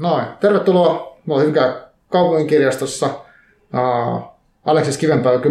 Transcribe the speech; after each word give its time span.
Noin, 0.00 0.24
tervetuloa. 0.40 1.16
Mä 1.26 1.34
oon 1.34 1.40
Hyvinkään 1.40 1.74
kaupunginkirjastossa. 2.08 3.06
Uh, 3.06 4.22
Aleksis 4.64 4.98
Kivenpäivä 4.98 5.38
10.10.2020, 5.38 5.42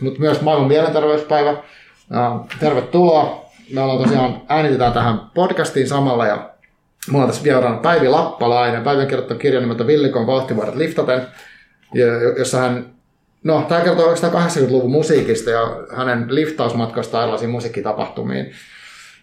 mutta 0.00 0.20
myös 0.20 0.40
maailman 0.40 0.68
mielenterveyspäivä. 0.68 1.50
Uh, 1.50 2.48
tervetuloa. 2.60 3.44
Me 3.74 3.80
ollaan 3.80 4.02
tosiaan 4.02 4.42
äänitetään 4.48 4.92
tähän 4.92 5.20
podcastiin 5.34 5.88
samalla 5.88 6.26
ja 6.26 6.50
mulla 7.10 7.24
on 7.24 7.30
tässä 7.30 7.44
vieraana 7.44 7.76
Päivi 7.76 8.08
Lappalainen. 8.08 8.82
Päivi 8.82 9.02
on 9.02 9.08
kirjoittanut 9.08 9.42
kirjan 9.42 9.62
nimeltä 9.62 9.86
Villikon 9.86 10.26
vauhtivuodet 10.26 10.74
liftaten, 10.74 11.26
jossa 12.38 12.58
hän 12.58 12.98
No, 13.44 13.64
tämä 13.68 13.80
kertoo 13.80 14.04
oikeastaan 14.04 14.46
80-luvun 14.46 14.90
musiikista 14.90 15.50
ja 15.50 15.76
hänen 15.96 16.34
liftausmatkastaan 16.34 17.22
erilaisiin 17.22 17.50
musiikkitapahtumiin 17.50 18.52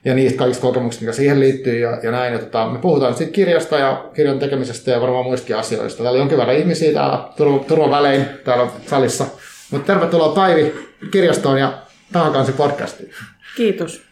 ja 0.06 0.14
niistä 0.14 0.38
kaikista 0.38 0.62
kokemuksista, 0.62 1.04
mikä 1.04 1.14
siihen 1.14 1.40
liittyy 1.40 1.80
ja, 1.80 2.00
ja 2.04 2.12
näin. 2.12 2.34
Ja 2.34 2.40
tota, 2.40 2.70
me 2.70 2.80
puhutaan 2.80 3.12
nyt 3.12 3.18
siitä 3.18 3.34
kirjasta 3.34 3.78
ja 3.78 4.06
kirjan 4.14 4.40
tekemisestä 4.40 4.92
ja 4.92 5.02
varmaan 5.02 5.26
muistakin 5.26 5.58
asioista. 5.58 6.04
Täällä 6.04 6.16
on 6.16 6.20
jonkin 6.20 6.38
verran 6.38 6.58
ihmisiä 6.58 6.94
täällä 6.94 7.30
turva, 7.68 7.90
välein 7.90 8.26
täällä 8.44 8.68
salissa. 8.88 9.26
Mutta 9.72 9.94
tervetuloa 9.94 10.36
Päivi 10.36 10.74
kirjastoon 11.12 11.60
ja 11.60 11.78
tähän 12.14 12.32
kanssa 12.34 12.54
podcastiin. 12.54 13.12
Kiitos. 13.58 14.04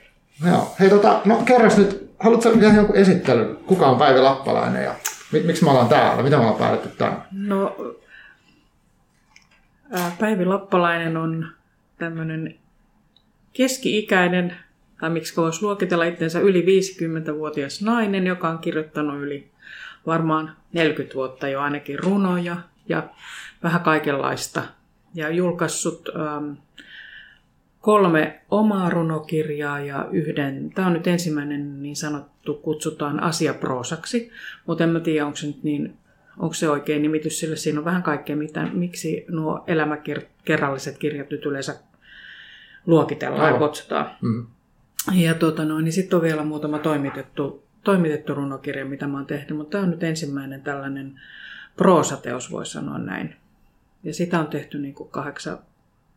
Joo. 0.48 0.76
Hei, 0.80 0.90
tota, 0.90 1.22
no 1.26 1.36
kerros 1.46 1.78
nyt, 1.78 2.12
haluatko 2.20 2.50
tehdä 2.50 2.76
jonkun 2.76 2.96
esittelyn? 2.96 3.56
Kuka 3.56 3.88
on 3.88 3.98
Päivi 3.98 4.20
Lappalainen 4.20 4.84
ja 4.84 4.96
miksi 5.44 5.64
me 5.64 5.70
ollaan 5.70 5.90
täällä? 5.90 6.24
Mitä 6.24 6.36
me 6.36 6.42
ollaan 6.42 6.60
päätetty 6.60 6.90
tänne? 6.98 7.18
No, 7.32 7.76
Päivi 10.20 10.46
Lappalainen 10.46 11.18
on 11.18 11.48
tämmöinen 11.98 12.56
keski-ikäinen 13.54 14.56
tai 15.04 15.10
miksi 15.10 15.36
voisi 15.36 15.62
luokitella 15.62 16.04
itsensä 16.04 16.40
yli 16.40 16.62
50-vuotias 16.62 17.82
nainen, 17.82 18.28
joka 18.28 18.50
on 18.50 18.60
kirjoittanut 18.60 19.22
yli 19.22 19.52
varmaan 20.06 20.56
40 20.74 21.16
vuotta 21.16 21.48
jo 21.48 21.62
ainakin 21.62 22.00
runoja 22.00 22.58
ja 22.90 23.10
vähän 23.64 23.82
kaikenlaista. 23.82 24.64
Ja 25.14 25.30
julkaissut 25.30 26.10
ähm, 26.16 26.52
kolme 27.80 28.42
omaa 28.52 28.90
runokirjaa 28.90 29.80
ja 29.80 30.08
yhden, 30.12 30.70
tämä 30.76 30.88
on 30.88 30.94
nyt 30.94 31.08
ensimmäinen 31.08 31.84
niin 31.84 31.96
sanottu, 31.96 32.54
kutsutaan 32.54 33.24
asiaproosaksi, 33.24 34.32
mutta 34.66 34.84
en 34.84 34.90
mä 34.90 35.00
tiedä, 35.00 35.26
onko 35.26 35.36
se 35.36 35.48
nyt 35.48 35.64
niin 35.64 35.98
onko 36.38 36.54
se 36.54 36.70
oikein 36.70 37.02
nimitys, 37.02 37.40
sillä 37.40 37.56
siinä 37.56 37.80
on 37.80 37.86
vähän 37.86 38.04
kaikkea, 38.04 38.36
mitä, 38.36 38.68
miksi 38.74 39.26
nuo 39.30 39.64
elämäkerralliset 39.68 40.98
kirjat 40.98 41.30
nyt 41.30 41.46
yleensä 41.46 41.76
luokitellaan 42.86 43.46
Aivan. 43.46 43.62
ja 43.62 43.68
kutsutaan. 43.68 44.10
Mm. 44.22 44.46
Ja 45.12 45.34
tuota 45.34 45.66
noin, 45.66 45.86
niin 45.86 45.94
sitten 45.94 46.18
on 46.18 46.24
vielä 46.24 46.44
muutama 46.44 46.80
toimitettu, 46.80 47.64
toimitettu 47.84 48.34
runokirja, 48.34 48.86
mitä 48.86 49.08
mä 49.08 49.18
oon 49.18 49.26
tehnyt, 49.26 49.58
mutta 49.58 49.72
tämä 49.72 49.84
on 49.84 49.92
nyt 49.92 50.04
ensimmäinen 50.04 50.62
tällainen 50.62 51.22
proosateos, 51.78 52.52
voi 52.52 52.66
sanoa 52.66 52.98
näin. 52.98 53.36
Ja 54.04 54.14
sitä 54.14 54.40
on 54.40 54.48
tehty 54.48 54.80
niin 54.80 54.94
kuin 54.94 55.10
kahdeksan, 55.10 55.60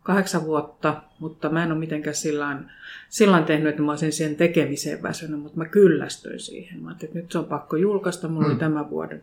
kahdeksan 0.03 0.45
vuotta, 0.45 1.03
mutta 1.19 1.48
mä 1.48 1.64
en 1.64 1.73
ole 1.73 1.79
mitenkään 1.79 2.17
sillään, 2.17 2.73
sillään 3.09 3.45
tehnyt, 3.45 3.69
että 3.69 3.83
mä 3.83 3.92
olisin 3.92 4.12
siihen 4.12 4.37
tekemiseen 4.37 5.03
väsynyt, 5.03 5.41
mutta 5.41 5.59
mä 5.59 5.64
kyllästyin 5.64 6.41
siihen. 6.41 6.83
Mä 6.83 6.92
että 6.92 7.07
nyt 7.19 7.33
se 7.33 7.39
on 7.39 7.45
pakko 7.45 7.77
julkaista, 7.77 8.29
mulla 8.29 8.47
mm. 8.47 8.51
oli 8.51 8.59
tämän 8.61 8.91
vuoden 8.91 9.23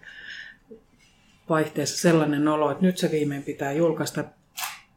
vaihteessa 1.50 1.97
sellainen 1.97 2.47
olo, 2.47 2.72
että 2.72 2.86
nyt 2.86 2.97
se 2.97 3.11
viimein 3.11 3.44
pitää 3.44 3.72
julkaista. 3.72 4.23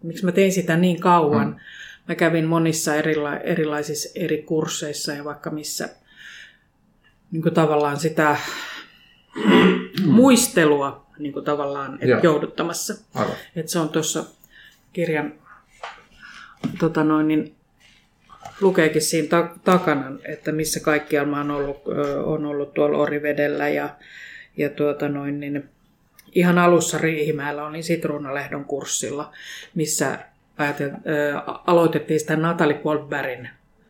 Miksi 0.03 0.25
mä 0.25 0.33
tein 0.33 0.53
sitä 0.53 0.77
niin 0.77 1.00
kauan? 1.00 1.48
Mm 1.48 1.56
Mä 2.09 2.15
kävin 2.15 2.45
monissa 2.45 2.95
erila- 2.95 3.41
erilaisissa 3.45 4.09
eri 4.15 4.43
kursseissa 4.43 5.12
ja 5.12 5.25
vaikka 5.25 5.51
missä 5.51 5.89
niin 7.31 7.43
kuin 7.43 7.55
tavallaan 7.55 7.97
sitä 7.97 8.37
muistelua 10.05 11.07
niin 11.19 11.33
kuin 11.33 11.45
tavallaan 11.45 11.99
et 12.01 12.23
jouduttamassa. 12.23 12.95
Et 13.57 13.69
se 13.69 13.79
on 13.79 13.89
tuossa 13.89 14.25
kirjan 14.93 15.33
tota 16.79 17.05
noin, 17.05 17.28
niin, 17.28 17.55
lukeekin 18.61 19.03
siinä 19.03 19.28
ta- 19.28 19.56
takana, 19.65 20.12
että 20.25 20.53
missä 20.53 20.81
kaikkialla 20.81 21.28
mä 21.28 21.37
oon 21.39 21.50
ollut, 21.50 21.83
on 22.25 22.47
ollut 22.47 22.75
tuolla 22.75 22.99
Orivedellä 22.99 23.69
ja, 23.69 23.89
ja 24.56 24.71
tuota 24.71 25.09
noin, 25.09 25.41
niin, 25.41 25.69
ihan 26.33 26.59
alussa 26.59 26.99
Riihimäellä 26.99 27.66
olin 27.66 27.84
Sitruunalehdon 27.84 28.65
kurssilla, 28.65 29.33
missä 29.75 30.19
ajatell, 30.59 30.91
äh, 30.91 31.43
aloitettiin 31.67 32.21
sitä 32.21 32.37
Natalie 32.37 32.81
Goldbergin 32.83 33.49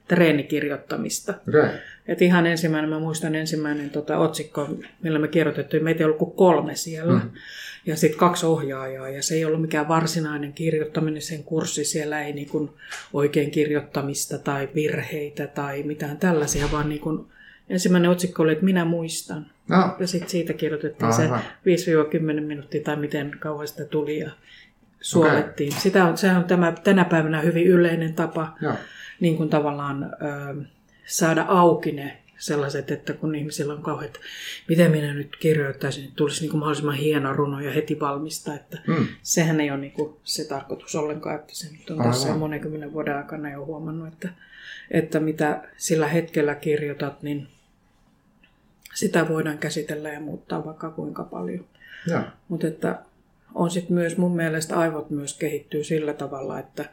treenikirjoittamista. 0.08 1.34
Okay. 1.48 1.68
Et 2.08 2.22
ihan 2.22 2.46
ensimmäinen, 2.46 2.90
mä 2.90 2.98
muistan 2.98 3.34
ensimmäinen 3.34 3.90
tota, 3.90 4.18
otsikko, 4.18 4.68
millä 5.02 5.18
me 5.18 5.28
kirjoitettiin, 5.28 5.84
meitä 5.84 6.00
ei 6.00 6.04
ollut 6.04 6.18
kuin 6.18 6.36
kolme 6.36 6.74
siellä. 6.74 7.12
Mm. 7.12 7.30
Ja 7.86 7.96
sitten 7.96 8.18
kaksi 8.18 8.46
ohjaajaa, 8.46 9.08
ja 9.08 9.22
se 9.22 9.34
ei 9.34 9.44
ollut 9.44 9.60
mikään 9.60 9.88
varsinainen 9.88 10.52
kirjoittaminen, 10.52 11.22
sen 11.22 11.44
kurssi, 11.44 11.84
siellä 11.84 12.22
ei 12.22 12.32
niin 12.32 12.48
kuin 12.48 12.70
oikein 13.12 13.50
kirjoittamista 13.50 14.38
tai 14.38 14.68
virheitä 14.74 15.46
tai 15.46 15.82
mitään 15.82 16.16
tällaisia, 16.16 16.72
vaan 16.72 16.88
niin 16.88 17.00
kuin, 17.00 17.26
ensimmäinen 17.68 18.10
otsikko 18.10 18.42
oli, 18.42 18.52
että 18.52 18.64
minä 18.64 18.84
muistan. 18.84 19.46
No. 19.68 19.96
Ja 20.00 20.06
sitten 20.06 20.30
siitä 20.30 20.52
kirjoitettiin 20.52 21.08
Aha. 21.08 21.40
se 21.64 21.88
5-10 22.38 22.40
minuuttia 22.40 22.82
tai 22.82 22.96
miten 22.96 23.36
kauan 23.38 23.68
sitä 23.68 23.84
tuli. 23.84 24.18
Ja 24.18 24.30
suolettiin. 25.06 25.68
Okay. 25.68 25.80
Sitä 25.80 26.04
on, 26.04 26.18
se 26.18 26.30
on 26.30 26.44
tämä, 26.44 26.72
tänä 26.84 27.04
päivänä 27.04 27.40
hyvin 27.40 27.66
yleinen 27.66 28.14
tapa 28.14 28.56
niin 29.20 29.36
kuin 29.36 29.48
tavallaan 29.48 30.04
ö, 30.04 30.64
saada 31.06 31.44
auki 31.48 31.92
ne 31.92 32.22
sellaiset, 32.38 32.90
että 32.90 33.12
kun 33.12 33.34
ihmisillä 33.34 33.72
on 33.72 33.82
kauhean, 33.82 34.06
että 34.06 34.20
miten 34.68 34.90
minä 34.90 35.14
nyt 35.14 35.36
kirjoittaisin, 35.40 36.02
niin 36.02 36.12
tulisi 36.16 36.40
niin 36.40 36.50
kuin 36.50 36.58
mahdollisimman 36.58 36.94
hieno 36.94 37.32
runo 37.32 37.60
ja 37.60 37.72
heti 37.72 38.00
valmista. 38.00 38.54
Että 38.54 38.78
mm. 38.86 39.06
Sehän 39.22 39.60
ei 39.60 39.70
ole 39.70 39.80
niin 39.80 39.92
kuin 39.92 40.16
se 40.24 40.44
tarkoitus 40.44 40.94
ollenkaan, 40.94 41.36
että 41.36 41.54
se 41.54 41.72
nyt 41.72 41.90
on 41.90 42.00
Aivan. 42.00 42.12
tässä 42.12 42.34
monenkymmenen 42.34 42.92
vuoden 42.92 43.16
aikana 43.16 43.50
jo 43.50 43.64
huomannut, 43.64 44.08
että, 44.08 44.28
että 44.90 45.20
mitä 45.20 45.62
sillä 45.76 46.08
hetkellä 46.08 46.54
kirjoitat, 46.54 47.22
niin 47.22 47.48
sitä 48.94 49.28
voidaan 49.28 49.58
käsitellä 49.58 50.08
ja 50.08 50.20
muuttaa 50.20 50.64
vaikka 50.64 50.90
kuinka 50.90 51.24
paljon. 51.24 51.64
Mutta 52.48 52.66
että 52.66 52.98
on 53.56 53.70
sitten 53.70 53.94
myös 53.94 54.16
mun 54.16 54.36
mielestä 54.36 54.78
aivot 54.78 55.10
myös 55.10 55.34
kehittyy 55.34 55.84
sillä 55.84 56.12
tavalla, 56.12 56.58
että, 56.58 56.84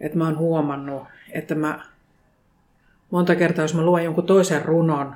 että 0.00 0.18
mä 0.18 0.24
oon 0.24 0.38
huomannut, 0.38 1.02
että 1.32 1.54
mä 1.54 1.80
monta 3.10 3.36
kertaa, 3.36 3.64
jos 3.64 3.74
mä 3.74 3.82
luen 3.82 4.04
jonkun 4.04 4.26
toisen 4.26 4.64
runon, 4.64 5.14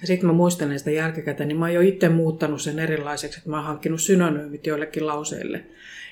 ja 0.00 0.06
sitten 0.06 0.26
mä 0.26 0.32
muistelen 0.32 0.78
sitä 0.78 0.90
jälkikäteen, 0.90 1.48
niin 1.48 1.58
mä 1.58 1.64
oon 1.64 1.74
jo 1.74 1.80
itse 1.80 2.08
muuttanut 2.08 2.62
sen 2.62 2.78
erilaiseksi, 2.78 3.38
että 3.38 3.50
mä 3.50 3.56
oon 3.56 3.66
hankkinut 3.66 4.00
synonyymit 4.00 4.66
joillekin 4.66 5.06
lauseille. 5.06 5.64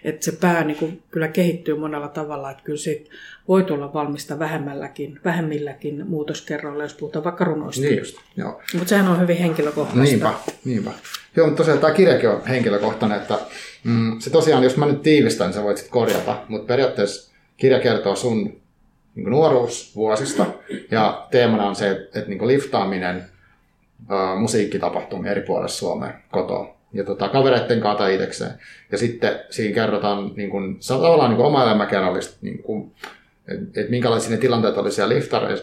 Että 0.04 0.24
se 0.24 0.32
pää 0.32 0.64
niin 0.64 0.76
kuin, 0.76 1.02
kyllä 1.10 1.28
kehittyy 1.28 1.78
monella 1.78 2.08
tavalla, 2.08 2.50
että 2.50 2.62
kyllä 2.62 2.78
siitä 2.78 3.10
voi 3.48 3.64
tulla 3.64 3.92
valmista 3.92 4.38
vähemmälläkin, 4.38 5.20
vähemmilläkin 5.24 6.06
muutoskerroilla, 6.06 6.82
jos 6.82 6.94
puhutaan 6.94 7.24
vaikka 7.24 7.44
runoista. 7.44 7.82
Niin 7.82 7.98
just, 7.98 8.16
joo. 8.36 8.62
Mutta 8.74 8.88
sehän 8.88 9.08
on 9.08 9.20
hyvin 9.20 9.36
henkilökohtaista. 9.36 10.02
Niinpä, 10.02 10.34
niinpä. 10.64 10.90
Joo, 11.36 11.46
mutta 11.46 11.56
tosiaan 11.56 11.78
tämä 11.78 11.94
kirjakin 11.94 12.28
on 12.28 12.46
henkilökohtainen, 12.46 13.18
että 13.18 13.38
mm, 13.84 14.18
se 14.18 14.30
tosiaan, 14.30 14.62
jos 14.62 14.76
mä 14.76 14.86
nyt 14.86 15.02
tiivistän, 15.02 15.46
niin 15.46 15.54
sä 15.54 15.62
voit 15.62 15.76
sitten 15.76 15.92
korjata, 15.92 16.36
mutta 16.48 16.66
periaatteessa 16.66 17.34
kirja 17.56 17.80
kertoo 17.80 18.16
sun 18.16 18.44
niin 19.14 19.30
nuoruusvuosista 19.30 20.46
ja 20.90 21.26
teemana 21.30 21.66
on 21.66 21.76
se, 21.76 21.90
että, 21.90 22.18
että 22.18 22.30
niin 22.30 22.46
liftaaminen 22.46 23.24
musiikkitapahtumia 24.38 25.30
eri 25.30 25.40
puolilla 25.40 25.68
Suomea 25.68 26.12
kotoa 26.30 26.76
ja 26.92 27.04
tota, 27.04 27.28
kavereiden 27.28 27.80
kanssa 27.80 28.08
itsekseen. 28.08 28.50
Ja 28.92 28.98
sitten 28.98 29.40
siinä 29.50 29.74
kerrotaan 29.74 30.32
niin 30.36 30.50
kuin, 30.50 30.78
tavallaan 30.88 31.30
niin 31.30 31.36
kuin 31.36 31.46
oma 31.46 31.62
elämäkerrallista, 31.62 32.36
niin 32.42 32.62
kuin, 32.62 32.92
että 33.48 33.80
et 33.80 33.90
minkälaisia 33.90 34.30
ne 34.30 34.36
tilanteet 34.36 34.76
oli 34.76 34.92
siellä 34.92 35.14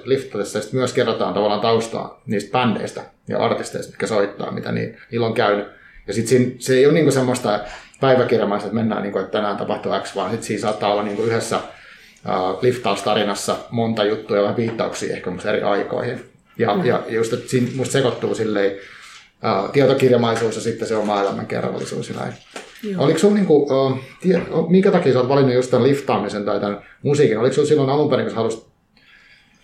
liftarissa, 0.05 0.57
ja 0.57 0.61
sitten 0.61 0.79
myös 0.79 0.93
kerrotaan 0.93 1.33
tavallaan 1.33 1.61
taustaa 1.61 2.21
niistä 2.25 2.51
bändeistä 2.51 3.01
ja 3.27 3.39
artisteista, 3.39 3.91
mitkä 3.91 4.07
soittaa, 4.07 4.51
mitä 4.51 4.71
niin, 4.71 4.97
niillä 5.11 5.27
on 5.27 5.33
käynyt. 5.33 5.67
Ja 6.07 6.13
sitten 6.13 6.55
se 6.59 6.73
ei 6.73 6.85
ole 6.85 6.93
niin 6.93 7.05
kuin 7.05 7.13
semmoista 7.13 7.59
päiväkirjamaista, 8.01 8.67
että 8.67 8.75
mennään, 8.75 9.01
niin 9.01 9.11
kuin, 9.11 9.23
että 9.23 9.37
tänään 9.37 9.57
tapahtuu 9.57 9.91
X, 10.03 10.15
vaan 10.15 10.31
sitten 10.31 10.47
siinä 10.47 10.61
saattaa 10.61 10.91
olla 10.91 11.03
niin 11.03 11.15
kuin 11.15 11.27
yhdessä 11.27 11.57
uh, 11.57 12.59
liftaustarinassa 12.61 13.55
monta 13.71 14.03
juttua 14.03 14.37
ja 14.37 14.43
vähän 14.43 14.57
viittauksia 14.57 15.15
ehkä 15.15 15.31
eri 15.49 15.61
aikoihin. 15.61 16.25
Ja, 16.57 16.75
mm. 16.75 16.85
ja 16.85 17.03
just, 17.09 17.33
että 17.33 17.49
siinä 17.49 17.67
musta 17.75 17.91
sekoittuu 17.91 18.35
silleen, 18.35 18.71
uh, 18.71 19.71
tietokirjamaisuus 19.71 20.55
ja 20.55 20.61
sitten 20.61 20.87
se 20.87 20.95
oma 20.95 21.21
elämän 21.21 21.47
kerrallisuus 21.47 22.09
ja 22.09 22.15
näin. 22.15 22.33
Joo. 22.83 23.03
Oliko 23.03 23.19
sun, 23.19 23.33
niin 23.33 23.45
kuin, 23.45 23.99
tie, 24.21 24.41
minkä 24.69 24.91
takia 24.91 25.13
sä 25.13 25.19
oot 25.19 25.29
valinnut 25.29 25.55
just 25.55 25.71
tämän 25.71 25.87
liftaamisen 25.87 26.45
tai 26.45 26.59
tämän 26.59 26.81
musiikin? 27.03 27.39
Oliko 27.39 27.55
sun 27.55 27.67
silloin 27.67 27.89
alun 27.89 28.09
perin, 28.09 28.25
kun 28.25 28.35
halusit, 28.35 28.67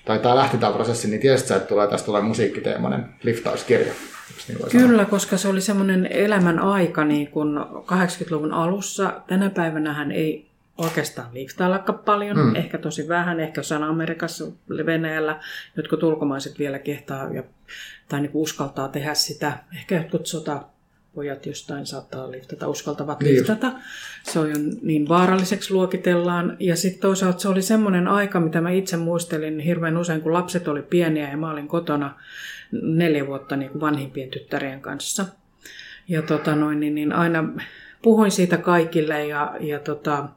tai 0.06 0.20
tämä 0.20 0.36
lähti 0.36 0.58
tämä 0.58 0.74
prosessi, 0.74 1.08
niin 1.08 1.22
tiesit 1.22 1.48
sä, 1.48 1.56
että 1.56 1.68
tulee, 1.68 1.88
tästä 1.88 2.06
tulee 2.06 2.22
musiikkiteemainen 2.22 3.06
liftauskirja? 3.24 3.94
Niin 4.48 4.58
Kyllä, 4.72 4.88
sanoa? 4.88 5.06
koska 5.06 5.38
se 5.38 5.48
oli 5.48 5.62
semmoinen 5.62 6.08
elämän 6.12 6.60
aika 6.60 7.06
niin 7.06 7.28
kuin 7.28 7.58
80-luvun 7.58 8.54
alussa. 8.54 9.22
Tänä 9.28 9.50
päivänä 9.50 9.94
hän 9.94 10.12
ei 10.12 10.48
oikeastaan 10.78 11.28
liftaillakaan 11.34 12.00
paljon, 12.00 12.38
mm. 12.38 12.56
ehkä 12.56 12.78
tosi 12.78 13.08
vähän, 13.08 13.40
ehkä 13.40 13.60
jossain 13.60 13.84
Amerikassa, 13.84 14.46
Venäjällä, 14.86 15.40
jotkut 15.78 16.04
ulkomaiset 16.04 16.60
vielä 16.60 16.80
kehtaa 16.80 17.34
ja, 17.34 17.44
tai 18.10 18.22
niin 18.22 18.32
uskaltaa 18.34 18.88
tehdä 18.88 19.14
sitä. 19.14 19.58
Ehkä 19.78 19.96
jotkut 19.96 20.28
sota 20.28 20.62
pojat 21.18 21.46
jostain 21.46 21.86
saattaa 21.86 22.32
liftata, 22.32 22.68
uskaltavat 22.68 23.20
niin. 23.20 23.36
liftata. 23.36 23.72
Se 24.24 24.40
on 24.40 24.50
niin 24.82 25.10
vaaralliseksi 25.10 25.74
luokitellaan. 25.74 26.58
Ja 26.60 26.76
sitten 26.76 27.02
toisaalta 27.02 27.40
se 27.40 27.48
oli 27.48 27.62
semmoinen 27.62 28.08
aika, 28.08 28.40
mitä 28.40 28.62
mä 28.62 28.70
itse 28.70 28.98
muistelin 28.98 29.60
hirveän 29.60 29.98
usein, 29.98 30.22
kun 30.22 30.34
lapset 30.34 30.68
oli 30.68 30.82
pieniä 30.82 31.30
ja 31.30 31.38
mä 31.38 31.52
olin 31.52 31.68
kotona 31.68 32.16
neljä 32.72 33.28
vuotta 33.28 33.56
niin 33.56 33.72
kuin 33.72 33.82
vanhimpien 33.82 34.30
tyttärien 34.30 34.82
kanssa. 34.82 35.26
Ja 36.08 36.22
tota 36.22 36.56
noin, 36.56 36.80
niin, 36.80 36.96
niin 36.96 37.14
aina 37.14 37.44
puhuin 38.02 38.32
siitä 38.32 38.58
kaikille 38.58 39.28
ja, 39.28 39.56
ja, 39.60 39.80
tota, 39.80 40.30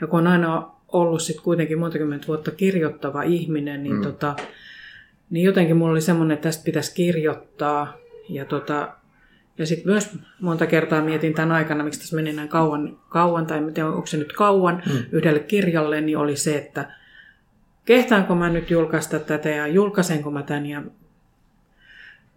ja 0.00 0.06
kun 0.06 0.20
on 0.20 0.26
aina 0.26 0.70
ollut 0.88 1.22
sit 1.22 1.40
kuitenkin 1.40 1.78
monta 1.78 1.98
vuotta 2.28 2.50
kirjoittava 2.50 3.22
ihminen, 3.22 3.82
niin, 3.82 3.96
mm. 3.96 4.02
tota, 4.02 4.36
niin 5.30 5.44
jotenkin 5.44 5.76
mulla 5.76 5.92
oli 5.92 6.00
semmoinen, 6.00 6.34
että 6.34 6.48
tästä 6.48 6.64
pitäisi 6.64 6.94
kirjoittaa. 6.94 7.96
Ja 8.28 8.44
tota, 8.44 8.92
ja 9.58 9.66
sitten 9.66 9.92
myös 9.92 10.18
monta 10.40 10.66
kertaa 10.66 11.02
mietin 11.02 11.34
tämän 11.34 11.52
aikana, 11.52 11.84
miksi 11.84 12.00
tässä 12.00 12.16
meni 12.16 12.32
näin 12.32 12.48
kauan, 12.48 12.98
kauan 13.08 13.46
tai 13.46 13.58
en 13.58 13.74
tiedä, 13.74 13.88
onko 13.88 14.06
se 14.06 14.16
nyt 14.16 14.32
kauan 14.32 14.82
mm. 14.86 14.98
yhdelle 15.12 15.40
kirjalle, 15.40 16.00
niin 16.00 16.18
oli 16.18 16.36
se, 16.36 16.56
että 16.56 16.90
kehtaanko 17.84 18.34
mä 18.34 18.48
nyt 18.48 18.70
julkaista 18.70 19.18
tätä 19.18 19.48
ja 19.48 19.66
julkaisenko 19.66 20.30
mä 20.30 20.42
tämän 20.42 20.66
ja, 20.66 20.82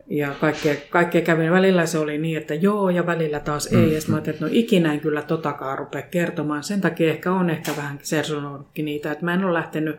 ja 0.08 0.36
kaikkea, 0.42 0.76
kaikkea 0.90 1.22
kävin. 1.22 1.52
Välillä 1.52 1.86
se 1.86 1.98
oli 1.98 2.18
niin, 2.18 2.38
että 2.38 2.54
joo 2.54 2.90
ja 2.90 3.06
välillä 3.06 3.40
taas 3.40 3.72
mm. 3.72 3.84
ei. 3.84 3.94
Ja 3.94 4.00
sitten 4.00 4.12
mä 4.12 4.16
ajattelin, 4.16 4.36
että 4.36 4.46
no 4.46 4.52
ikinä 4.54 4.94
en 4.94 5.00
kyllä 5.00 5.22
totakaan 5.22 5.78
rupea 5.78 6.02
kertomaan. 6.02 6.64
Sen 6.64 6.82
takia 6.82 7.10
ehkä 7.10 7.32
on 7.32 7.50
ehkä 7.50 7.72
vähän 7.78 8.00
sersonoinutkin 8.02 8.86
niitä, 8.86 9.12
että 9.12 9.26
mä 9.26 9.34
en 9.34 9.46
ole 9.46 9.54
lähtenyt 9.54 9.96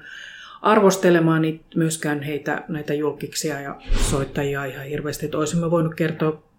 arvostelemaan 0.62 1.42
niitä, 1.42 1.64
myöskään 1.76 2.22
heitä, 2.22 2.64
näitä 2.68 2.94
julkiksia 2.94 3.60
ja 3.60 3.80
soittajia 4.10 4.64
ihan 4.64 4.86
hirveästi. 4.86 5.24
Että 5.24 5.38
olisimme 5.38 5.70
voinut 5.70 5.94
kertoa 5.94 6.49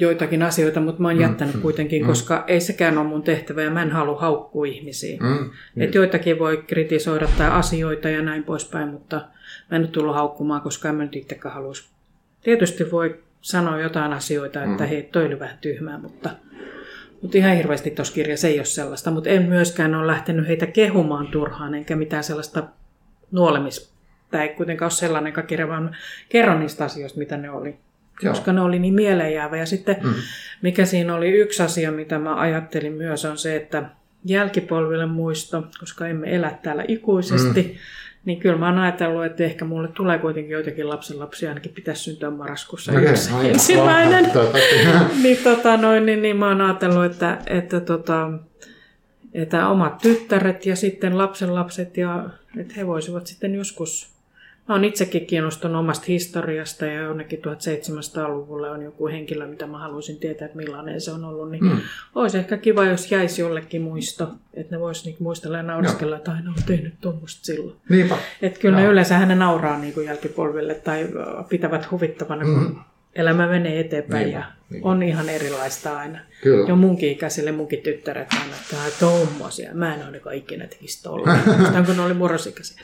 joitakin 0.00 0.42
asioita, 0.42 0.80
mutta 0.80 1.02
mä 1.02 1.08
oon 1.08 1.16
mm, 1.16 1.22
jättänyt 1.22 1.54
mm, 1.54 1.60
kuitenkin, 1.62 2.02
mm. 2.02 2.06
koska 2.06 2.44
ei 2.46 2.60
sekään 2.60 2.98
ole 2.98 3.08
mun 3.08 3.22
tehtävä 3.22 3.62
ja 3.62 3.70
mä 3.70 3.82
en 3.82 3.90
halua 3.90 4.20
haukkua 4.20 4.66
ihmisiä. 4.66 5.18
Mm, 5.20 5.50
Et 5.76 5.94
joitakin 5.94 6.38
voi 6.38 6.64
kritisoida 6.66 7.28
tai 7.38 7.50
asioita 7.50 8.08
ja 8.08 8.22
näin 8.22 8.44
poispäin, 8.44 8.88
mutta 8.88 9.16
mä 9.70 9.76
en 9.76 9.82
nyt 9.82 9.92
tullut 9.92 10.14
haukkumaan, 10.14 10.60
koska 10.60 10.88
en 10.88 10.94
mä 10.94 11.02
nyt 11.02 11.16
itsekään 11.16 11.54
haluaisi. 11.54 11.88
Tietysti 12.42 12.90
voi 12.90 13.20
sanoa 13.40 13.80
jotain 13.80 14.12
asioita, 14.12 14.64
että 14.64 14.84
mm. 14.84 14.88
hei, 14.88 15.02
toi 15.02 15.26
oli 15.26 15.38
vähän 15.38 15.58
tyhmää, 15.60 15.98
mutta, 15.98 16.30
mutta 17.22 17.38
ihan 17.38 17.56
hirveästi 17.56 17.90
tuossa 17.90 18.14
kirjassa 18.14 18.48
ei 18.48 18.58
ole 18.58 18.64
sellaista. 18.64 19.10
Mutta 19.10 19.30
en 19.30 19.42
myöskään 19.42 19.94
ole 19.94 20.06
lähtenyt 20.06 20.48
heitä 20.48 20.66
kehumaan 20.66 21.28
turhaan, 21.28 21.74
enkä 21.74 21.96
mitään 21.96 22.24
sellaista 22.24 22.62
nuolemis. 23.30 23.92
Tämä 24.30 24.42
ei 24.42 24.48
kuitenkaan 24.48 24.86
ole 24.86 24.90
sellainen 24.90 25.32
kirja, 25.46 25.68
vaan 25.68 25.96
kerron 26.28 26.60
niistä 26.60 26.84
asioista, 26.84 27.18
mitä 27.18 27.36
ne 27.36 27.50
oli. 27.50 27.76
Joo. 28.22 28.34
koska 28.34 28.52
ne 28.52 28.60
oli 28.60 28.78
niin 28.78 28.94
mieleenjäävä. 28.94 29.56
Ja 29.56 29.66
sitten 29.66 29.96
mm. 30.02 30.14
mikä 30.62 30.84
siinä 30.84 31.14
oli 31.14 31.30
yksi 31.30 31.62
asia, 31.62 31.92
mitä 31.92 32.18
mä 32.18 32.40
ajattelin 32.40 32.92
myös, 32.92 33.24
on 33.24 33.38
se, 33.38 33.56
että 33.56 33.90
jälkipolville 34.24 35.06
muisto, 35.06 35.64
koska 35.80 36.06
emme 36.06 36.34
elä 36.36 36.58
täällä 36.62 36.84
ikuisesti, 36.88 37.62
mm. 37.62 37.78
niin 38.24 38.40
kyllä 38.40 38.58
mä 38.58 38.66
oon 38.66 38.78
ajatellut, 38.78 39.24
että 39.24 39.44
ehkä 39.44 39.64
mulle 39.64 39.88
tulee 39.88 40.18
kuitenkin 40.18 40.52
joitakin 40.52 40.88
lapsenlapsia, 40.88 41.48
ainakin 41.48 41.72
pitäisi 41.72 42.02
syntyä 42.02 42.30
marraskuussa 42.30 42.92
okay, 42.92 43.06
aivan, 43.06 43.46
ensimmäinen. 43.46 44.30
niin, 45.22 45.38
tota, 45.44 45.76
noin, 45.76 46.06
niin, 46.06 46.22
niin 46.22 46.36
mä 46.36 46.48
oon 46.48 46.60
ajatellut, 46.60 47.04
että, 47.04 47.38
että, 47.46 47.80
tota, 47.80 48.30
että 49.34 49.68
omat 49.68 49.98
tyttäret 49.98 50.66
ja 50.66 50.76
sitten 50.76 51.18
lapsenlapset, 51.18 51.96
ja 51.96 52.30
että 52.56 52.74
he 52.76 52.86
voisivat 52.86 53.26
sitten 53.26 53.54
joskus 53.54 54.17
Mä 54.68 54.74
oon 54.74 54.84
itsekin 54.84 55.26
kiinnostunut 55.26 55.80
omasta 55.80 56.04
historiasta 56.08 56.86
ja 56.86 57.02
jonnekin 57.02 57.38
1700-luvulle 57.38 58.70
on 58.70 58.82
joku 58.82 59.06
henkilö, 59.06 59.46
mitä 59.46 59.66
mä 59.66 59.78
haluaisin 59.78 60.16
tietää, 60.16 60.46
että 60.46 60.56
millainen 60.56 61.00
se 61.00 61.12
on 61.12 61.24
ollut. 61.24 61.50
Niin 61.50 61.64
mm. 61.64 61.80
olisi 62.14 62.38
ehkä 62.38 62.56
kiva, 62.56 62.84
jos 62.84 63.12
jäisi 63.12 63.42
jollekin 63.42 63.82
muisto, 63.82 64.30
että 64.54 64.76
ne 64.76 64.80
voisi 64.80 65.04
niinku 65.04 65.24
muistella 65.24 65.56
ja 65.56 65.62
nauriskella, 65.62 66.16
että 66.16 66.32
aina 66.32 66.50
on 66.50 66.62
tehnyt 66.66 66.94
tuommoista 67.00 67.44
silloin. 67.44 67.76
Niinpä. 67.88 68.16
Että 68.42 68.60
kyllä 68.60 68.76
no. 68.76 68.82
ne 68.82 68.88
yleensä 68.88 69.18
hänen 69.18 69.38
nauraa 69.38 69.78
niin 69.78 69.94
kuin 69.94 70.06
jälkipolville 70.06 70.74
tai 70.74 71.08
pitävät 71.48 71.90
huvittavana, 71.90 72.44
kun 72.44 72.62
mm. 72.62 72.76
elämä 73.14 73.46
menee 73.46 73.80
eteenpäin 73.80 74.24
niinpä, 74.24 74.38
ja 74.38 74.52
niinpä. 74.70 74.88
on 74.88 75.02
ihan 75.02 75.28
erilaista 75.28 75.98
aina. 75.98 76.18
Kyllä. 76.42 76.68
Jo 76.68 76.76
munkin 76.76 77.10
ikäisille 77.10 77.52
munkin 77.52 77.80
tyttäret 77.80 78.32
aina, 78.32 78.56
että 78.62 78.76
tommosia. 79.00 79.74
Mä 79.74 79.94
en 79.94 80.02
ole 80.02 80.10
niin 80.10 80.34
ikinä 80.34 80.66
tekisi 80.66 81.02
tolla. 81.02 81.38
kun 81.86 81.96
ne 81.96 82.02
oli 82.02 82.14
murrosikäisiä 82.14 82.82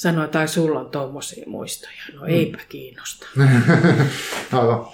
sanoi, 0.00 0.28
tai 0.28 0.48
sulla 0.48 0.80
on 0.80 0.90
tuommoisia 0.90 1.44
muistoja. 1.46 2.02
No 2.14 2.20
mm. 2.20 2.28
eipä 2.28 2.58
kiinnosta. 2.68 3.26
Aivan. 4.52 4.86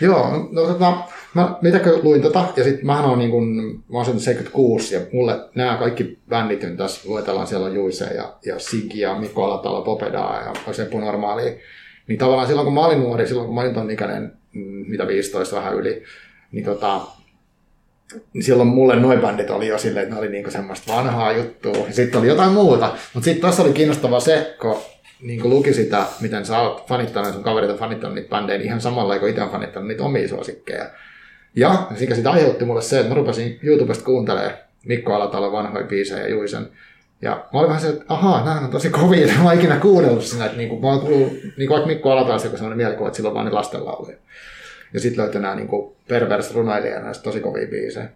Joo, 0.00 0.48
no 0.52 0.66
tota, 0.66 0.96
mä 1.34 1.56
mitäkö 1.60 1.98
luin 2.02 2.22
tota, 2.22 2.44
ja 2.56 2.64
sitten 2.64 2.86
mähän 2.86 3.04
on 3.04 3.18
niin 3.18 3.30
kun, 3.30 3.44
mä 3.92 3.98
oon 3.98 4.04
76, 4.04 4.94
ja 4.94 5.00
mulle 5.12 5.40
nämä 5.54 5.76
kaikki 5.76 6.18
bändit, 6.28 6.76
tässä 6.76 7.08
luetellaan, 7.08 7.46
siellä 7.46 7.66
on 7.66 7.74
Juise 7.74 8.04
ja, 8.04 8.34
ja 8.46 8.58
Sigi 8.58 9.00
ja 9.00 9.14
Mikko 9.14 9.44
Alatalo, 9.44 9.82
Popedaa 9.82 10.42
ja 10.42 10.72
Seppu 10.72 11.00
Normaali. 11.00 11.58
Niin 12.06 12.18
tavallaan 12.18 12.46
silloin 12.46 12.64
kun 12.64 12.74
mä 12.74 12.86
olin 12.86 13.00
nuori, 13.00 13.26
silloin 13.26 13.46
kun 13.46 13.54
mä 13.54 13.60
olin 13.60 13.74
ton 13.74 13.90
ikäinen, 13.90 14.32
mm, 14.52 14.84
mitä 14.88 15.06
15 15.06 15.56
vähän 15.56 15.74
yli, 15.74 16.02
niin 16.52 16.64
tota, 16.64 17.00
niin 18.32 18.42
silloin 18.42 18.68
mulle 18.68 18.96
noin 18.96 19.20
bändit 19.20 19.50
oli 19.50 19.68
jo 19.68 19.78
silleen, 19.78 20.02
että 20.02 20.14
ne 20.14 20.20
oli 20.20 20.28
niinku 20.28 20.50
semmoista 20.50 20.92
vanhaa 20.92 21.32
juttua. 21.32 21.86
Ja 21.86 21.92
sitten 21.92 22.20
oli 22.20 22.28
jotain 22.28 22.52
muuta. 22.52 22.92
Mutta 23.14 23.24
sitten 23.24 23.50
tässä 23.50 23.62
oli 23.62 23.72
kiinnostavaa 23.72 24.20
se, 24.20 24.56
kun 24.60 24.76
niin 25.22 25.50
luki 25.50 25.72
sitä, 25.72 26.06
miten 26.20 26.46
sä 26.46 26.60
oot 26.60 26.86
fanittanut, 26.88 27.34
sun 27.34 27.42
kaverit 27.42 27.70
on 27.70 27.78
fanittanut 27.78 28.14
niitä 28.14 28.28
bändejä, 28.28 28.58
niin 28.58 28.66
ihan 28.66 28.80
samalla 28.80 29.18
kuin 29.18 29.30
itse 29.30 29.42
on 29.42 29.50
fanittanut 29.50 29.88
niitä 29.88 30.02
omia 30.02 30.28
suosikkeja. 30.28 30.90
Ja 31.56 31.86
mikä 32.00 32.14
sitä 32.14 32.30
aiheutti 32.30 32.64
mulle 32.64 32.82
se, 32.82 32.96
että 32.96 33.08
mä 33.08 33.14
rupesin 33.14 33.58
YouTubesta 33.62 34.04
kuuntelemaan 34.04 34.52
Mikko 34.86 35.14
Alatalo 35.14 35.52
vanhoja 35.52 35.86
biisejä 35.86 36.22
ja 36.22 36.28
Juisen. 36.28 36.68
Ja 37.22 37.44
mä 37.52 37.58
olin 37.58 37.68
vähän 37.68 37.82
se, 37.82 37.88
että 37.88 38.04
ahaa, 38.08 38.44
nämä 38.44 38.60
on 38.60 38.70
tosi 38.70 38.90
kovia, 38.90 39.26
mä 39.38 39.44
oon 39.44 39.54
ikinä 39.54 39.76
kuunnellut 39.76 40.24
sinä, 40.24 40.44
että 40.44 40.56
niinku, 40.56 40.80
mä 40.80 40.86
oon 40.86 41.00
kuullut, 41.00 41.32
niin 41.56 41.68
kuin 41.68 41.86
Mikko 41.86 42.10
Alatalo, 42.10 42.34
on 42.34 42.40
sellainen 42.40 42.76
mielikuva, 42.76 43.08
että 43.08 43.16
silloin 43.16 43.34
vaan 43.34 43.46
ne 43.46 43.52
lastenlauluja. 43.52 44.16
Ja 44.94 45.00
sitten 45.00 45.24
löytyi 45.24 45.40
nämä 45.40 45.54
niinku 45.54 45.96
pervers 46.08 46.54
runailija 46.54 47.00
näistä 47.00 47.24
tosi 47.24 47.40
kovia 47.40 47.68
biisejä. 47.68 48.08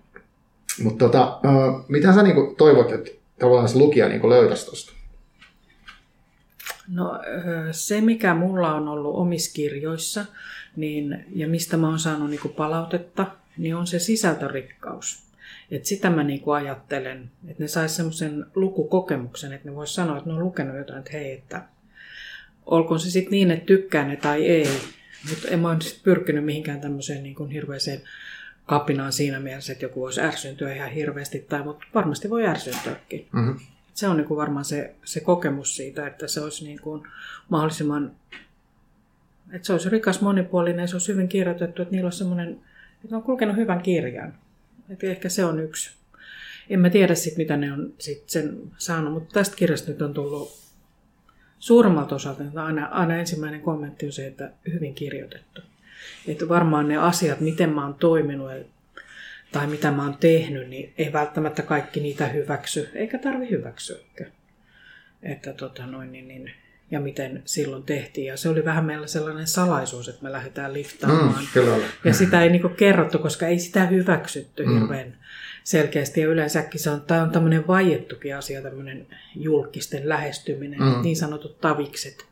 Mutta 0.83 1.05
tota, 1.05 1.41
mitä 1.89 2.15
sä 2.15 2.23
niinku 2.23 2.55
toivot, 2.59 2.93
että 2.93 3.11
tavallaan 3.39 3.69
se 3.69 3.79
lukija 3.79 4.09
niinku 4.09 4.29
löytäisi 4.29 4.67
tuosta? 4.67 4.93
No 6.89 7.21
se, 7.73 8.01
mikä 8.01 8.35
mulla 8.35 8.75
on 8.75 8.89
ollut 8.89 9.17
omissa 9.17 9.53
kirjoissa 9.55 10.25
niin, 10.77 11.25
ja 11.35 11.49
mistä 11.49 11.77
mä 11.77 11.89
oon 11.89 11.99
saanut 11.99 12.31
niinku 12.31 12.49
palautetta, 12.49 13.27
niin 13.59 13.77
on 13.77 13.87
se 13.87 13.99
sisältörikkaus. 13.99 15.27
Et 15.71 15.87
sitä 15.87 16.11
mä 16.11 16.25
niinku 16.25 16.51
ajattelen, 16.51 17.31
että 17.49 17.63
ne 17.63 17.69
sais 17.69 17.97
semmoisen 17.97 18.47
lukukokemuksen, 18.55 19.53
että 19.53 19.69
ne 19.69 19.77
vois 19.77 19.95
sanoa, 19.95 20.17
että 20.17 20.31
ne 20.31 20.35
on 20.35 20.45
lukenut 20.45 20.77
jotain, 20.77 20.99
että 20.99 21.13
hei, 21.13 21.33
että 21.33 21.63
olkoon 22.67 23.01
se 23.01 23.11
sitten 23.11 23.31
niin, 23.31 23.51
että 23.51 23.67
tykkää 23.67 24.09
ne 24.09 24.17
tai 24.17 24.47
ei, 24.47 24.69
mutta 25.29 25.49
en 25.49 25.59
mä 25.61 25.69
ole 25.69 25.79
pyrkinyt 26.03 26.45
mihinkään 26.45 26.81
tämmöiseen 26.81 27.23
niin 27.23 27.35
kuin 27.35 27.51
hirveäseen 27.51 28.03
kapinaan 28.67 29.13
siinä 29.13 29.41
mielessä, 29.41 29.73
että 29.73 29.85
joku 29.85 30.01
voisi 30.01 30.21
ärsyntyä 30.21 30.75
ihan 30.75 30.91
hirveästi, 30.91 31.39
tai, 31.39 31.65
mutta 31.65 31.87
varmasti 31.95 32.31
voi 32.31 32.47
ärsyntyäkin. 32.47 33.29
Mm-hmm. 33.33 33.59
Se 33.95 34.09
on 34.09 34.17
niin 34.17 34.27
kuin 34.27 34.39
varmaan 34.39 34.65
se, 34.65 34.95
se 35.05 35.21
kokemus 35.21 35.77
siitä, 35.77 36.07
että 36.07 36.29
se 36.29 36.41
olisi 36.41 36.65
niin 36.65 36.81
kuin 36.81 37.03
mahdollisimman, 37.49 38.13
että 39.53 39.67
se 39.67 39.73
olisi 39.73 39.89
rikas, 39.89 40.21
monipuolinen 40.21 40.81
ja 40.83 40.87
se 40.87 40.95
olisi 40.97 41.13
hyvin 41.13 41.29
kirjoitettu, 41.29 41.83
että 41.83 41.93
niillä 41.93 42.07
on 42.07 42.13
semmoinen, 42.13 42.61
että 43.05 43.17
on 43.17 43.23
kulkenut 43.23 43.57
hyvän 43.57 43.83
kirjan. 43.83 44.35
Että 44.91 45.07
ehkä 45.07 45.29
se 45.29 45.45
on 45.45 45.61
yksi. 45.61 45.91
En 46.71 46.81
mä 46.81 46.91
tiedä 46.91 47.15
sitten, 47.15 47.43
mitä 47.43 47.57
ne 47.57 47.73
on 47.73 47.93
sit 47.99 48.23
sen 48.27 48.59
saanut, 48.79 49.13
mutta 49.13 49.35
tästä 49.35 49.57
kirjasta 49.57 49.91
nyt 49.91 50.03
on 50.03 50.15
tullut 50.15 50.66
suurimmalta 51.59 52.15
osalta 52.15 52.43
aina, 52.57 52.87
aina 52.87 53.17
ensimmäinen 53.17 53.61
kommentti 53.61 54.07
on 54.07 54.13
se, 54.13 54.27
että 54.27 54.51
hyvin 54.73 54.95
kirjoitettu. 54.95 55.61
Että 56.29 56.49
varmaan 56.49 56.89
ne 56.89 56.97
asiat, 56.97 57.41
miten 57.41 57.71
mä 57.71 57.85
oon 57.85 57.95
toiminut 57.95 58.51
tai 59.53 59.67
mitä 59.67 59.91
mä 59.91 60.03
oon 60.03 60.17
tehnyt, 60.17 60.69
niin 60.69 60.93
ei 60.99 61.13
välttämättä 61.13 61.63
kaikki 61.63 62.01
niitä 62.01 62.27
hyväksy, 62.27 62.89
eikä 62.95 63.19
tarvi 63.19 63.51
hyväksyä. 63.51 63.97
Että 65.23 65.53
tota 65.53 65.87
noin, 65.87 66.13
niin, 66.13 66.29
niin, 66.29 66.51
ja 66.91 67.01
miten 67.01 67.43
silloin 67.45 67.83
tehtiin. 67.83 68.27
Ja 68.27 68.37
se 68.37 68.49
oli 68.49 68.65
vähän 68.65 68.85
meillä 68.85 69.07
sellainen 69.07 69.47
salaisuus, 69.47 70.09
että 70.09 70.23
me 70.23 70.33
lähdetään 70.33 70.73
liftaamaan. 70.73 71.41
Mm, 71.41 71.49
kyllä. 71.53 71.77
Ja 72.05 72.15
sitä 72.15 72.43
ei 72.43 72.51
niinku 72.51 72.69
kerrottu, 72.69 73.19
koska 73.19 73.47
ei 73.47 73.59
sitä 73.59 73.87
hyväksytty 73.87 74.67
mm. 74.67 74.81
hirveän 74.81 75.17
selkeästi. 75.67 76.21
Ja 76.21 76.29
yleensäkin 76.29 76.81
se 76.81 76.91
on, 76.91 77.01
tämä 77.01 77.23
on 77.23 77.31
tämmöinen 77.31 77.67
vaiettukin 77.67 78.37
asia, 78.37 78.63
tämmöinen 78.63 79.07
julkisten 79.37 80.09
lähestyminen, 80.09 80.81
mm. 80.81 81.03
niin 81.03 81.17
sanotut 81.17 81.61
tavikset 81.61 82.27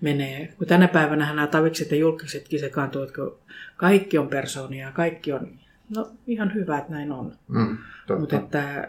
menee. 0.00 0.54
Kun 0.58 0.66
tänä 0.66 0.88
päivänä 0.88 1.26
nämä 1.26 1.46
tavikset 1.46 1.90
ja 1.90 1.96
julkisetkin 1.96 2.60
sekaantuvat, 2.60 3.10
kun 3.10 3.38
kaikki 3.76 4.18
on 4.18 4.28
persoonia, 4.28 4.92
kaikki 4.92 5.32
on, 5.32 5.58
no 5.96 6.10
ihan 6.26 6.54
hyvä, 6.54 6.78
että 6.78 6.92
näin 6.92 7.12
on. 7.12 7.32
Mm, 7.48 7.78
Mutta 8.18 8.36
että 8.36 8.88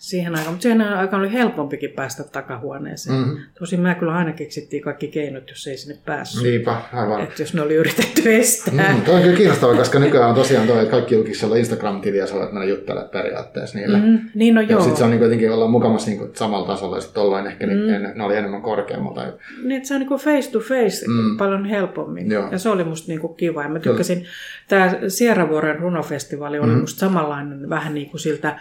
siihen 0.00 0.34
aikaan, 0.34 0.52
mutta 0.52 0.62
siihen 0.62 0.80
aikaan 0.80 1.22
oli 1.22 1.32
helpompikin 1.32 1.90
päästä 1.90 2.24
takahuoneeseen. 2.24 3.18
Mm-hmm. 3.18 3.36
Tosin 3.58 3.80
mä 3.80 3.94
kyllä 3.94 4.14
aina 4.14 4.32
keksittiin 4.32 4.82
kaikki 4.82 5.08
keinot, 5.08 5.50
jos 5.50 5.66
ei 5.66 5.76
sinne 5.76 6.00
päässyt. 6.06 6.42
Niinpä, 6.42 6.76
aivan. 6.92 7.22
Että 7.22 7.42
jos 7.42 7.54
ne 7.54 7.62
oli 7.62 7.74
yritetty 7.74 8.34
estää. 8.34 8.94
Mm, 8.94 9.02
toi 9.02 9.14
on 9.14 9.22
kyllä 9.22 9.36
kiinnostavaa, 9.36 9.76
koska 9.76 9.98
nykyään 9.98 10.28
on 10.28 10.34
tosiaan 10.34 10.66
toi, 10.66 10.78
että 10.78 10.90
kaikki 10.90 11.14
julkisilla 11.14 11.56
Instagram-tiliä 11.56 12.26
sä 12.26 12.34
voit 12.34 12.52
mennä 12.52 12.64
juttelemaan 12.68 13.10
periaatteessa 13.10 13.78
niille. 13.78 13.98
Mm, 13.98 14.18
niin 14.34 14.54
no 14.54 14.60
ja 14.60 14.66
joo. 14.70 14.80
sitten 14.80 14.96
se 14.96 15.04
on 15.04 15.10
niin 15.10 15.20
kuitenkin 15.20 15.52
olla 15.52 15.68
mukavasti 15.68 16.10
niin 16.10 16.30
samalla 16.34 16.66
tasolla 16.66 16.96
ja 16.96 17.00
sitten 17.00 17.22
ollaan 17.22 17.46
ehkä 17.46 17.66
mm. 17.66 17.72
ne, 17.72 18.12
ne, 18.14 18.24
oli 18.24 18.36
enemmän 18.36 18.62
korkeammalla. 18.62 19.22
Niin, 19.62 19.76
että 19.76 19.88
se 19.88 19.94
on 19.94 20.00
niin 20.00 20.08
kuin 20.08 20.20
face 20.20 20.50
to 20.50 20.60
face 20.60 21.06
mm. 21.06 21.36
paljon 21.36 21.64
helpommin. 21.64 22.30
Joo. 22.30 22.48
Ja 22.50 22.58
se 22.58 22.68
oli 22.68 22.84
musta 22.84 23.08
niin 23.08 23.20
kuin 23.20 23.34
kiva. 23.34 23.62
Ja 23.62 23.68
mä 23.68 23.78
tykkäsin, 23.78 24.26
tämä 24.68 24.94
Sierra-vuoren 25.08 25.78
runofestivaali 25.78 26.58
oli 26.58 26.72
mm. 26.72 26.80
musta 26.80 27.00
samanlainen 27.00 27.68
vähän 27.68 27.94
niin 27.94 28.10
kuin 28.10 28.20
siltä 28.20 28.58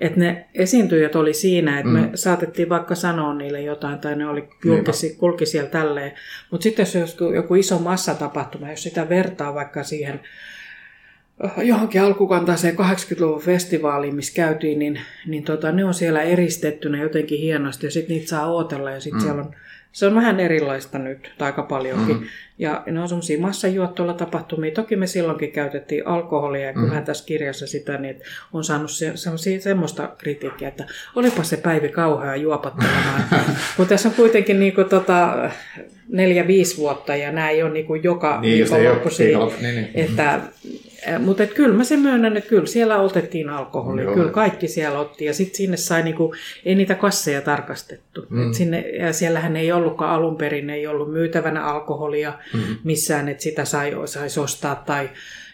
että 0.00 0.20
ne 0.20 0.46
esiintyjät 0.54 1.16
oli 1.16 1.34
siinä, 1.34 1.78
että 1.78 1.92
mm. 1.92 1.98
me 1.98 2.10
saatettiin 2.14 2.68
vaikka 2.68 2.94
sanoa 2.94 3.34
niille 3.34 3.60
jotain 3.60 3.98
tai 3.98 4.16
ne 4.16 4.28
oli 4.28 4.48
julkisi, 4.64 5.16
kulki 5.18 5.46
siellä 5.46 5.70
tälleen. 5.70 6.12
Mutta 6.50 6.62
sitten 6.62 6.86
jos 7.00 7.16
joku 7.34 7.54
iso 7.54 7.78
massatapahtuma, 7.78 8.70
jos 8.70 8.82
sitä 8.82 9.08
vertaa 9.08 9.54
vaikka 9.54 9.82
siihen 9.82 10.20
äh, 11.44 11.52
johonkin 11.62 12.02
alkukantaiseen 12.02 12.76
80-luvun 12.78 13.42
festivaaliin, 13.42 14.14
missä 14.14 14.34
käytiin, 14.34 14.78
niin, 14.78 15.00
niin 15.26 15.44
tota, 15.44 15.72
ne 15.72 15.84
on 15.84 15.94
siellä 15.94 16.22
eristettynä 16.22 17.02
jotenkin 17.02 17.38
hienosti 17.38 17.86
ja 17.86 17.90
sitten 17.90 18.16
niitä 18.16 18.28
saa 18.28 18.52
ootella 18.52 18.90
ja 18.90 19.00
sitten 19.00 19.20
mm. 19.20 19.24
siellä 19.24 19.42
on 19.42 19.54
se 19.92 20.06
on 20.06 20.14
vähän 20.14 20.40
erilaista 20.40 20.98
nyt, 20.98 21.32
tai 21.38 21.46
aika 21.46 21.62
paljonkin. 21.62 22.16
Mm. 22.16 22.26
Ja 22.58 22.82
ne 22.86 23.00
on 23.00 23.08
semmoisia 23.08 23.40
massajuottoilla 23.40 24.14
tapahtumia. 24.14 24.70
Toki 24.70 24.96
me 24.96 25.06
silloinkin 25.06 25.52
käytettiin 25.52 26.06
alkoholia, 26.06 26.66
ja 26.66 26.72
kyllähän 26.72 27.02
mm. 27.02 27.06
tässä 27.06 27.26
kirjassa 27.26 27.66
sitä, 27.66 27.98
niin 27.98 28.10
että 28.10 28.24
on 28.52 28.64
saanut 28.64 28.90
se, 28.90 29.12
semmoista 29.60 30.08
kritiikkiä, 30.18 30.68
että 30.68 30.86
olipa 31.16 31.42
se 31.42 31.56
päivi 31.56 31.88
kauhea 31.88 32.36
juopattelemaan. 32.36 33.24
Kun 33.76 33.86
tässä 33.86 34.08
on 34.08 34.14
kuitenkin 34.14 34.60
niin 34.60 34.74
kuin, 34.74 34.88
tota, 34.88 35.50
neljä-viisi 36.08 36.76
vuotta, 36.76 37.16
ja 37.16 37.32
nämä 37.32 37.50
ei 37.50 37.62
ole 37.62 37.72
niin 37.72 37.86
kuin 37.86 38.02
joka 38.02 38.40
niin, 38.40 38.58
viikonloppuisia. 38.58 39.38
Niin, 39.38 39.74
niin. 39.74 39.90
Että 39.94 40.40
mutta 41.18 41.46
kyllä 41.46 41.76
mä 41.76 41.84
sen 41.84 42.00
myönnän, 42.00 42.36
että 42.36 42.50
kyllä 42.50 42.66
siellä 42.66 42.98
otettiin 42.98 43.48
alkoholia, 43.48 44.04
Joo. 44.04 44.14
kyllä 44.14 44.30
kaikki 44.30 44.68
siellä 44.68 44.98
otti 44.98 45.24
ja 45.24 45.34
sitten 45.34 45.56
sinne 45.56 45.76
sai 45.76 46.02
niinku, 46.02 46.34
ei 46.64 46.74
niitä 46.74 46.94
kasseja 46.94 47.40
tarkastettu. 47.40 48.26
Mm. 48.30 48.48
Et 48.48 48.54
sinne, 48.54 48.80
ja 48.80 49.12
siellähän 49.12 49.56
ei 49.56 49.72
ollutkaan 49.72 50.14
alun 50.14 50.36
perin, 50.36 50.70
ei 50.70 50.86
ollut 50.86 51.12
myytävänä 51.12 51.64
alkoholia 51.64 52.32
mm. 52.54 52.60
missään, 52.84 53.28
että 53.28 53.42
sitä 53.42 53.64
sai, 53.64 53.92
saisi 54.04 54.40
ostaa 54.40 54.74
tai 54.86 55.10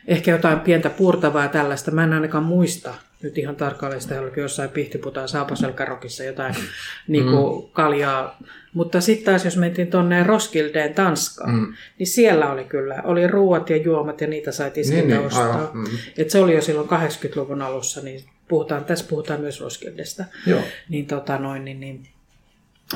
ehkä 0.06 0.30
jotain 0.30 0.60
pientä 0.60 0.90
purtavaa 0.90 1.48
tällaista. 1.48 1.90
Mä 1.90 2.04
en 2.04 2.12
ainakaan 2.12 2.44
muista 2.44 2.94
nyt 3.26 3.38
ihan 3.38 3.56
tarkalleen 3.56 4.00
sitä, 4.00 4.20
oli 4.20 4.30
jossain 4.36 4.70
pihtiputaan 4.70 5.28
saapaselkärokissa 5.28 6.24
jotain 6.24 6.54
mm. 6.54 6.62
niin 7.08 7.24
kuin 7.24 7.70
kaljaa. 7.72 8.38
Mutta 8.74 9.00
sitten 9.00 9.24
taas, 9.24 9.44
jos 9.44 9.56
mentiin 9.56 9.90
tuonne 9.90 10.22
Roskildeen 10.22 10.94
Tanskaan, 10.94 11.54
mm. 11.54 11.74
niin 11.98 12.06
siellä 12.06 12.52
oli 12.52 12.64
kyllä, 12.64 13.02
oli 13.04 13.26
ruuat 13.26 13.70
ja 13.70 13.76
juomat 13.76 14.20
ja 14.20 14.26
niitä 14.26 14.50
tiskiltä 14.74 15.06
niin, 15.06 15.16
niin, 15.16 15.26
ostaa. 15.26 15.70
Mm. 15.74 15.84
Et 16.18 16.30
se 16.30 16.40
oli 16.40 16.54
jo 16.54 16.62
silloin 16.62 16.88
80-luvun 16.88 17.62
alussa, 17.62 18.00
niin 18.00 18.24
puhutaan, 18.48 18.84
tässä 18.84 19.06
puhutaan 19.08 19.40
myös 19.40 19.60
Roskildesta. 19.60 20.24
Joo. 20.46 20.62
Niin, 20.88 21.06
tota 21.06 21.38
noin, 21.38 21.64
niin, 21.64 21.80
niin 21.80 22.08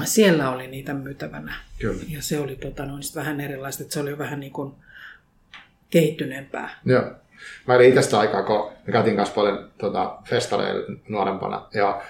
siellä 0.04 0.50
oli 0.50 0.66
niitä 0.66 0.94
myytävänä. 0.94 1.54
Kyllä. 1.78 2.02
Ja 2.08 2.22
se 2.22 2.40
oli 2.40 2.56
tota 2.56 2.86
noin, 2.86 3.02
vähän 3.14 3.40
erilaista, 3.40 3.82
että 3.82 3.94
se 3.94 4.00
oli 4.00 4.18
vähän 4.18 4.40
niin 4.40 4.52
kuin 4.52 4.72
kehittyneempää. 5.90 6.80
Joo. 6.84 7.14
Mä 7.66 7.74
elin 7.74 7.98
itse 7.98 8.16
aikaa, 8.16 8.42
kun 8.42 8.70
me 8.86 8.92
käytiin 8.92 9.16
kanssa 9.16 9.34
paljon 9.34 9.70
tota, 9.78 10.16
festareilla 10.24 10.82
nuorempana. 11.08 11.66
Ja 11.74 12.02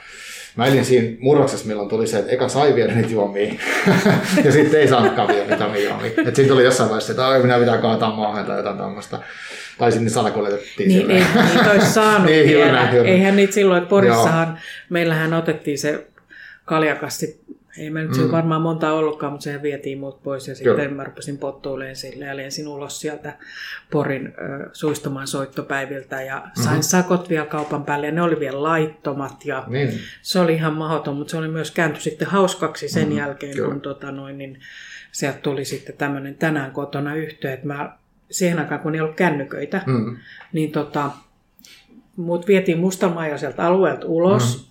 mä 0.57 0.67
elin 0.67 0.85
siinä 0.85 1.17
murroksessa, 1.21 1.67
milloin 1.67 1.89
tuli 1.89 2.07
se, 2.07 2.19
että 2.19 2.33
eka 2.33 2.49
sai 2.49 2.75
viedä 2.75 2.95
niitä 2.95 3.11
juomia, 3.11 3.55
ja 4.45 4.53
sitten 4.53 4.81
ei 4.81 4.89
saanutkaan 4.89 5.29
viedä 5.29 5.47
niitä 5.47 5.65
juomia. 5.65 6.07
Että 6.07 6.35
siinä 6.35 6.49
tuli 6.49 6.65
jossain 6.65 6.89
vaiheessa, 6.89 7.13
että 7.13 7.39
minä 7.43 7.59
pitää 7.59 7.79
kaataa 7.79 8.17
maahan 8.17 8.45
tai 8.45 8.57
jotain 8.57 8.77
tuommoista. 8.77 9.19
Tai 9.79 9.93
sinne 9.93 10.11
salakuljetettiin. 10.11 10.89
Niin, 10.89 11.11
ei 11.11 11.25
niitä 11.55 11.71
olisi 11.71 11.93
saanut 11.93 12.27
niin, 12.31 12.49
vielä. 12.49 12.91
Eihän 12.91 13.37
niitä 13.37 13.55
silloin, 13.55 13.83
että 13.83 13.91
Porissahan, 13.91 14.49
Joo. 14.49 14.57
meillähän 14.91 15.35
otettiin 15.35 15.79
se 15.79 16.07
kaljakassi 16.65 17.40
ei 17.79 17.91
me 17.91 18.03
nyt 18.03 18.17
mm. 18.17 18.31
varmaan 18.31 18.63
monta 18.63 18.93
ollutkaan, 18.93 19.33
mutta 19.33 19.45
sehän 19.45 19.63
vietiin 19.63 19.99
muut 19.99 20.23
pois 20.23 20.49
ja 20.49 20.55
sitten 20.55 20.77
Kyllä. 20.77 20.91
mä 20.91 21.05
rupesin 21.05 21.39
pottuilemaan 21.39 21.97
sille 21.97 22.25
ja 22.25 22.37
lensin 22.37 22.69
ulos 22.69 23.01
sieltä 23.01 23.39
Porin 23.91 24.27
äh, 24.27 24.69
suistumaan 24.73 25.27
soittopäiviltä 25.27 26.23
ja 26.23 26.43
sain 26.55 26.69
mm-hmm. 26.69 26.83
sakot 26.83 27.29
vielä 27.29 27.47
kaupan 27.47 27.85
päälle 27.85 28.07
ja 28.07 28.13
ne 28.13 28.23
oli 28.23 28.41
vielä 28.41 28.63
laittomat 28.63 29.45
ja 29.45 29.65
niin. 29.67 29.99
se 30.23 30.41
oli 30.41 30.55
ihan 30.55 30.75
mahdoton, 30.75 31.17
mutta 31.17 31.31
se 31.31 31.37
oli 31.37 31.49
myös 31.49 31.71
kääntyi 31.71 32.03
sitten 32.03 32.29
hauskaksi 32.29 32.89
sen 32.89 33.03
mm-hmm. 33.03 33.19
jälkeen, 33.19 33.55
Kyllä. 33.55 33.69
kun 33.69 33.81
tota 33.81 34.13
noin, 34.13 34.39
niin 34.39 34.61
sieltä 35.13 35.39
tuli 35.39 35.65
sitten 35.65 35.97
tämmöinen 35.97 36.35
tänään 36.35 36.71
kotona 36.71 37.15
yhteen, 37.15 37.55
että 37.55 37.67
mä 37.67 37.97
siihen 38.31 38.59
aikaan, 38.59 38.81
kun 38.81 38.95
ei 38.95 39.01
ollut 39.01 39.17
kännyköitä, 39.17 39.83
mm-hmm. 39.87 40.17
niin 40.53 40.73
tota, 40.73 41.11
mut 42.17 42.47
vietiin 42.47 42.79
mustamajaiselta 42.79 43.67
alueelta 43.67 44.07
ulos, 44.07 44.57
mm-hmm 44.57 44.70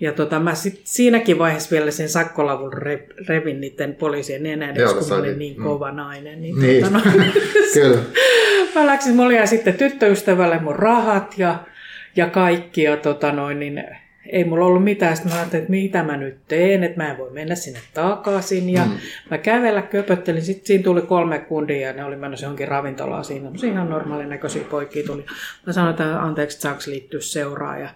ja 0.00 0.12
tota, 0.12 0.40
mä 0.40 0.54
sit 0.54 0.80
siinäkin 0.84 1.38
vaiheessa 1.38 1.70
vielä 1.70 1.90
sen 1.90 2.08
sakkolavun 2.08 2.72
re, 2.72 3.06
revin 3.28 3.60
niiden 3.60 3.94
poliisien 3.94 4.42
nenän, 4.42 4.74
kun 4.74 5.08
mä 5.08 5.14
olin 5.14 5.38
niin 5.38 5.58
mm. 5.58 5.64
kova 5.64 5.92
nainen. 5.92 6.40
Niin, 6.40 6.60
niin. 6.60 6.84
Tota, 6.84 6.98
no, 6.98 7.02
Kyllä. 7.74 8.00
mä 8.74 8.86
läksin, 8.86 9.16
mulla 9.16 9.32
jäi 9.32 9.46
sitten 9.46 9.74
tyttöystävälle 9.74 10.58
mun 10.58 10.76
rahat 10.76 11.34
ja, 11.38 11.58
ja 12.16 12.26
kaikki. 12.30 12.82
Ja 12.82 12.96
tota 12.96 13.32
noin, 13.32 13.58
niin 13.58 13.84
ei 14.26 14.44
mulla 14.44 14.64
ollut 14.64 14.84
mitään. 14.84 15.16
Sitten 15.16 15.32
mä 15.32 15.38
ajattelin, 15.38 15.62
että 15.62 15.70
mitä 15.70 16.02
mä 16.02 16.16
nyt 16.16 16.36
teen, 16.48 16.84
että 16.84 17.02
mä 17.02 17.10
en 17.10 17.18
voi 17.18 17.30
mennä 17.30 17.54
sinne 17.54 17.80
takaisin. 17.94 18.70
Ja 18.70 18.84
mm. 18.84 18.92
mä 19.30 19.38
kävellä 19.38 19.82
köpöttelin. 19.82 20.42
Sitten 20.42 20.66
siinä 20.66 20.84
tuli 20.84 21.02
kolme 21.02 21.38
kundia 21.38 21.86
ja 21.86 21.92
ne 21.92 22.04
oli 22.04 22.16
menossa 22.16 22.46
johonkin 22.46 22.68
ravintolaan 22.68 23.24
siinä. 23.24 23.50
Ihan 23.62 23.90
normaalin 23.90 24.28
näköisiä 24.28 24.64
poikia 24.70 25.06
tuli. 25.06 25.24
Mä 25.66 25.72
sanoin, 25.72 25.90
että 25.90 26.22
anteeksi, 26.22 26.60
saako 26.60 26.80
liittyä 26.86 27.20
seuraa. 27.20 27.78
Ja 27.78 27.88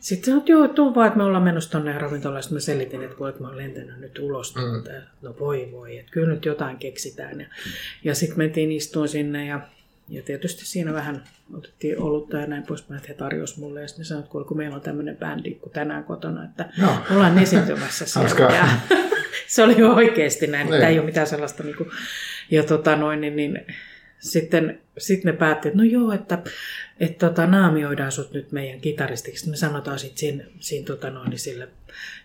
sitten 0.00 0.24
sanoin, 0.24 0.40
että 0.40 0.52
joo, 0.52 0.68
tuu 0.68 0.94
vaan, 0.94 1.06
että 1.06 1.16
me 1.16 1.24
ollaan 1.24 1.42
menossa 1.42 1.70
tuonne 1.70 1.98
ravintolaan. 1.98 2.42
Sitten 2.42 2.56
mä 2.56 2.60
selitin, 2.60 3.02
että 3.02 3.18
voi, 3.18 3.28
että 3.28 3.42
mä 3.42 3.48
oon 3.48 3.56
lentänyt 3.56 4.00
nyt 4.00 4.18
ulos. 4.18 4.54
Mm. 4.54 4.92
No 5.22 5.36
voi 5.40 5.68
voi, 5.72 5.98
että 5.98 6.12
kyllä 6.12 6.34
nyt 6.34 6.44
jotain 6.44 6.76
keksitään. 6.76 7.40
Ja, 7.40 7.46
ja 8.04 8.14
sitten 8.14 8.38
mentiin 8.38 8.72
istuun 8.72 9.08
sinne 9.08 9.46
ja, 9.46 9.60
ja 10.08 10.22
tietysti 10.22 10.66
siinä 10.66 10.92
vähän 10.92 11.24
otettiin 11.54 12.00
olutta 12.00 12.36
ja 12.36 12.46
näin 12.46 12.62
poispäin, 12.62 12.98
että 12.98 13.08
he 13.08 13.14
tarjosivat 13.14 13.60
mulle. 13.60 13.80
Ja 13.80 13.88
sitten 13.88 14.02
ne 14.02 14.06
sanoivat, 14.06 14.26
että 14.26 14.48
kun 14.48 14.56
meillä 14.56 14.76
on 14.76 14.82
tämmöinen 14.82 15.16
bändi 15.16 15.54
kuin 15.54 15.72
tänään 15.72 16.04
kotona, 16.04 16.44
että 16.44 16.68
no. 16.78 16.96
ollaan 17.10 17.38
esiintymässä 17.38 18.06
siellä. 18.28 18.54
Ja, 18.56 18.68
se 19.46 19.62
oli 19.62 19.78
jo 19.78 19.92
oikeasti 19.92 20.46
näin, 20.46 20.74
että 20.74 20.88
ei 20.88 20.98
ole 20.98 21.06
mitään 21.06 21.26
sellaista. 21.26 21.62
Niin 21.62 21.76
kuin, 21.76 21.90
ja 22.50 22.62
tota 22.62 22.96
noin, 22.96 23.20
niin, 23.20 23.36
niin 23.36 23.66
sitten 24.18 24.80
sit 24.98 25.24
ne 25.24 25.32
päätti, 25.32 25.68
että 25.68 25.78
no 25.78 25.84
joo, 25.84 26.12
että, 26.12 26.38
että 27.00 27.28
tota, 27.28 27.46
naamioidaan 27.46 28.12
sut 28.12 28.32
nyt 28.32 28.52
meidän 28.52 28.80
kitaristiksi. 28.80 29.50
Me 29.50 29.56
sanotaan 29.56 29.98
sitten 29.98 30.18
siinä, 30.18 30.44
siinä 30.60 30.86
tota 30.86 31.10
noin, 31.10 31.30
niin 31.30 31.38
sille, 31.38 31.68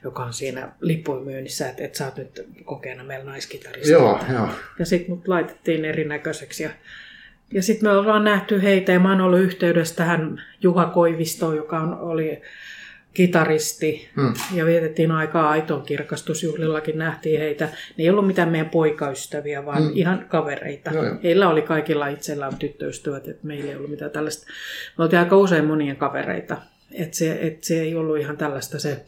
joka 0.03 0.23
on 0.23 0.33
siinä 0.33 0.71
lippujen 0.81 1.23
myynnissä, 1.23 1.69
että, 1.69 1.83
että 1.83 1.97
sä 1.97 2.05
oot 2.05 2.17
nyt 2.17 2.47
kokeena 2.63 3.03
meillä 3.03 3.25
naiskitaristi. 3.25 3.91
Joo, 3.91 4.19
joo. 4.33 4.49
Ja 4.79 4.85
sitten 4.85 5.15
mut 5.15 5.27
laitettiin 5.27 5.85
erinäköiseksi 5.85 6.63
ja 6.63 6.69
ja 7.53 7.63
sitten 7.63 7.89
me 7.89 7.97
ollaan 7.97 8.23
nähty 8.23 8.61
heitä 8.61 8.91
ja 8.91 8.99
mä 8.99 9.09
oon 9.09 9.21
ollut 9.21 9.39
yhteydessä 9.39 9.95
tähän 9.95 10.43
Juha 10.61 10.85
Koivistoon, 10.85 11.55
joka 11.55 11.79
on, 11.79 11.99
oli 11.99 12.41
kitaristi 13.13 14.10
hmm. 14.15 14.34
ja 14.53 14.65
vietettiin 14.65 15.12
aikaa 15.12 15.50
Aiton 15.50 15.82
kirkastusjuhlillakin, 15.82 16.98
nähtiin 16.98 17.39
heitä. 17.39 17.65
Ne 17.65 18.03
ei 18.03 18.10
ollut 18.10 18.27
mitään 18.27 18.50
meidän 18.50 18.70
poikaystäviä, 18.70 19.65
vaan 19.65 19.84
hmm. 19.84 19.91
ihan 19.96 20.25
kavereita. 20.30 20.91
Joo, 20.91 21.06
jo. 21.06 21.15
Heillä 21.24 21.50
oli 21.50 21.62
kaikilla 21.62 22.08
itsellään 22.08 22.58
tyttöystävät, 22.58 23.27
että 23.27 23.48
meillä 23.48 23.70
ei 23.70 23.75
ollut 23.75 23.91
mitään 23.91 24.12
tällaista. 24.12 24.48
Me 24.98 25.03
oltiin 25.03 25.20
aika 25.20 25.38
usein 25.38 25.65
monien 25.65 25.96
kavereita. 25.96 26.58
Että 26.91 27.18
se, 27.18 27.39
et 27.41 27.63
se 27.63 27.82
ei 27.82 27.96
ollut 27.96 28.20
ihan 28.20 28.38
tällaista 28.38 28.80
se, 28.80 29.03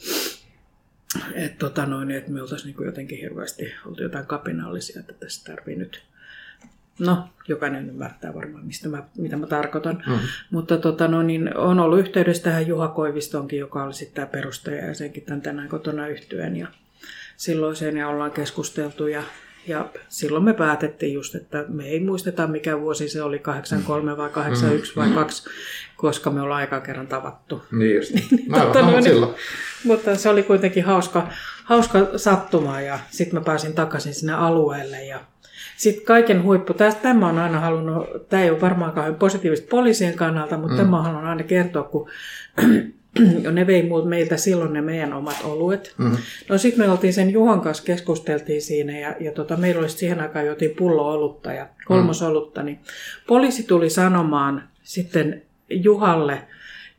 että 1.34 1.58
tota 1.60 1.86
noin, 1.86 2.12
et 2.12 2.28
me 2.28 2.42
oltaisiin 2.42 2.76
niin 2.78 2.86
jotenkin 2.86 3.20
hirveästi 3.20 3.74
oltu 3.86 4.04
jotain 4.04 4.26
kapinallisia, 4.26 5.00
että 5.00 5.14
tässä 5.14 5.52
tarvii 5.52 5.76
nyt 5.76 6.04
No, 7.00 7.30
jokainen 7.48 7.90
ymmärtää 7.90 8.34
varmaan, 8.34 8.66
mistä 8.66 8.90
mä, 8.90 9.04
mitä 9.18 9.38
mä 9.38 9.48
tarkoitan. 9.48 10.04
Mm-hmm. 10.08 10.28
Mutta 10.52 10.78
tota, 10.78 11.08
no, 11.08 11.22
niin, 11.22 11.58
on 11.58 11.80
ollut 11.80 12.00
yhteydessä 12.00 12.44
tähän 12.44 12.68
Juha 12.68 12.88
Koivistonkin, 12.88 13.60
joka 13.60 13.84
oli 13.84 13.94
sitten 13.94 14.16
tämä 14.16 14.28
perustaja 14.28 14.86
ja 14.86 14.94
senkin 14.94 15.24
tämän 15.24 15.42
tänään 15.42 15.70
kotona 15.70 16.08
yhtyen. 16.08 16.56
Ja 16.56 16.68
silloin 17.38 17.76
sen 17.76 17.98
ja 17.98 18.08
ollaan 18.08 18.32
keskusteltu 18.32 19.08
ja, 19.08 19.24
ja 19.68 19.90
silloin 20.10 20.44
me 20.44 20.54
päätettiin 20.54 21.14
just, 21.14 21.36
että 21.36 21.66
me 21.68 21.88
ei 21.88 22.00
muisteta 22.00 22.48
mikä 22.48 22.80
vuosi 22.80 23.10
se 23.10 23.22
oli, 23.22 23.40
83 23.40 24.18
vai 24.18 24.30
81 24.30 24.92
mm-hmm. 24.96 25.16
vai 25.16 25.24
2, 25.24 25.50
koska 25.98 26.30
me 26.30 26.42
ollaan 26.42 26.62
aika 26.62 26.82
kerran 26.82 27.08
tavattu. 27.08 27.64
Niin 27.72 27.96
just. 27.96 28.12
Mä 28.48 28.60
tota, 28.60 28.82
no, 28.82 28.92
niin, 28.92 29.04
silloin. 29.04 29.36
Mutta 29.84 30.16
se 30.16 30.30
oli 30.30 30.44
kuitenkin 30.44 30.84
hauska, 30.84 31.28
hauska 31.64 32.18
sattuma 32.18 32.82
ja 32.82 33.00
sitten 33.10 33.40
mä 33.40 33.46
pääsin 33.46 33.74
takaisin 33.74 34.14
sinne 34.14 34.34
alueelle 34.34 35.04
ja 35.04 35.20
sitten 35.84 36.06
kaiken 36.06 36.44
huippu, 36.44 36.74
tämä 37.02 37.30
on 37.30 37.38
aina 37.38 37.60
halunnut, 37.60 38.30
tämä 38.30 38.44
ei 38.44 38.50
ole 38.50 38.62
varmaankaan 38.62 39.16
positiivista 39.16 39.68
poliisien 39.70 40.13
kannalta, 40.13 40.58
mutta 40.58 40.74
mm. 40.74 40.78
tämä 40.78 40.98
on 40.98 41.04
halunnut 41.04 41.30
aina 41.30 41.44
kertoa, 41.44 41.84
kun 41.84 42.10
ne 43.52 43.68
vei 43.68 43.90
meiltä 44.06 44.38
silloin 44.38 44.74
ne 44.74 44.82
meidän 44.82 45.13
omat 45.13 45.42
oluet. 45.44 45.94
Mm-hmm. 45.98 46.18
No 46.50 46.58
sitten 46.58 46.86
me 46.86 46.92
oltiin 46.92 47.13
sen 47.13 47.30
Juhan 47.30 47.62
kanssa, 47.62 47.84
keskusteltiin 47.84 48.62
siinä 48.62 49.00
ja, 49.00 49.16
ja 49.20 49.32
tota, 49.32 49.58
meillä 49.58 49.80
oli 49.80 49.90
siihen 49.90 50.20
aikaan 50.20 50.46
jotin 50.46 50.75
pullo 50.78 51.12
olutta 51.12 51.54
ja 51.54 51.68
kolmosolutta, 51.86 52.62
mm. 52.62 52.66
niin 52.66 52.80
poliisi 53.28 53.63
tuli 53.63 53.90
sanomaan 53.90 54.70
sitten 54.84 55.42
Juhalle 55.70 56.42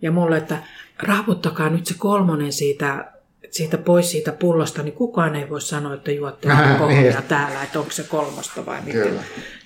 ja 0.03 0.13
mulle, 0.13 0.37
että 0.37 0.59
raaputtakaa 1.03 1.69
nyt 1.69 1.87
se 1.87 1.95
kolmonen 1.99 2.53
siitä 2.53 3.14
siitä 3.55 3.79
pois 3.79 4.11
siitä 4.11 4.33
pullosta, 4.33 4.83
niin 4.83 4.95
kukaan 4.95 5.37
ei 5.37 5.51
voi 5.51 5.61
sanoa, 5.61 5.95
että 5.95 6.13
juotte 6.13 6.51
alkoholia 6.51 7.01
niin. 7.03 7.23
täällä, 7.29 7.63
että 7.63 7.79
onko 7.79 7.91
se 7.91 8.03
kolmosta 8.03 8.67
vai 8.67 8.81
mitä. 8.85 8.99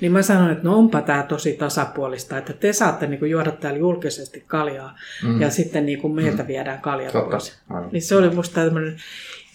Niin 0.00 0.12
mä 0.12 0.22
sanoin, 0.22 0.50
että 0.50 0.64
no 0.64 0.78
onpa 0.78 1.02
tämä 1.02 1.22
tosi 1.22 1.52
tasapuolista, 1.52 2.38
että 2.38 2.52
te 2.52 2.72
saatte 2.72 3.06
niin 3.06 3.18
kuin 3.18 3.30
juoda 3.30 3.50
täällä 3.50 3.78
julkisesti 3.78 4.44
kaljaa 4.46 4.98
mm. 5.22 5.40
ja 5.40 5.50
sitten 5.50 5.86
niin 5.86 6.00
kuin 6.00 6.14
meiltä 6.14 6.42
mm. 6.42 6.48
viedään 6.48 6.80
Totta. 7.12 7.30
pois. 7.30 7.58
Niin 7.92 8.02
se 8.02 8.16
oli 8.16 8.30
musta 8.30 8.64
tämmöinen 8.64 8.96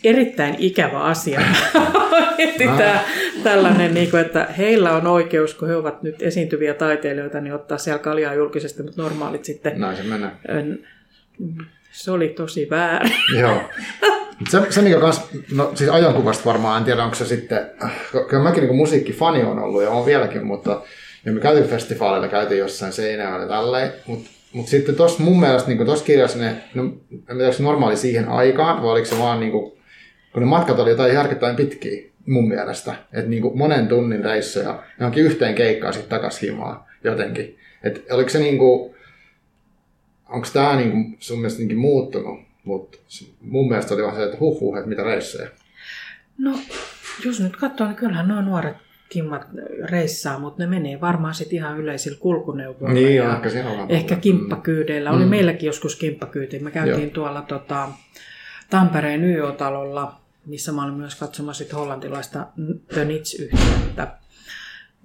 erittäin 0.04 0.56
ikävä 0.58 1.00
asia. 1.00 1.42
tämä, 2.78 3.00
tällainen, 3.44 3.94
niin 3.94 4.12
kuin, 4.12 4.22
että 4.22 4.48
heillä 4.58 4.92
on 4.92 5.08
oikeus, 5.08 5.54
kun 5.54 5.68
he 5.68 5.76
ovat 5.76 6.04
nyt 6.04 6.22
esiintyviä 6.22 6.74
taiteilijoita, 6.74 7.42
niin 7.42 7.54
ottaa 7.54 7.78
siellä 7.78 8.00
kaljaa 8.00 8.34
julkisesti, 8.34 8.84
mutta 8.84 9.02
normaalit 9.02 9.46
sitten... 9.46 9.80
Näin 9.80 9.98
se 9.98 10.04
menee. 10.04 10.32
Se 11.94 12.12
oli 12.12 12.28
tosi 12.28 12.68
väärin. 12.70 13.16
Joo. 13.40 13.62
Se, 14.50 14.62
se 14.70 14.82
mikä 14.82 15.00
kans, 15.00 15.22
no 15.56 15.72
siis 15.76 15.90
ajankuvasta 15.90 16.46
varmaan, 16.46 16.78
en 16.78 16.86
tiedä 16.86 17.04
onko 17.04 17.16
se 17.16 17.26
sitten, 17.26 17.72
kyllä 18.30 18.44
mäkin 18.44 18.64
niin 18.64 18.76
musiikkifani 18.76 19.44
on 19.44 19.60
ollut 19.60 19.84
ja 19.84 19.90
on 19.90 20.06
vieläkin, 20.06 20.46
mutta 20.46 20.82
ja 21.26 21.32
me 21.32 21.40
käytiin 21.40 21.70
festivaaleilla, 21.70 22.28
käytiin 22.28 22.60
jossain 22.60 22.94
seinällä 22.94 23.48
tälleen, 23.48 23.92
mutta 24.06 24.30
mut 24.54 24.68
sitten 24.68 24.96
tuossa 24.96 25.24
mun 25.24 25.40
mielestä 25.40 25.70
niin 25.70 25.86
tuossa 25.86 26.06
kirjassa 26.06 26.40
ne, 26.40 26.56
no, 26.74 26.94
se 27.52 27.64
normaali 27.64 27.98
siihen 27.98 28.30
aikaan, 28.30 28.84
vai 28.84 28.92
oliko 28.92 29.06
se 29.06 29.20
vaan 29.20 29.40
niin 29.40 29.52
kuin, 29.52 29.72
kun 30.34 30.42
ne 30.42 30.46
matkat 30.46 30.80
oli 30.80 30.90
jotain 30.90 31.14
järkyttäen 31.14 31.56
pitkiä 31.56 32.10
mun 32.26 32.48
mielestä, 32.48 32.96
että 33.14 33.30
niin 33.30 33.58
monen 33.58 33.88
tunnin 33.88 34.26
reissuja 34.26 34.84
johonkin 35.00 35.24
yhteen 35.24 35.56
keikkaan 35.56 35.94
sitten 35.94 36.10
takas 36.10 36.42
himaa 36.42 36.90
jotenkin. 37.04 37.58
Että 37.84 38.16
oliko 38.16 38.30
se 38.30 38.40
niin 38.40 38.58
kuin, 38.58 38.96
onko 40.34 40.48
tämä 40.54 40.76
niin 40.76 40.92
kuin 40.92 41.18
sun 41.20 41.38
mielestä 41.38 41.64
niin 41.64 41.78
muuttunut 41.78 42.40
mutta 42.64 42.98
mun 43.42 43.68
mielestä 43.68 43.94
oli 43.94 44.04
vaan 44.04 44.16
se, 44.16 44.24
että 44.24 44.38
huh, 44.40 44.60
huh 44.60 44.78
että 44.78 44.90
mitä 44.90 45.04
reissejä. 45.04 45.50
No, 46.38 46.60
jos 47.26 47.40
nyt 47.40 47.56
katsoo, 47.56 47.88
niin 47.88 47.96
kyllähän 47.96 48.28
nuo 48.28 48.42
nuoret 48.42 48.78
kimmat 49.10 49.48
reissaa, 49.84 50.40
mutta 50.40 50.64
ne 50.64 50.70
menee 50.70 51.02
varmaan 51.02 51.34
sitten 51.34 51.58
ihan 51.58 51.80
yleisillä 51.80 52.18
kulkuneuvoilla. 52.20 52.94
Niin, 52.94 53.16
ja 53.16 53.36
ehkä. 53.36 53.50
Ehkä 53.90 54.16
kimppakyydeillä. 54.16 55.12
Mm. 55.12 55.18
Oli 55.18 55.26
meilläkin 55.26 55.68
joskus 55.68 55.96
kimppakyyti. 55.96 56.60
Me 56.60 56.72
käytiin 56.72 57.04
Joo. 57.04 57.14
tuolla 57.14 57.42
tota, 57.42 57.90
Tampereen 58.70 59.24
YO-talolla, 59.24 60.20
missä 60.46 60.72
mä 60.72 60.84
olin 60.84 60.94
myös 60.94 61.16
katsomassa 61.16 61.64
sit 61.64 61.74
hollantilaista 61.74 62.48
The 62.94 63.06
Nits-yhtiötä. 63.06 64.08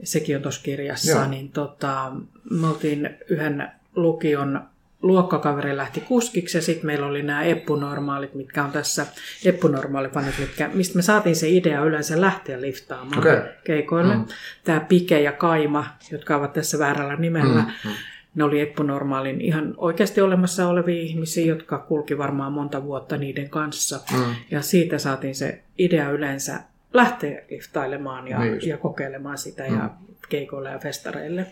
Sekin 0.02 0.36
on 0.36 0.42
tuossa 0.42 0.62
kirjassa. 0.62 1.10
Joo. 1.10 1.28
Niin 1.28 1.48
tota, 1.48 2.12
me 2.50 2.66
oltiin 2.66 3.10
yhden 3.28 3.70
lukion 3.96 4.68
luokkakaveri 5.02 5.76
lähti 5.76 6.00
kuskiksi 6.00 6.58
ja 6.58 6.62
sitten 6.62 6.86
meillä 6.86 7.06
oli 7.06 7.22
nämä 7.22 7.42
eppunormaalit, 7.42 8.34
mitkä 8.34 8.64
on 8.64 8.72
tässä 8.72 9.06
eppunormaalifanit, 9.44 10.38
mitkä, 10.38 10.70
mistä 10.74 10.96
me 10.96 11.02
saatiin 11.02 11.36
se 11.36 11.48
idea 11.48 11.84
yleensä 11.84 12.20
lähteä 12.20 12.60
liftaamaan 12.60 13.18
okay. 13.18 13.42
keikoille. 13.64 14.16
Mm. 14.16 14.24
Tämä 14.64 14.80
Pike 14.80 15.20
ja 15.20 15.32
Kaima, 15.32 15.86
jotka 16.12 16.36
ovat 16.36 16.52
tässä 16.52 16.78
väärällä 16.78 17.16
nimellä, 17.16 17.62
mm. 17.62 17.90
Mm. 17.90 17.94
ne 18.34 18.44
oli 18.44 18.60
eppunormaalin 18.60 19.40
ihan 19.40 19.74
oikeasti 19.76 20.20
olemassa 20.20 20.68
olevia 20.68 21.02
ihmisiä, 21.02 21.46
jotka 21.46 21.78
kulki 21.78 22.18
varmaan 22.18 22.52
monta 22.52 22.84
vuotta 22.84 23.16
niiden 23.16 23.50
kanssa. 23.50 24.00
Mm. 24.12 24.34
Ja 24.50 24.62
siitä 24.62 24.98
saatiin 24.98 25.34
se 25.34 25.62
idea 25.78 26.10
yleensä 26.10 26.60
lähteä 26.92 27.42
liftailemaan 27.50 28.28
ja, 28.28 28.38
niin 28.38 28.68
ja 28.68 28.76
kokeilemaan 28.76 29.38
sitä 29.38 29.62
mm. 29.68 29.76
ja 29.76 29.90
keikoille 30.28 30.70
ja 30.70 30.78
festareille. 30.78 31.46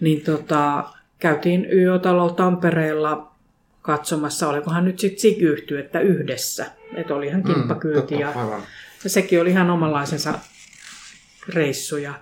Niin 0.00 0.20
tota, 0.20 0.84
käytiin 1.18 1.66
YÖ-talolla 1.72 2.32
Tampereella 2.32 3.32
katsomassa, 3.82 4.48
olikohan 4.48 4.84
nyt 4.84 4.98
sitten 4.98 5.20
sig 5.20 5.36
että 5.78 6.00
yhdessä. 6.00 6.66
Että 6.94 7.14
oli 7.14 7.26
ihan 7.26 7.42
kimppakyyti 7.42 8.14
mm, 8.14 8.20
ja, 8.20 8.32
ja 9.04 9.10
sekin 9.10 9.40
oli 9.40 9.50
ihan 9.50 9.70
omanlaisensa 9.70 10.38
reissu. 11.48 11.96
Ja 11.96 12.14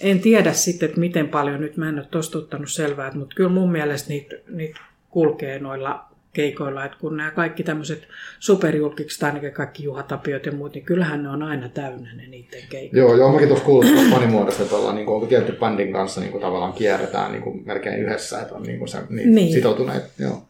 en 0.00 0.20
tiedä 0.20 0.52
sitten, 0.52 0.88
että 0.88 1.00
miten 1.00 1.28
paljon, 1.28 1.60
nyt 1.60 1.76
mä 1.76 1.88
en 1.88 1.98
ole 1.98 2.06
tostuttanut 2.10 2.70
selvää, 2.70 3.12
mutta 3.14 3.34
kyllä 3.36 3.50
mun 3.50 3.72
mielestä 3.72 4.08
niitä, 4.08 4.36
niitä 4.48 4.80
kulkee 5.10 5.58
noilla 5.58 6.08
keikoilla, 6.36 6.84
että 6.84 6.98
kun 7.00 7.16
nämä 7.16 7.30
kaikki 7.30 7.62
tämmöiset 7.62 8.08
superjulkikset, 8.38 9.22
ainakin 9.22 9.52
kaikki 9.52 9.84
Juhatapiot 9.84 10.46
ja 10.46 10.52
muut, 10.52 10.74
niin 10.74 10.84
kyllähän 10.84 11.22
ne 11.22 11.28
on 11.28 11.42
aina 11.42 11.68
täynnä 11.68 12.14
ne 12.14 12.26
niiden 12.26 12.62
keikot. 12.68 12.96
Joo, 12.96 13.16
joo, 13.16 13.32
mäkin 13.32 13.48
tuossa 13.48 13.64
kuullut 13.64 14.10
fanimuodosta, 14.10 14.62
että 14.62 14.76
ollaan 14.76 14.94
niin 14.94 15.06
kuin, 15.06 15.28
tietty 15.28 15.52
bandin 15.52 15.92
kanssa 15.92 16.20
niin 16.20 16.32
kuin, 16.32 16.42
tavallaan 16.42 16.72
kierretään 16.72 17.32
niin 17.32 17.42
kuin, 17.42 17.62
melkein 17.66 18.00
yhdessä, 18.00 18.40
että 18.40 18.54
on 18.54 18.62
niin 18.62 18.78
kuin, 18.78 18.88
se, 18.88 18.98
niin, 19.10 19.34
niin. 19.34 19.52
sitoutuneet. 19.52 20.04
Joo. 20.18 20.42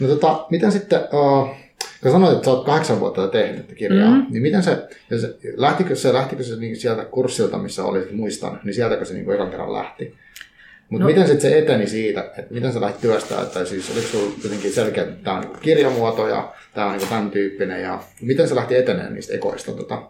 No 0.00 0.08
tota, 0.08 0.46
miten 0.50 0.72
sitten, 0.72 1.00
uh, 1.00 1.48
kun 2.02 2.12
sanoit, 2.12 2.32
että 2.32 2.44
sä 2.44 2.50
oot 2.50 2.66
kahdeksan 2.66 3.00
vuotta 3.00 3.28
tehnyt 3.28 3.62
tätä 3.62 3.74
kirjaa, 3.74 4.10
mm-hmm. 4.10 4.32
niin 4.32 4.42
miten 4.42 4.62
se, 4.62 4.88
se 5.20 5.34
lähtikö 5.56 5.96
se, 5.96 6.12
lähtikö 6.12 6.42
se 6.42 6.56
niin 6.56 6.76
sieltä 6.76 7.04
kurssilta, 7.04 7.58
missä 7.58 7.84
olit, 7.84 8.12
muistan, 8.12 8.60
niin 8.64 8.74
sieltäkö 8.74 9.04
se 9.04 9.14
niin 9.14 9.24
kuin 9.24 9.34
ekan 9.34 9.50
kerran 9.50 9.72
lähti? 9.72 10.14
Mutta 10.92 11.04
no. 11.04 11.08
miten 11.08 11.26
sitten 11.26 11.50
se 11.50 11.58
eteni 11.58 11.86
siitä, 11.86 12.20
että 12.20 12.54
miten 12.54 12.72
sä 12.72 12.80
lähdit 12.80 13.00
työstää, 13.00 13.42
että 13.42 13.64
siis 13.64 13.90
oliko 13.90 14.06
sulla 14.06 14.34
jotenkin 14.42 14.72
selkeä, 14.72 15.02
että 15.02 15.24
tämä 15.24 15.36
on 15.36 15.42
niin 15.42 15.60
kirjamuoto 15.60 16.28
ja 16.28 16.54
tämä 16.74 16.86
on 16.86 16.98
niin 16.98 17.08
tämän 17.08 17.30
tyyppinen 17.30 17.82
ja 17.82 18.02
miten 18.20 18.48
se 18.48 18.54
lähti 18.54 18.76
etenemään 18.76 19.14
niistä 19.14 19.34
ekoista, 19.34 19.72
tota, 19.72 20.02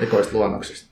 ekoista 0.00 0.32
luonnoksista? 0.36 0.88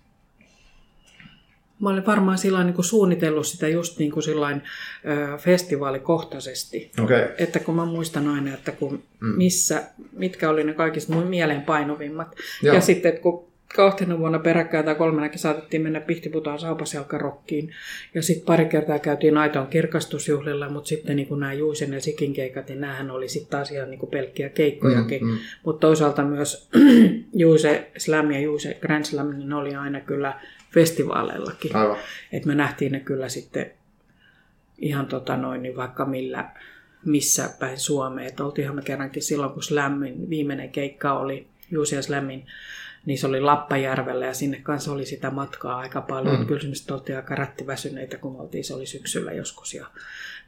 Mä 1.81 1.91
olin 1.91 2.07
varmaan 2.07 2.39
sillä 2.39 2.65
niin 2.65 2.85
suunnitellut 2.85 3.47
sitä 3.47 3.69
just 3.69 3.99
niin 3.99 4.11
kuin 4.11 4.23
sillain, 4.23 4.63
ö, 5.07 5.39
festivaalikohtaisesti. 5.39 6.91
Okay. 7.05 7.29
Että 7.39 7.59
kun 7.59 7.75
mä 7.75 7.85
muistan 7.85 8.29
aina, 8.29 8.55
että 8.55 8.73
kun 8.73 9.03
mm. 9.21 9.29
missä, 9.29 9.83
mitkä 10.13 10.51
oli 10.51 10.65
ne 10.65 10.73
kaikista 10.73 11.15
mieleenpainovimmat. 11.15 12.37
Joo. 12.63 12.75
Ja 12.75 12.81
sitten, 12.81 13.09
että 13.09 13.23
kun 13.23 13.49
kahtena 13.75 14.19
vuonna 14.19 14.39
peräkkäin 14.39 14.85
tai 14.85 14.95
kolmenakin 14.95 15.39
saatettiin 15.39 15.83
mennä 15.83 16.01
Pihtiputaan 16.01 16.59
saupasjalkarokkiin. 16.59 17.73
Ja 18.15 18.23
sitten 18.23 18.47
pari 18.47 18.67
kertaa 18.67 18.99
käytiin 18.99 19.39
aitoon 19.39 19.67
kirkastusjuhlilla, 19.67 20.69
mutta 20.69 20.89
sitten 20.89 21.17
niin 21.17 21.41
nämä 21.41 21.53
Juisen 21.53 21.93
ja 21.93 22.01
Sikin 22.01 22.33
keikat, 22.33 22.69
niin 22.69 22.81
näähän 22.81 23.11
oli 23.11 23.29
sitten 23.29 23.51
taas 23.51 23.71
ihan 23.71 23.91
niin 23.91 24.11
pelkkiä 24.11 24.49
keikkojakin. 24.49 25.25
Mm, 25.25 25.31
mm. 25.31 25.39
Mutta 25.65 25.87
toisaalta 25.87 26.25
myös 26.25 26.69
Juise 27.35 27.91
Slam 27.99 28.31
ja 28.31 28.41
Juise 28.41 28.79
Grand 28.81 29.05
Slam, 29.05 29.37
niin 29.37 29.53
oli 29.53 29.75
aina 29.75 30.01
kyllä 30.01 30.41
festivaaleillakin. 30.75 31.71
Että 32.33 32.49
me 32.49 32.55
nähtiin 32.55 32.93
ne 32.93 33.01
kyllä 33.01 33.29
sitten 33.29 33.71
ihan 34.79 35.07
tota 35.07 35.37
noin, 35.37 35.63
niin 35.63 35.77
vaikka 35.77 36.05
millä, 36.05 36.51
missä 37.05 37.51
päin 37.59 37.79
Suomeen. 37.79 38.27
Että 38.27 38.45
oltiinhan 38.45 38.77
me 38.77 38.83
kerrankin 38.83 39.23
silloin, 39.23 39.53
kun 39.53 39.63
Slamin 39.63 40.31
viimeinen 40.31 40.71
keikka 40.71 41.19
oli 41.19 41.47
Juuse 41.71 41.97
ja 41.97 42.03
Slamin 42.03 42.47
niin 43.07 43.19
se 43.19 43.27
oli 43.27 43.41
Lappajärvellä 43.41 44.27
ja 44.27 44.35
sinne 44.35 44.61
kanssa 44.63 44.93
oli 44.93 45.07
sitä 45.07 45.31
matkaa 45.31 45.79
aika 45.79 46.01
paljon. 46.01 46.41
Mm. 46.41 46.47
Kyllä 46.47 46.75
se 46.75 46.95
oltiin 46.95 47.17
aika 47.17 47.35
rättiväsyneitä, 47.35 48.19
kun 48.19 48.33
me 48.33 48.39
oltiin, 48.39 48.65
se 48.65 48.75
oli 48.75 48.87
syksyllä 48.87 49.33
joskus 49.33 49.75
ja 49.75 49.87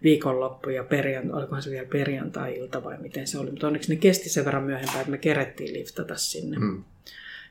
viikonloppu 0.02 0.70
ja 0.70 0.84
perjantai, 0.84 1.38
olikohan 1.38 1.62
se 1.62 1.70
vielä 1.70 1.88
perjantai-ilta 1.88 2.84
vai 2.84 2.98
miten 2.98 3.26
se 3.26 3.38
oli. 3.38 3.50
Mutta 3.50 3.66
onneksi 3.66 3.94
ne 3.94 4.00
kesti 4.00 4.28
sen 4.28 4.44
verran 4.44 4.62
myöhempään, 4.62 5.00
että 5.00 5.10
me 5.10 5.18
kerettiin 5.18 5.74
liftata 5.74 6.16
sinne. 6.16 6.58
Mm. 6.58 6.84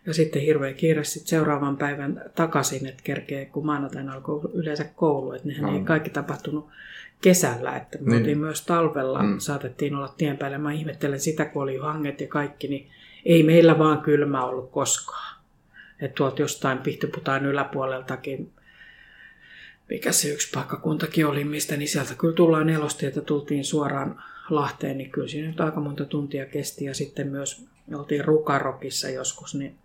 Ja 0.06 0.14
sitten 0.14 0.42
hirveä 0.42 0.74
kiire 0.74 1.04
sitten 1.04 1.30
seuraavan 1.30 1.78
päivän 1.78 2.32
takaisin, 2.36 2.88
että 2.88 3.04
kerkee, 3.04 3.46
kun 3.46 3.66
maanantaina 3.66 4.14
alkoi 4.14 4.42
yleensä 4.54 4.84
koulu, 4.84 5.32
että 5.32 5.48
nehän 5.48 5.70
mm. 5.70 5.76
ei 5.76 5.84
kaikki 5.84 6.10
tapahtunut 6.10 6.70
kesällä, 7.22 7.78
että 7.78 7.98
me 8.02 8.20
niin. 8.20 8.38
myös 8.38 8.62
talvella, 8.62 9.24
mm. 9.24 9.40
saatettiin 9.40 9.96
olla 9.96 10.14
tien 10.18 10.38
päällä. 10.38 10.58
Mä 10.58 10.72
ihmettelen 10.72 11.20
sitä, 11.20 11.46
kun 11.46 11.64
oli 11.64 11.78
hanget 11.78 12.22
ja 12.22 12.28
kaikki, 12.28 12.68
niin 12.68 12.90
ei 13.28 13.44
meillä 13.44 13.80
vaan 13.80 14.02
kylmä 14.02 14.46
ollut 14.46 14.72
koskaan. 14.72 15.38
Että 16.00 16.16
tuolta 16.16 16.42
jostain 16.42 16.78
Pihtiputaan 16.78 17.46
yläpuoleltakin, 17.46 18.52
mikä 19.90 20.12
se 20.12 20.30
yksi 20.30 20.50
paikkakuntakin 20.54 21.28
oli, 21.28 21.44
mistä, 21.44 21.78
niin 21.78 21.88
sieltä 21.88 22.16
kyllä 22.16 22.36
tullaan 22.36 22.70
että 23.08 23.22
tultiin 23.22 23.66
suoraan 23.66 24.24
Lahteen, 24.50 24.98
niin 24.98 25.12
kyllä 25.12 25.28
siinä 25.28 25.48
nyt 25.48 25.62
aika 25.62 25.80
monta 25.80 26.06
tuntia 26.06 26.46
kesti. 26.46 26.86
Ja 26.86 26.94
sitten 26.94 27.28
myös 27.28 27.66
oltiin 27.94 28.26
Rukarokissa 28.26 29.10
joskus, 29.10 29.56
niin 29.56 29.76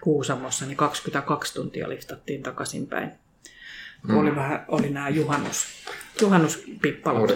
Kuusamossa, 0.00 0.66
niin 0.66 0.76
22 0.76 1.54
tuntia 1.54 1.88
liftattiin 1.88 2.42
takaisinpäin. 2.42 3.10
Mm. 4.08 4.18
Oli, 4.18 4.36
vähän, 4.36 4.64
oli 4.68 4.90
nämä 4.90 5.08
juhannus, 5.08 5.66
juhannuspippalot. 6.20 7.30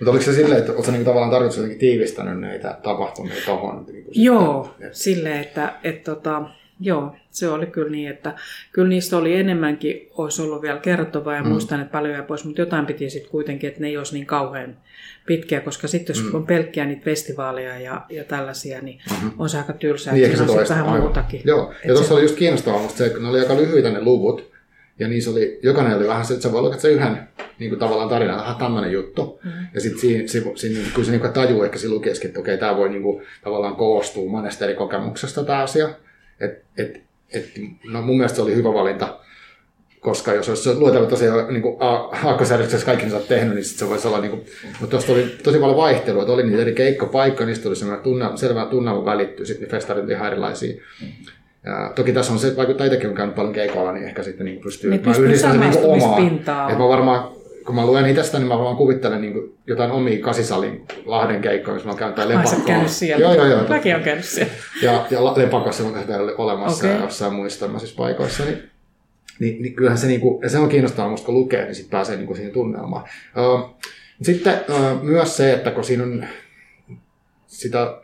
Mutta 0.00 0.10
oliko 0.10 0.24
se 0.24 0.32
silleen, 0.32 0.58
että 0.58 0.72
oletko 0.72 0.92
niinku 0.92 1.04
tavallaan 1.04 1.30
tarkoitus 1.30 1.56
jotenkin 1.56 1.78
tiivistänyt 1.80 2.40
näitä 2.40 2.78
tapahtumia 2.82 3.34
tuohon? 3.46 3.86
Niin 3.92 4.06
Joo, 4.10 4.74
silleen, 4.92 5.40
että, 5.40 5.74
että 5.84 6.14
tota, 6.14 6.42
Joo, 6.82 7.16
se 7.30 7.48
oli 7.48 7.66
kyllä 7.66 7.90
niin, 7.90 8.10
että 8.10 8.34
kyllä 8.72 8.88
niistä 8.88 9.16
oli 9.16 9.36
enemmänkin, 9.36 10.08
olisi 10.18 10.42
ollut 10.42 10.62
vielä 10.62 10.78
kerrottavaa 10.78 11.34
ja 11.34 11.42
mm. 11.42 11.48
muistan, 11.48 11.80
että 11.80 11.92
paljon 11.92 12.14
ja 12.14 12.22
pois, 12.22 12.44
mutta 12.44 12.60
jotain 12.60 12.86
piti 12.86 13.10
sitten 13.10 13.30
kuitenkin, 13.30 13.68
että 13.68 13.80
ne 13.80 13.88
ei 13.88 13.96
olisi 13.96 14.14
niin 14.14 14.26
kauhean 14.26 14.76
pitkiä, 15.26 15.60
koska 15.60 15.88
sitten 15.88 16.16
jos 16.16 16.24
mm. 16.24 16.34
on 16.34 16.46
pelkkiä 16.46 16.84
niitä 16.84 17.04
festivaaleja 17.04 17.80
ja, 17.80 18.06
ja 18.08 18.24
tällaisia, 18.24 18.80
niin 18.80 19.00
mm-hmm. 19.10 19.30
on 19.38 19.48
se 19.48 19.58
aika 19.58 19.72
tylsää, 19.72 20.14
niin, 20.14 20.30
että 20.30 20.42
on 20.42 20.66
vähän 20.68 21.00
muutakin. 21.00 21.40
Joo, 21.44 21.72
ja 21.84 21.94
tuossa 21.94 22.14
oli 22.14 22.22
just 22.22 22.36
kiinnostavaa 22.36 22.82
musta 22.82 22.98
se, 22.98 23.06
että 23.06 23.18
ne 23.18 23.28
oli 23.28 23.40
aika 23.40 23.56
lyhyitä 23.56 23.90
ne 23.90 24.02
luvut, 24.02 24.49
ja 25.00 25.08
niissä 25.08 25.30
oli, 25.30 25.58
jokainen 25.62 25.96
oli 25.96 26.08
vähän 26.08 26.24
se, 26.24 26.34
että 26.34 26.42
sä 26.42 26.52
voi 26.52 26.62
lukea 26.62 26.90
yhden 26.90 27.28
niin 27.58 27.68
kuin 27.68 27.78
tavallaan 27.78 28.08
tarina, 28.08 28.40
että 28.40 28.64
tämmöinen 28.64 28.92
juttu. 28.92 29.40
Mm-hmm. 29.44 29.66
Ja 29.74 29.80
sitten 29.80 30.00
siinä, 30.00 30.28
siinä, 30.28 30.50
siinä, 30.54 30.80
kun 30.94 31.04
se 31.04 31.10
niin 31.10 31.32
tajuu 31.32 31.62
ehkä 31.62 31.78
se 31.78 31.88
lukieskin, 31.88 32.28
että 32.28 32.40
okei, 32.40 32.58
tämä 32.58 32.76
voi 32.76 32.88
niin 32.88 33.02
kuin, 33.02 33.22
tavallaan 33.44 33.76
koostua 33.76 34.30
monesta 34.30 34.64
eri 34.64 34.74
kokemuksesta 34.74 35.44
tämä 35.44 35.62
asia. 35.62 35.88
Et, 36.40 36.64
et, 36.78 37.00
et, 37.32 37.50
no 37.84 38.02
mun 38.02 38.16
mielestä 38.16 38.36
se 38.36 38.42
oli 38.42 38.54
hyvä 38.54 38.74
valinta, 38.74 39.18
koska 40.00 40.32
jos 40.32 40.48
olisi 40.48 40.74
luetellut 40.74 41.08
tosiaan 41.08 41.54
niin 41.54 41.62
aakkosäädöksessä 42.24 42.86
kaikki 42.86 43.04
mitä 43.04 43.16
olet 43.16 43.28
tehnyt, 43.28 43.54
niin 43.54 43.64
se 43.64 43.88
voisi 43.88 44.08
olla, 44.08 44.20
niin 44.20 44.30
kuin, 44.30 44.42
mutta 44.80 44.90
tuosta 44.90 45.12
oli 45.12 45.36
tosi 45.42 45.58
paljon 45.58 45.76
vaihtelua, 45.76 46.22
että 46.22 46.32
oli 46.32 46.42
niitä 46.42 46.62
eri 46.62 46.72
keikkapaikkoja, 46.72 47.46
niistä 47.46 47.62
tuli 47.62 47.76
sellainen 47.76 48.04
tunne, 48.04 48.24
selvä 48.34 48.66
tunnelma 48.66 49.04
välittyy, 49.04 49.46
sitten 49.46 49.68
ne 49.68 49.70
festarit 49.70 50.04
oli 50.04 50.12
ihan 50.12 50.26
erilaisia. 50.26 50.82
Ja 51.64 51.92
toki 51.94 52.12
tässä 52.12 52.32
on 52.32 52.38
se, 52.38 52.46
että 52.46 52.58
vaikuttaa 52.58 52.86
itsekin 52.86 53.10
on 53.10 53.16
käynyt 53.16 53.34
paljon 53.34 53.52
keikoilla, 53.52 53.92
niin 53.92 54.06
ehkä 54.06 54.22
sitten 54.22 54.44
niin 54.44 54.60
pystyy, 54.60 54.90
niin 54.90 55.00
pystyy 55.00 55.38
sen 55.38 55.60
niin 55.60 55.84
omaa. 55.84 56.18
Että 56.68 56.78
mä 56.78 56.88
varmaan 56.88 57.40
kun 57.66 57.74
mä 57.74 57.86
luen 57.86 58.06
itsestä, 58.06 58.38
niin 58.38 58.48
mä 58.48 58.58
vaan 58.58 58.76
kuvittelen 58.76 59.20
niin 59.20 59.58
jotain 59.66 59.90
omia 59.90 60.24
kasisalin 60.24 60.86
Lahden 61.04 61.40
keikkoja, 61.40 61.74
missä 61.74 61.88
mä 61.88 61.94
käyn 61.94 62.14
tai 62.14 62.28
lepakkoa. 62.28 62.64
käynyt 62.66 62.90
siellä? 62.90 63.22
Joo, 63.22 63.34
joo, 63.34 63.46
joo. 63.46 63.68
Mäkin 63.68 63.96
on 63.96 64.02
käynyt 64.02 64.24
siellä. 64.24 64.52
Ja, 64.82 65.06
ja 65.10 65.24
lepakossa 65.24 65.84
on 65.84 65.94
vielä 66.08 66.32
olemassa 66.38 66.86
okay. 66.86 67.00
jossain 67.00 67.34
muissa 67.34 67.60
tämmöisissä 67.66 67.96
paikoissa. 67.96 68.44
Niin, 68.44 68.70
niin, 69.40 69.62
niin 69.62 69.74
kyllähän 69.74 69.98
se, 69.98 70.06
niin 70.06 70.20
kuin, 70.20 70.42
ja 70.42 70.48
se 70.48 70.58
on 70.58 70.68
kiinnostavaa 70.68 71.10
musta, 71.10 71.26
kun 71.26 71.34
lukee, 71.34 71.64
niin 71.64 71.74
sitten 71.74 71.90
pääsee 71.90 72.16
niin 72.16 72.26
kuin 72.26 72.36
siihen 72.36 72.52
tunnelmaan. 72.52 73.04
Uh, 73.36 73.76
sitten 74.22 74.60
uh, 74.68 75.02
myös 75.02 75.36
se, 75.36 75.52
että 75.52 75.70
kun 75.70 75.84
siinä 75.84 76.02
on 76.02 76.26
sitä, 77.46 78.00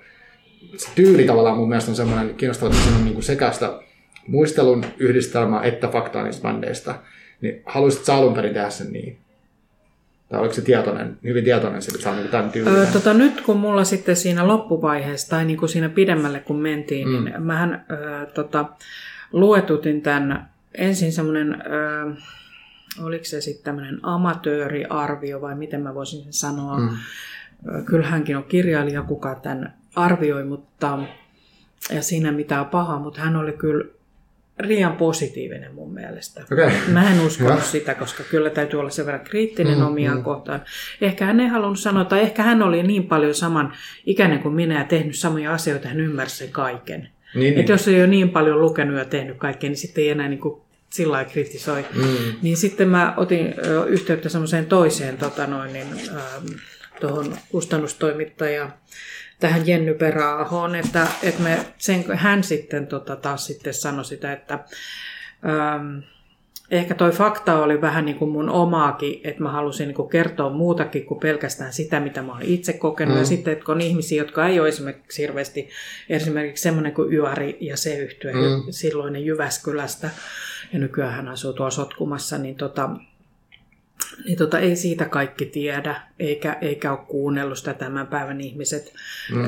tyyli 0.95 1.25
tavallaan 1.25 1.57
mun 1.57 1.69
mielestä 1.69 1.91
on 1.91 1.97
semmoinen 1.97 2.35
kiinnostava, 2.35 2.71
että 2.71 2.83
siinä 2.83 2.99
on 2.99 3.05
niin 3.05 3.15
kuin 3.15 3.25
sekä 3.25 3.53
sitä 3.53 3.81
muistelun 4.27 4.85
yhdistelmää 4.99 5.63
että 5.63 5.89
faktaa 5.89 6.23
niistä 6.23 6.43
bändeistä, 6.43 6.95
niin 7.41 7.63
haluaisit 7.67 8.05
sä 8.05 8.15
alun 8.15 8.35
perin 8.35 8.55
tehdä 8.55 8.71
sen 8.71 8.93
niin? 8.93 9.19
Tai 10.29 10.41
oliko 10.41 10.55
se 10.55 10.63
tietoinen, 10.63 11.19
hyvin 11.25 11.45
tietoinen 11.45 11.79
että 11.79 12.03
saa 12.03 12.15
niin 12.15 12.29
tämän 12.29 12.51
tyylinen? 12.51 12.79
Öö, 12.79 12.87
tota, 12.87 13.15
nyt 13.15 13.41
kun 13.41 13.57
mulla 13.57 13.85
sitten 13.85 14.17
siinä 14.17 14.47
loppuvaiheessa 14.47 15.29
tai 15.29 15.45
niin 15.45 15.59
kuin 15.59 15.69
siinä 15.69 15.89
pidemmälle 15.89 16.41
kun 16.41 16.61
mentiin, 16.61 17.09
niin 17.09 17.19
mm. 17.19 17.25
niin 17.25 17.43
mähän 17.43 17.87
öö, 17.91 18.27
tota, 18.27 18.65
luetutin 19.33 20.03
tämän 20.03 20.49
ensin 20.75 21.13
semmoinen, 21.13 21.63
öö, 21.67 22.13
oliko 23.03 23.25
se 23.25 23.41
sitten 23.41 23.65
tämmöinen 23.65 23.99
amatööriarvio 24.03 25.41
vai 25.41 25.55
miten 25.55 25.83
mä 25.83 25.95
voisin 25.95 26.23
sen 26.23 26.33
sanoa. 26.33 26.79
Mm. 26.79 26.89
Kyllä 27.85 28.07
hänkin 28.07 28.37
on 28.37 28.45
kirjailija, 28.45 29.03
kuka 29.03 29.35
tämän 29.35 29.75
arvioi, 29.97 30.45
mutta 30.45 30.99
ja 31.91 32.03
siinä 32.03 32.33
mitään 32.33 32.67
pahaa, 32.67 32.99
mutta 32.99 33.21
hän 33.21 33.37
oli 33.37 33.53
kyllä 33.53 33.85
liian 34.63 34.97
positiivinen 34.97 35.75
mun 35.75 35.95
mielestä. 35.95 36.43
Okay. 36.53 36.71
Mä 36.89 37.11
en 37.11 37.21
uskonut 37.21 37.65
sitä, 37.65 37.95
koska 37.95 38.25
kyllä 38.25 38.51
täytyy 38.51 38.81
olla 38.81 38.91
sen 38.91 39.07
verran 39.07 39.25
kriittinen 39.25 39.79
mm, 39.79 39.87
omiaan 39.87 40.19
mm. 40.19 40.25
kohtaan. 40.25 40.63
Ehkä 41.01 41.27
hän 41.27 41.41
ei 41.41 41.49
halunnut 41.49 41.79
sanoa, 41.79 42.05
tai 42.05 42.21
ehkä 42.21 42.43
hän 42.43 42.63
oli 42.63 42.83
niin 42.83 43.07
paljon 43.07 43.35
saman 43.35 43.73
ikäinen 44.07 44.39
kuin 44.39 44.55
minä 44.55 44.79
ja 44.79 44.85
tehnyt 44.85 45.17
samoja 45.17 45.53
asioita, 45.53 45.89
hän 45.89 46.01
ymmärsi 46.01 46.49
kaiken. 46.49 47.09
Niin, 47.35 47.49
että 47.49 47.61
niin. 47.61 47.69
jos 47.69 47.89
ei 47.89 48.01
ole 48.01 48.07
niin 48.07 48.31
paljon 48.31 48.61
lukenut 48.61 48.99
ja 48.99 49.05
tehnyt 49.05 49.37
kaikkea, 49.37 49.71
niin 49.71 49.77
sitten 49.77 50.05
ei 50.05 50.11
enää 50.11 50.29
niin 50.29 50.41
kuin 50.41 50.61
sillä 50.91 51.13
lailla 51.13 51.31
kritisoi. 51.31 51.85
Mm. 51.95 52.05
Niin 52.43 52.57
sitten 52.57 52.89
mä 52.89 53.15
otin 53.17 53.55
yhteyttä 53.87 54.29
semmoiseen 54.29 54.67
toiseen 54.67 55.17
tota 55.17 55.47
noin, 55.47 55.73
niin, 55.73 55.87
ähm, 56.09 56.47
tuohon 57.01 57.37
kustannustoimittajaan 57.49 58.73
tähän 59.41 59.67
Jenny 59.67 59.95
Peraahoon, 59.95 60.75
että, 60.75 61.07
että 61.23 61.43
me 61.43 61.59
sen, 61.79 62.05
hän 62.15 62.45
sitten 62.45 62.87
tota, 62.87 63.17
taas 63.17 63.47
sitten 63.47 63.75
sanoi 63.75 64.05
sitä, 64.05 64.33
että 64.33 64.55
ähm, 65.49 65.99
ehkä 66.71 66.95
toi 66.95 67.11
fakta 67.11 67.63
oli 67.63 67.81
vähän 67.81 68.05
niin 68.05 68.17
kuin 68.17 68.31
mun 68.31 68.51
omaakin, 68.51 69.21
että 69.25 69.43
mä 69.43 69.51
halusin 69.53 69.87
niin 69.87 69.95
kuin 69.95 70.09
kertoa 70.09 70.51
muutakin 70.51 71.07
kuin 71.07 71.21
pelkästään 71.21 71.73
sitä, 71.73 72.01
mitä 72.01 72.23
mä 72.23 72.33
olen 72.33 72.47
itse 72.47 72.73
kokenut. 72.73 73.15
Mm. 73.15 73.19
Ja 73.21 73.27
sitten, 73.27 73.53
että 73.53 73.73
on 73.73 73.81
ihmisiä, 73.81 74.23
jotka 74.23 74.47
ei 74.47 74.61
ole 74.61 74.69
esimerkiksi 74.69 75.23
hirveästi, 75.23 75.69
esimerkiksi 76.09 76.63
semmoinen 76.63 76.95
kuin 76.95 77.13
Yari 77.13 77.59
ja 77.61 77.77
se 77.77 77.99
yhtyä, 77.99 78.33
mm. 78.33 78.63
silloinen 78.71 79.25
Jyväskylästä, 79.25 80.11
ja 80.73 80.79
nykyään 80.79 81.15
hän 81.15 81.29
asuu 81.29 81.53
tuolla 81.53 81.71
Sotkumassa, 81.71 82.39
niin 82.39 82.57
tota, 82.57 82.91
niin 84.25 84.39
tota, 84.39 84.59
ei 84.59 84.77
siitä 84.77 85.05
kaikki 85.05 85.47
tiedä, 85.47 86.01
eikä, 86.19 86.57
eikä 86.61 86.93
ole 86.93 87.07
kuunnellut 87.09 87.59
sitä 87.59 87.75
tämän 87.75 88.07
päivän 88.07 88.41
ihmiset 88.41 88.93
mm, 89.35 89.45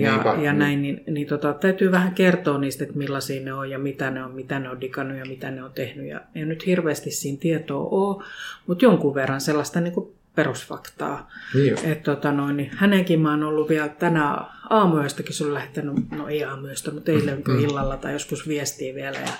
ja, 0.00 0.36
ja 0.42 0.52
näin, 0.52 0.82
niin, 0.82 1.04
niin 1.06 1.26
tota, 1.26 1.52
täytyy 1.52 1.90
vähän 1.90 2.14
kertoa 2.14 2.58
niistä, 2.58 2.84
että 2.84 2.98
millaisia 2.98 3.44
ne 3.44 3.54
on 3.54 3.70
ja 3.70 3.78
mitä 3.78 4.10
ne 4.10 4.24
on, 4.24 4.34
mitä 4.34 4.58
ne 4.58 4.68
on 4.68 4.80
digannut 4.80 5.18
ja 5.18 5.24
mitä 5.24 5.50
ne 5.50 5.64
on 5.64 5.72
tehnyt. 5.72 6.08
Ja 6.08 6.20
ei 6.34 6.44
nyt 6.44 6.66
hirveästi 6.66 7.10
siinä 7.10 7.38
tietoa 7.40 7.88
ole, 7.90 8.24
mutta 8.66 8.84
jonkun 8.84 9.14
verran 9.14 9.40
sellaista 9.40 9.80
niin 9.80 9.94
kuin 9.94 10.14
perusfaktaa. 10.34 11.30
Niin 11.54 11.78
että 11.84 12.14
tota 12.14 12.32
noin, 12.32 12.56
niin 12.56 12.70
hänenkin 12.74 13.20
mä 13.20 13.30
oon 13.30 13.42
ollut 13.42 13.68
vielä 13.68 13.88
tänä 13.88 14.38
aamuyöstäkin 14.70 15.34
sulle 15.34 15.54
lähettänyt, 15.54 16.10
no 16.10 16.28
ei 16.28 16.44
aamuyöstä, 16.44 16.90
mutta 16.90 17.12
eilen 17.12 17.42
mm. 17.48 17.58
illalla 17.58 17.96
tai 17.96 18.12
joskus 18.12 18.48
viestiä 18.48 18.94
vielä. 18.94 19.18
Ja, 19.18 19.32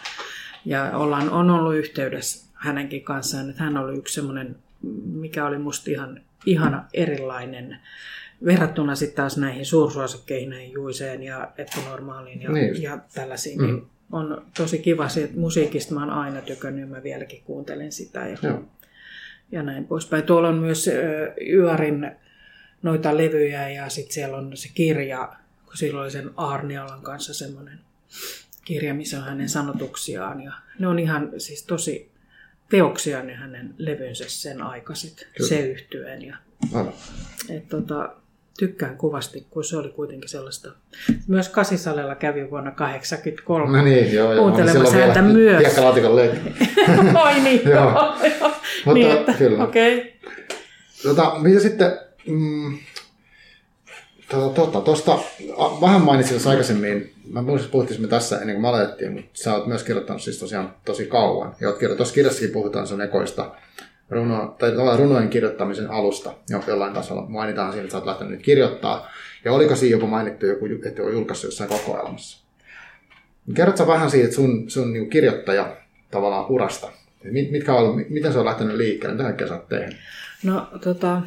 ja 0.64 0.98
ollaan, 0.98 1.30
on 1.30 1.50
ollut 1.50 1.74
yhteydessä 1.74 2.51
hänenkin 2.62 3.02
kanssaan, 3.02 3.50
että 3.50 3.62
hän 3.62 3.76
oli 3.76 3.98
yksi 3.98 4.14
semmoinen, 4.14 4.56
mikä 5.12 5.46
oli 5.46 5.58
musta 5.58 5.90
ihan 5.90 6.20
ihana 6.46 6.84
erilainen 6.94 7.78
verrattuna 8.44 8.94
sitten 8.94 9.16
taas 9.16 9.36
näihin 9.36 9.66
suursuosikkeihin, 9.66 10.50
näihin 10.50 10.72
Juiseen 10.72 11.22
ja 11.22 11.52
Eppu-normaaliin 11.58 12.42
ja, 12.42 12.52
niin 12.52 12.82
ja 12.82 12.98
tällaisiin, 13.14 13.58
mm. 13.58 13.66
niin 13.66 13.86
on 14.12 14.46
tosi 14.56 14.78
kiva 14.78 15.08
se, 15.08 15.24
että 15.24 15.38
musiikista 15.38 15.94
mä 15.94 16.00
oon 16.00 16.10
aina 16.10 16.40
tykännyt 16.40 16.88
mä 16.88 17.02
vieläkin 17.02 17.42
kuuntelen 17.44 17.92
sitä 17.92 18.28
ja, 18.28 18.36
Joo. 18.42 18.64
ja 19.52 19.62
näin 19.62 19.84
poispäin. 19.84 20.22
Tuolla 20.22 20.48
on 20.48 20.58
myös 20.58 20.90
Yörin 21.52 22.10
noita 22.82 23.16
levyjä 23.16 23.68
ja 23.68 23.88
sitten 23.88 24.14
siellä 24.14 24.36
on 24.36 24.56
se 24.56 24.68
kirja, 24.74 25.36
kun 25.64 25.76
silloin 25.76 26.02
oli 26.02 26.10
sen 26.10 26.30
Arnialan 26.36 27.02
kanssa 27.02 27.34
semmoinen 27.34 27.78
kirja, 28.64 28.94
missä 28.94 29.18
on 29.18 29.24
hänen 29.24 29.48
sanotuksiaan 29.48 30.40
ja 30.40 30.52
ne 30.78 30.86
on 30.86 30.98
ihan 30.98 31.30
siis 31.38 31.62
tosi 31.62 32.11
teoksia 32.72 33.22
ne 33.22 33.34
hänen 33.34 33.74
levynsä 33.78 34.24
sen 34.28 34.62
aikaiset, 34.62 35.28
Kyllä. 35.36 35.48
se 35.48 35.60
yhtyeen. 35.60 36.22
Ja, 36.22 36.36
et, 37.50 37.68
tota, 37.68 38.12
tykkään 38.58 38.96
kovasti, 38.96 39.46
kun 39.50 39.64
se 39.64 39.76
oli 39.76 39.88
kuitenkin 39.88 40.28
sellaista. 40.28 40.72
Myös 41.28 41.48
Kasisalella 41.48 42.14
kävi 42.14 42.50
vuonna 42.50 42.70
1983 42.70 43.78
no 43.78 43.84
niin, 43.84 44.12
joo, 44.12 44.32
joo. 44.32 44.42
kuuntelemassa 44.42 44.96
häntä 44.96 45.22
myös. 45.22 45.58
Hiekkalaatikon 45.58 46.12
Oi 47.24 47.40
niin, 47.44 47.60
joo. 47.70 47.74
joo. 47.74 48.50
Mutta, 48.84 48.94
niin, 48.94 49.10
että, 49.10 49.32
kyllä. 49.32 49.64
okei. 49.64 49.98
Okay. 49.98 50.32
Tota, 51.02 51.34
mitä 51.38 51.60
sitten, 51.60 51.98
mm, 52.26 52.78
Tuosta, 54.32 54.80
tuosta, 54.80 55.18
vähän 55.80 56.02
mainitsin 56.02 56.36
tässä 56.36 56.50
aikaisemmin, 56.50 57.12
mä 57.32 57.42
muistin, 57.42 57.70
puhuttiin 57.70 58.08
tässä 58.08 58.38
ennen 58.38 58.56
kuin 58.56 58.62
me 58.62 58.68
aloitettiin, 58.68 59.12
mutta 59.12 59.30
sä 59.34 59.54
oot 59.54 59.66
myös 59.66 59.84
kirjoittanut 59.84 60.22
siis 60.22 60.38
tosiaan 60.38 60.74
tosi 60.84 61.06
kauan. 61.06 61.54
Ja 61.60 61.68
oot 61.68 61.96
tuossa 61.96 62.14
kirjassakin 62.14 62.50
puhutaan 62.50 62.86
sun 62.86 63.00
ekoista 63.00 63.50
runo, 64.10 64.56
tai 64.58 64.96
runojen 64.96 65.28
kirjoittamisen 65.28 65.90
alusta, 65.90 66.34
jollain 66.66 66.92
tasolla 66.92 67.26
mainitaan 67.28 67.72
siinä, 67.72 67.84
että 67.84 67.92
sä 67.92 67.98
oot 67.98 68.06
lähtenyt 68.06 68.32
nyt 68.32 68.42
kirjoittaa. 68.42 69.10
Ja 69.44 69.52
oliko 69.52 69.76
siinä 69.76 69.96
joku 69.96 70.06
mainittu 70.06 70.46
joku, 70.46 70.66
että 70.84 71.02
on 71.02 71.12
julkaissut 71.12 71.48
jossain 71.48 71.70
kokoelmassa? 71.70 72.44
Kerrotko 73.54 73.86
vähän 73.86 74.10
siitä 74.10 74.34
sun, 74.34 74.70
sun 74.70 74.92
niin 74.92 75.10
kirjoittaja 75.10 75.76
tavallaan 76.10 76.46
urasta? 76.48 76.88
Mitkä 77.50 77.74
on, 77.74 78.04
miten 78.08 78.32
se 78.32 78.38
on 78.38 78.44
lähtenyt 78.44 78.76
liikkeelle? 78.76 79.14
Mitä 79.14 79.24
kaikkea 79.24 79.48
sä 79.48 79.54
oot 79.54 79.68
tehnyt? 79.68 79.96
No 80.42 80.66
tota, 80.84 81.22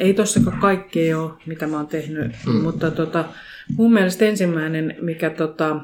ei 0.00 0.14
tossakaan 0.14 0.60
kaikkea 0.60 1.20
ole, 1.20 1.30
mitä 1.46 1.66
mä 1.66 1.76
oon 1.76 1.86
tehnyt, 1.86 2.32
mm. 2.46 2.62
mutta 2.62 2.90
tota, 2.90 3.24
mun 3.76 3.92
mielestä 3.92 4.24
ensimmäinen, 4.24 4.96
mikä 5.00 5.30
tota, 5.30 5.76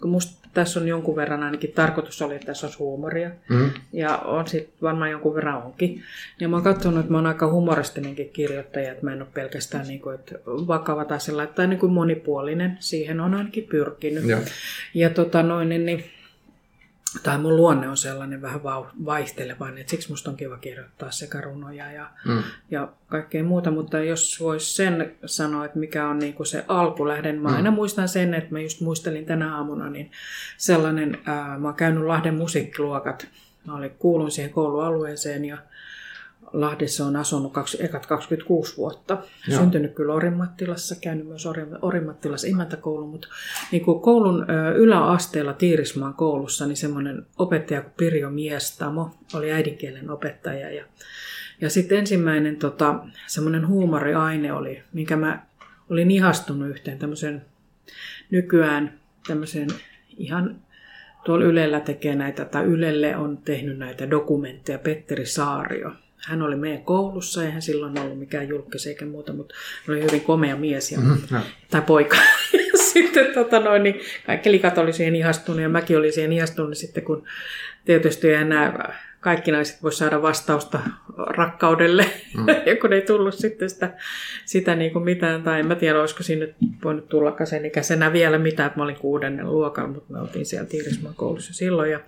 kun 0.00 0.10
musta 0.10 0.44
tässä 0.54 0.80
on 0.80 0.88
jonkun 0.88 1.16
verran 1.16 1.42
ainakin 1.42 1.72
tarkoitus 1.72 2.22
oli, 2.22 2.34
että 2.34 2.46
tässä 2.46 2.66
olisi 2.66 2.78
huumoria. 2.78 3.30
Mm. 3.48 3.70
Ja 3.92 4.16
on 4.16 4.48
sitten 4.48 4.74
varmaan 4.82 5.10
jonkun 5.10 5.34
verran 5.34 5.62
onkin. 5.62 6.02
Ja 6.40 6.48
mä 6.48 6.56
oon 6.56 6.64
katsonut, 6.64 7.00
että 7.00 7.12
mä 7.12 7.18
oon 7.18 7.26
aika 7.26 7.52
humoristinenkin 7.52 8.28
kirjoittaja, 8.28 8.92
että 8.92 9.04
mä 9.04 9.12
en 9.12 9.22
ole 9.22 9.28
pelkästään 9.34 9.86
niin 9.88 10.00
kuin, 10.00 10.14
että 10.14 10.34
vakava 10.46 11.04
tai 11.04 11.20
sellainen, 11.20 11.54
tai 11.54 11.66
niin 11.66 11.78
kuin 11.78 11.92
monipuolinen. 11.92 12.76
Siihen 12.80 13.20
on 13.20 13.34
ainakin 13.34 13.64
pyrkinyt. 13.64 14.24
Ja, 14.24 14.38
ja 14.94 15.10
tota 15.10 15.42
noin, 15.42 15.68
niin, 15.68 15.86
niin 15.86 16.04
tai 17.22 17.38
mun 17.38 17.56
luonne 17.56 17.88
on 17.88 17.96
sellainen 17.96 18.42
vähän 18.42 18.62
vaihtelevainen, 19.04 19.80
että 19.80 19.90
siksi 19.90 20.10
musta 20.10 20.30
on 20.30 20.36
kiva 20.36 20.56
kirjoittaa 20.56 21.10
sekä 21.10 21.40
runoja 21.40 21.92
ja, 21.92 22.10
mm. 22.24 22.42
ja 22.70 22.88
kaikkea 23.06 23.44
muuta, 23.44 23.70
mutta 23.70 24.00
jos 24.00 24.40
voisi 24.40 24.74
sen 24.74 25.14
sanoa, 25.26 25.64
että 25.64 25.78
mikä 25.78 26.08
on 26.08 26.18
niinku 26.18 26.44
se 26.44 26.64
alkulähden, 26.68 27.40
mä 27.40 27.48
aina 27.48 27.70
mm. 27.70 27.74
muistan 27.74 28.08
sen, 28.08 28.34
että 28.34 28.52
mä 28.52 28.60
just 28.60 28.80
muistelin 28.80 29.26
tänä 29.26 29.56
aamuna, 29.56 29.90
niin 29.90 30.10
sellainen, 30.56 31.18
ää, 31.24 31.58
mä 31.58 31.68
oon 31.68 31.76
käynyt 31.76 32.04
Lahden 32.04 32.34
musiikkiluokat, 32.34 33.26
mä 33.66 33.76
olin, 33.76 33.90
kuulun 33.98 34.30
siihen 34.30 34.52
koulualueeseen 34.52 35.44
ja 35.44 35.58
Lahdessa 36.54 37.06
on 37.06 37.16
asunut 37.16 37.52
kaksi, 37.52 37.84
ekat 37.84 38.06
26 38.06 38.76
vuotta. 38.76 39.18
Joo. 39.48 39.60
Syntynyt 39.60 39.94
kyllä 39.94 40.14
Orimattilassa, 40.14 40.96
käynyt 41.00 41.26
myös 41.26 41.46
Orimattilassa 41.82 42.46
imäntäkoulu, 42.46 43.06
mutta 43.06 43.28
niin 43.72 43.84
kuin 43.84 44.00
koulun 44.00 44.46
yläasteella 44.74 45.52
Tiirismaan 45.52 46.14
koulussa, 46.14 46.66
niin 46.66 46.76
semmoinen 46.76 47.26
opettaja 47.38 47.80
kuin 47.82 47.94
Pirjo 47.96 48.30
Miestamo 48.30 49.14
oli 49.34 49.52
äidinkielen 49.52 50.10
opettaja. 50.10 50.70
Ja, 50.70 50.84
ja 51.60 51.70
sitten 51.70 51.98
ensimmäinen 51.98 52.56
tota, 52.56 52.98
semmoinen 53.26 53.68
huumoriaine 53.68 54.52
oli, 54.52 54.82
minkä 54.92 55.16
mä 55.16 55.42
olin 55.90 56.10
ihastunut 56.10 56.68
yhteen 56.68 56.98
tämmöisen 56.98 57.42
nykyään 58.30 58.98
tämmöisen 59.26 59.68
ihan 60.16 60.56
tuolla 61.24 61.44
Ylellä 61.44 61.80
tekee 61.80 62.14
näitä, 62.14 62.44
tai 62.44 62.64
Ylelle 62.64 63.16
on 63.16 63.36
tehnyt 63.36 63.78
näitä 63.78 64.10
dokumentteja, 64.10 64.78
Petteri 64.78 65.26
Saario 65.26 65.92
hän 66.26 66.42
oli 66.42 66.56
meidän 66.56 66.82
koulussa, 66.82 67.44
eihän 67.44 67.62
silloin 67.62 67.98
ollut 67.98 68.18
mikään 68.18 68.48
julkis 68.48 68.86
eikä 68.86 69.04
muuta, 69.04 69.32
mutta 69.32 69.54
hän 69.86 69.96
oli 69.96 70.04
hyvin 70.04 70.20
komea 70.20 70.56
mies 70.56 70.92
ja, 70.92 70.98
mm-hmm. 71.00 71.40
tai 71.70 71.82
poika. 71.82 72.16
ja 72.72 72.78
sitten 72.92 73.34
tota 73.34 73.60
noin, 73.60 73.82
niin 73.82 74.00
kaikki 74.26 74.50
likat 74.52 74.78
oli 74.78 74.92
siihen 74.92 75.16
ihastunut 75.16 75.60
ja 75.60 75.68
mäkin 75.68 75.98
olin 75.98 76.12
siihen 76.12 76.32
ihastunut 76.32 76.76
sitten, 76.76 77.04
kun 77.04 77.26
tietysti 77.84 78.32
enää 78.32 78.94
kaikki 79.24 79.52
naiset 79.52 79.82
voisivat 79.82 79.98
saada 79.98 80.22
vastausta 80.22 80.80
rakkaudelle, 81.16 82.06
mm. 82.36 82.46
ja 82.66 82.76
kun 82.80 82.92
ei 82.92 83.02
tullut 83.02 83.34
sitten 83.34 83.70
sitä, 83.70 83.92
sitä 84.44 84.74
niin 84.74 84.92
kuin 84.92 85.04
mitään, 85.04 85.42
tai 85.42 85.60
en 85.60 85.66
mä 85.66 85.74
tiedä, 85.74 86.00
olisiko 86.00 86.22
siinä 86.22 86.46
nyt 86.46 86.54
voinut 86.84 87.08
tulla 87.08 87.44
sen 87.44 87.64
ikäisenä 87.64 88.12
vielä 88.12 88.38
mitään, 88.38 88.66
että 88.66 88.78
mä 88.78 88.84
olin 88.84 88.96
kuudennen 88.96 89.50
luokalla, 89.50 89.90
mutta 89.90 90.12
me 90.12 90.20
oltiin 90.20 90.46
siellä 90.46 90.66
Tiirismaan 90.66 91.14
koulussa 91.14 91.54
silloin, 91.54 91.90
ja 91.90 92.00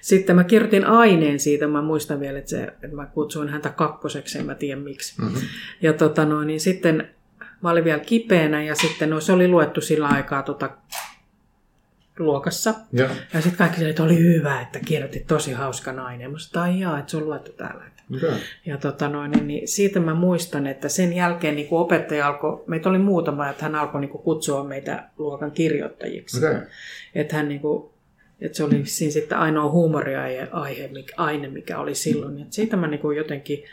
sitten 0.00 0.36
mä 0.36 0.44
kirjoitin 0.44 0.86
aineen 0.86 1.40
siitä, 1.40 1.66
mä 1.66 1.82
muistan 1.82 2.20
vielä, 2.20 2.38
että, 2.38 2.50
se, 2.50 2.62
että 2.62 2.96
mä 2.96 3.06
kutsuin 3.06 3.48
häntä 3.48 3.68
kakkoseksi, 3.68 4.38
en 4.38 4.46
mä 4.46 4.54
tiedä 4.54 4.80
miksi. 4.80 5.22
Mm-hmm. 5.22 5.40
Ja 5.80 5.92
tota 5.92 6.24
noin, 6.24 6.46
niin 6.46 6.60
sitten 6.60 7.08
mä 7.62 7.70
olin 7.70 7.84
vielä 7.84 8.00
kipeänä, 8.00 8.62
ja 8.62 8.74
sitten 8.74 9.10
no, 9.10 9.20
se 9.20 9.32
oli 9.32 9.48
luettu 9.48 9.80
sillä 9.80 10.08
aikaa 10.08 10.42
tota 10.42 10.70
luokassa. 12.18 12.74
Ja, 12.92 13.08
ja 13.34 13.40
sitten 13.40 13.58
kaikki 13.58 13.76
sanoivat, 13.76 13.90
että 13.90 14.02
oli 14.02 14.18
hyvä, 14.18 14.60
että 14.60 14.80
kirjoitit 14.80 15.26
tosi 15.26 15.52
hauska 15.52 15.92
nainen. 15.92 16.30
Mä 16.30 16.38
sanoin, 16.38 16.82
että 16.82 16.98
että 16.98 17.10
se 17.10 17.16
on 17.16 17.24
luettu 17.24 17.52
täällä. 17.52 17.92
Okay. 18.16 18.38
Ja 18.66 18.76
tota 18.76 19.08
noin, 19.08 19.30
niin, 19.30 19.46
niin 19.46 19.68
siitä 19.68 20.00
mä 20.00 20.14
muistan, 20.14 20.66
että 20.66 20.88
sen 20.88 21.12
jälkeen 21.12 21.56
niin 21.56 21.68
opettaja 21.70 22.26
alkoi, 22.26 22.64
meitä 22.66 22.88
oli 22.88 22.98
muutama, 22.98 23.48
että 23.48 23.64
hän 23.64 23.74
alkoi 23.74 24.00
niin 24.00 24.10
kutsua 24.10 24.64
meitä 24.64 25.04
luokan 25.18 25.50
kirjoittajiksi. 25.50 26.38
Okay. 26.38 26.60
Että 27.14 27.36
hän 27.36 27.48
niin 27.48 27.60
kuin, 27.60 27.90
että 28.40 28.56
se 28.56 28.64
oli 28.64 28.82
siinä 28.84 29.12
sitten 29.12 29.38
ainoa 29.38 29.70
huumoriaihe, 29.70 30.48
aine, 31.16 31.48
mikä 31.48 31.78
oli 31.78 31.94
silloin. 31.94 32.42
Et 32.42 32.52
siitä 32.52 32.76
mä 32.76 32.86
niin 32.86 33.16
jotenkin 33.16 33.64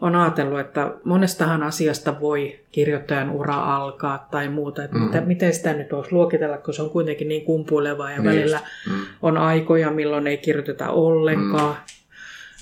on 0.00 0.16
ajatellut, 0.16 0.60
että 0.60 0.92
monestahan 1.04 1.62
asiasta 1.62 2.20
voi 2.20 2.60
kirjoittajan 2.72 3.30
ura 3.30 3.76
alkaa 3.76 4.28
tai 4.30 4.48
muuta, 4.48 4.84
että 4.84 4.96
mm. 4.96 5.04
mitä, 5.04 5.20
miten 5.20 5.54
sitä 5.54 5.72
nyt 5.72 5.92
voisi 5.92 6.12
luokitella, 6.12 6.58
kun 6.58 6.74
se 6.74 6.82
on 6.82 6.90
kuitenkin 6.90 7.28
niin 7.28 7.44
kumpuilevaa 7.44 8.10
ja 8.10 8.16
niin 8.18 8.24
välillä 8.24 8.60
mm. 8.90 8.92
on 9.22 9.36
aikoja, 9.36 9.90
milloin 9.90 10.26
ei 10.26 10.36
kirjoiteta 10.36 10.90
ollenkaan. 10.90 11.74
Mm. 11.74 11.94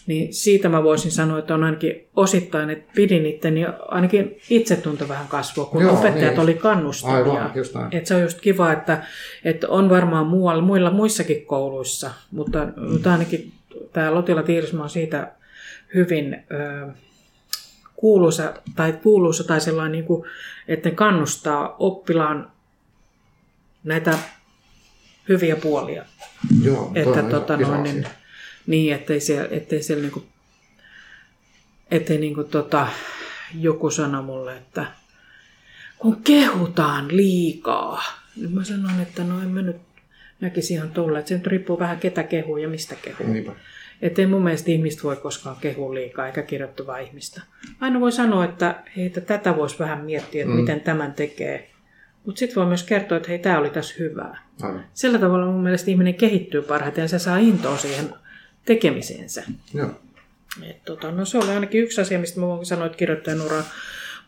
Niin 0.06 0.34
siitä 0.34 0.68
mä 0.68 0.82
voisin 0.82 1.10
sanoa, 1.10 1.38
että 1.38 1.54
on 1.54 1.64
ainakin 1.64 2.08
osittain, 2.16 2.70
että 2.70 2.92
pidin 2.94 3.26
itteni, 3.26 3.66
ainakin 3.88 4.36
itsetunto 4.50 5.08
vähän 5.08 5.28
kasvoi, 5.28 5.66
kun 5.66 5.82
Joo, 5.82 5.98
opettajat 5.98 6.34
niin. 6.34 6.40
oli 6.40 6.54
kannustavia. 6.54 7.32
Aivan, 7.32 7.50
just 7.54 7.74
näin. 7.74 7.88
Että 7.96 8.08
se 8.08 8.14
on 8.14 8.22
just 8.22 8.40
kiva, 8.40 8.72
että, 8.72 9.02
että 9.44 9.68
on 9.68 9.90
varmaan 9.90 10.26
muualla, 10.26 10.62
muilla 10.62 10.90
muissakin 10.90 11.46
kouluissa, 11.46 12.10
mutta, 12.30 12.68
mutta 12.76 13.12
ainakin 13.12 13.52
tämä 13.92 14.14
Lotila 14.14 14.42
Tiirisma 14.42 14.82
on 14.82 14.90
siitä 14.90 15.32
hyvin... 15.94 16.44
Ö, 16.52 16.92
kuuluisa 18.02 18.54
tai, 18.76 18.92
kuuluisa 18.92 19.44
tai 19.44 19.60
sellainen, 19.60 19.92
niin 19.92 20.04
kuin, 20.04 20.24
että 20.68 20.88
ne 20.88 20.94
kannustaa 20.94 21.76
oppilaan 21.78 22.50
näitä 23.84 24.18
hyviä 25.28 25.56
puolia. 25.56 26.04
Joo, 26.62 26.92
että 26.94 27.22
tota, 27.22 27.56
noin, 27.56 27.82
niin, 27.82 28.06
niin, 28.66 28.94
ettei 28.94 29.20
siellä, 29.20 29.48
ettei 29.50 29.82
siellä 29.82 30.02
niin 30.02 30.12
kuin, 30.12 30.26
ettei 31.90 32.18
niin 32.18 32.34
kuin, 32.34 32.48
tota, 32.48 32.88
joku 33.60 33.90
sano 33.90 34.22
mulle, 34.22 34.56
että 34.56 34.86
kun 35.98 36.22
kehutaan 36.22 37.16
liikaa, 37.16 38.02
niin 38.36 38.52
mä 38.52 38.64
sanon, 38.64 39.00
että 39.00 39.24
no 39.24 39.42
en 39.42 39.48
mä 39.48 39.62
nyt 39.62 39.76
näkisi 40.40 40.74
ihan 40.74 40.90
tulla. 40.90 41.18
Että 41.18 41.28
se 41.28 41.34
nyt 41.34 41.46
riippuu 41.46 41.78
vähän 41.78 41.98
ketä 41.98 42.22
kehuu 42.22 42.56
ja 42.56 42.68
mistä 42.68 42.94
kehuu. 42.94 43.26
Niinpä. 43.26 43.52
Että 44.02 44.22
ei 44.22 44.26
mun 44.26 44.44
mielestä 44.44 44.70
ihmistä 44.70 45.02
voi 45.02 45.16
koskaan 45.16 45.56
kehua 45.60 45.94
liikaa 45.94 46.26
eikä 46.26 46.42
kirjoittavaa 46.42 46.98
ihmistä. 46.98 47.40
Aina 47.80 48.00
voi 48.00 48.12
sanoa, 48.12 48.44
että 48.44 48.82
hei, 48.96 49.06
että 49.06 49.20
tätä 49.20 49.56
voisi 49.56 49.78
vähän 49.78 50.04
miettiä, 50.04 50.42
että 50.42 50.54
mm. 50.54 50.60
miten 50.60 50.80
tämän 50.80 51.12
tekee. 51.12 51.70
Mutta 52.26 52.38
sitten 52.38 52.56
voi 52.56 52.66
myös 52.66 52.82
kertoa, 52.82 53.16
että 53.16 53.28
hei, 53.28 53.38
tämä 53.38 53.58
oli 53.58 53.70
tässä 53.70 53.94
hyvää. 53.98 54.42
Aivan. 54.62 54.84
Sillä 54.94 55.18
tavalla 55.18 55.46
mun 55.46 55.62
mielestä 55.62 55.90
ihminen 55.90 56.14
kehittyy 56.14 56.62
parhaiten 56.62 57.02
ja 57.02 57.08
se 57.08 57.18
saa 57.18 57.38
intoa 57.38 57.76
siihen 57.76 58.14
tekemiseensä. 58.64 59.44
Joo. 59.74 59.90
Et, 60.62 60.84
tota, 60.84 61.10
no 61.10 61.24
se 61.24 61.38
oli 61.38 61.50
ainakin 61.50 61.82
yksi 61.82 62.00
asia, 62.00 62.18
mistä 62.18 62.40
mä 62.40 62.46
voin 62.46 62.66
sanoa, 62.66 62.86
että 62.86 62.98
kirjoittajan 62.98 63.40
ura. 63.40 63.62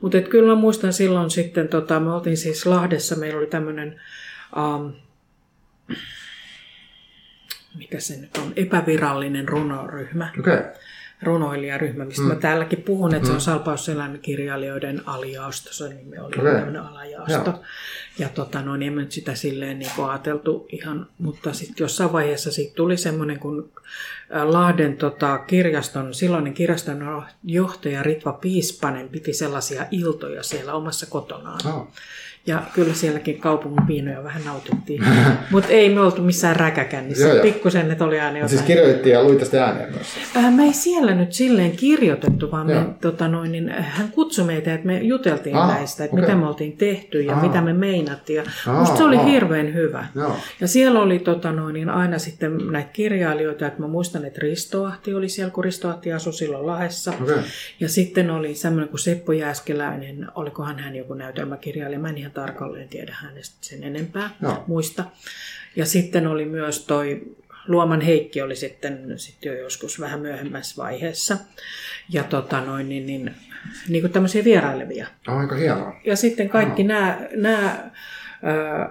Mutta 0.01 0.21
kyllä 0.21 0.55
mä 0.55 0.61
muistan 0.61 0.93
silloin 0.93 1.31
sitten, 1.31 1.69
tota, 1.69 2.01
me 2.01 2.13
oltiin 2.13 2.37
siis 2.37 2.67
Lahdessa, 2.67 3.17
meillä 3.17 3.39
oli 3.39 3.47
tämmöinen 3.47 4.01
um, 4.57 4.93
mikä 7.79 8.01
se 8.01 8.17
nyt 8.17 8.37
on, 8.37 8.53
epävirallinen 8.57 9.49
runoryhmä. 9.49 10.33
Okay. 10.41 10.63
Runoilijaryhmä, 11.23 12.05
mistä 12.05 12.23
mm. 12.23 12.29
mä 12.29 12.35
täälläkin 12.35 12.83
puhun, 12.83 13.15
että 13.15 13.23
mm. 13.23 13.27
se 13.27 13.33
on 13.33 13.37
mm. 13.37 13.41
Salpausselän 13.41 14.19
kirjailijoiden 14.23 15.03
alijaosto, 15.07 15.73
se 15.73 15.89
nimi 15.89 16.19
oli 16.19 16.35
okay. 16.39 16.55
tämmöinen 16.55 16.83
alajaosto. 16.83 17.51
Ja, 17.51 17.59
ja 18.19 18.29
tota, 18.29 18.63
no, 18.63 18.77
niin 18.77 18.93
en 18.93 18.99
nyt 18.99 19.13
sitä 19.13 19.35
silleen 19.35 19.79
niin 19.79 19.91
ajateltu 20.09 20.69
ihan, 20.73 21.07
mutta 21.19 21.53
sitten 21.53 21.85
jossain 21.85 22.13
vaiheessa 22.13 22.53
siitä 22.53 22.75
tuli 22.75 22.97
semmoinen, 22.97 23.39
kun 23.39 23.73
Lahden 24.45 24.97
tota, 24.97 25.39
kirjaston, 25.39 26.15
silloinen 26.15 26.55
kirjaston 26.55 27.25
johtaja 27.45 28.03
Ritva 28.03 28.33
Piispanen 28.33 29.09
piti 29.09 29.33
sellaisia 29.33 29.87
iltoja 29.91 30.43
siellä 30.43 30.75
omassa 30.75 31.07
kotonaan. 31.07 31.61
Oh. 31.67 31.89
Ja 32.46 32.62
kyllä 32.74 32.94
sielläkin 32.94 33.40
kaupungin 33.40 33.87
viinoja 33.87 34.24
vähän 34.24 34.44
nautittiin. 34.44 35.04
Mutta 35.50 35.68
ei 35.68 35.94
me 35.94 36.00
oltu 36.00 36.22
missään 36.22 36.57
räkäkännissä. 36.57 37.28
Pikkusen 37.42 37.88
ne 37.88 37.96
oli 38.00 38.20
aina 38.20 38.38
jotain. 38.38 38.48
Siis 38.48 38.62
kirjoitettiin 38.62 39.12
ja 39.12 39.24
luitte 39.24 39.44
sitä 39.44 39.64
ääniä 39.64 39.87
kanssa? 39.87 40.20
Äh, 40.37 40.54
me 40.54 40.62
ei 40.64 40.72
siellä 40.72 41.14
nyt 41.14 41.33
silleen 41.33 41.70
kirjoitettu, 41.70 42.50
vaan 42.50 42.66
me, 42.66 42.87
tota 43.00 43.28
noin, 43.28 43.52
niin, 43.52 43.68
hän 43.78 44.12
kutsui 44.12 44.44
meitä, 44.44 44.74
että 44.74 44.87
me 44.87 44.98
juteltiin 44.98 45.57
ah, 45.57 45.68
näistä, 45.68 46.04
että 46.04 46.16
okay. 46.16 46.26
mitä 46.26 46.37
me 46.40 46.48
oltiin 46.48 46.76
tehty 46.76 47.20
ja 47.20 47.33
ah. 47.33 47.42
mitä 47.42 47.61
me 47.61 47.72
meinattiin. 47.72 48.37
Ja 48.37 48.42
ah, 48.66 48.78
musta 48.78 48.96
se 48.96 49.04
oli 49.04 49.16
ah. 49.16 49.26
hirveän 49.26 49.74
hyvä. 49.74 50.07
Joo. 50.14 50.37
Ja 50.61 50.68
siellä 50.68 51.00
oli 51.00 51.18
tota 51.18 51.52
noin, 51.52 51.74
niin 51.74 51.90
aina 51.90 52.18
sitten 52.18 52.59
näitä 52.70 52.90
kirjailijoita, 52.92 53.66
että 53.66 53.80
mä 53.80 53.88
muistan, 53.88 54.24
että 54.24 54.40
Risto 54.40 54.85
Ahti 54.85 55.14
oli 55.14 55.28
siellä, 55.28 55.50
kun 55.50 55.64
Risto 55.64 55.88
Ahti 55.88 56.12
asui 56.12 56.33
silloin 56.33 56.66
Lahessa. 56.66 57.12
Okay. 57.22 57.38
Ja 57.80 57.88
sitten 57.88 58.30
oli 58.30 58.54
semmoinen 58.54 58.88
kuin 58.88 59.00
Seppo 59.00 59.33
Jääskeläinen, 59.33 60.26
olikohan 60.35 60.78
hän 60.78 60.96
joku 60.96 61.14
näytelmäkirjailija, 61.14 61.98
mä 61.98 62.09
en 62.09 62.18
ihan 62.18 62.34
tarkalleen 62.35 62.88
tiedä 62.88 63.16
hänestä 63.20 63.57
sen 63.61 63.85
enempää 63.85 64.31
no. 64.40 64.64
muista. 64.66 65.05
Ja 65.77 65.87
sitten 65.87 66.27
oli 66.27 66.44
myös 66.44 66.87
toi 66.87 67.37
Luoman 67.68 68.01
Heikki 68.01 68.42
oli 68.42 68.57
sitten, 68.57 69.12
sitten 69.16 69.53
jo 69.53 69.59
joskus 69.62 70.01
vähän 70.01 70.20
myöhemmässä 70.20 70.83
vaiheessa. 70.83 71.37
Ja 72.09 72.25
tota 72.25 72.61
noin, 72.61 72.88
niin, 72.88 73.07
niin, 73.07 73.35
niin 73.88 74.03
kuin 74.03 74.12
tämmöisiä 74.12 74.44
vierailevia. 74.44 75.07
Aika 75.27 75.57
hienoa. 75.57 76.01
Ja 76.05 76.16
sitten 76.16 76.49
kaikki 76.49 76.83
no. 76.83 76.94
nämä, 76.94 77.18
nämä 77.37 77.90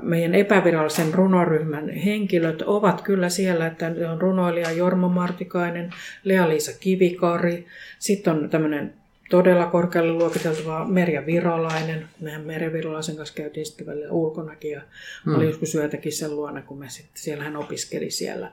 meidän 0.02 0.36
epävirallisen 0.36 1.14
runoryhmän 1.14 1.90
henkilöt 1.90 2.62
ovat 2.62 3.02
kyllä 3.02 3.30
siellä, 3.30 3.68
että 3.68 3.92
on 4.12 4.22
runoilija 4.22 4.72
Jorma 4.72 5.10
Martikainen, 5.10 5.90
Lea-Liisa 6.24 6.72
Kivikari, 6.80 7.68
sitten 8.00 8.34
on 8.34 8.50
tämmöinen 8.50 8.94
todella 9.30 9.66
korkealle 9.66 10.14
luokiteltava 10.14 10.86
Merja 10.86 11.26
Virolainen. 11.26 12.10
Mehän 12.20 12.42
Merja 12.42 12.74
Virolaisen 12.74 13.16
kanssa 13.16 13.36
käytiin 13.36 13.66
sitten 13.66 13.88
välillä 13.88 14.12
ulkonakin 14.12 14.72
ja 14.72 14.82
hmm. 15.26 15.36
oli 15.36 15.46
joskus 15.46 15.72
syötäkin 15.72 16.14
sen 16.14 16.36
luona, 16.36 16.62
kun 16.62 16.80
me 16.80 16.90
sitten, 16.90 17.22
siellä 17.22 17.44
hän 17.44 17.56
opiskeli 17.56 18.12
siellä. 18.12 18.52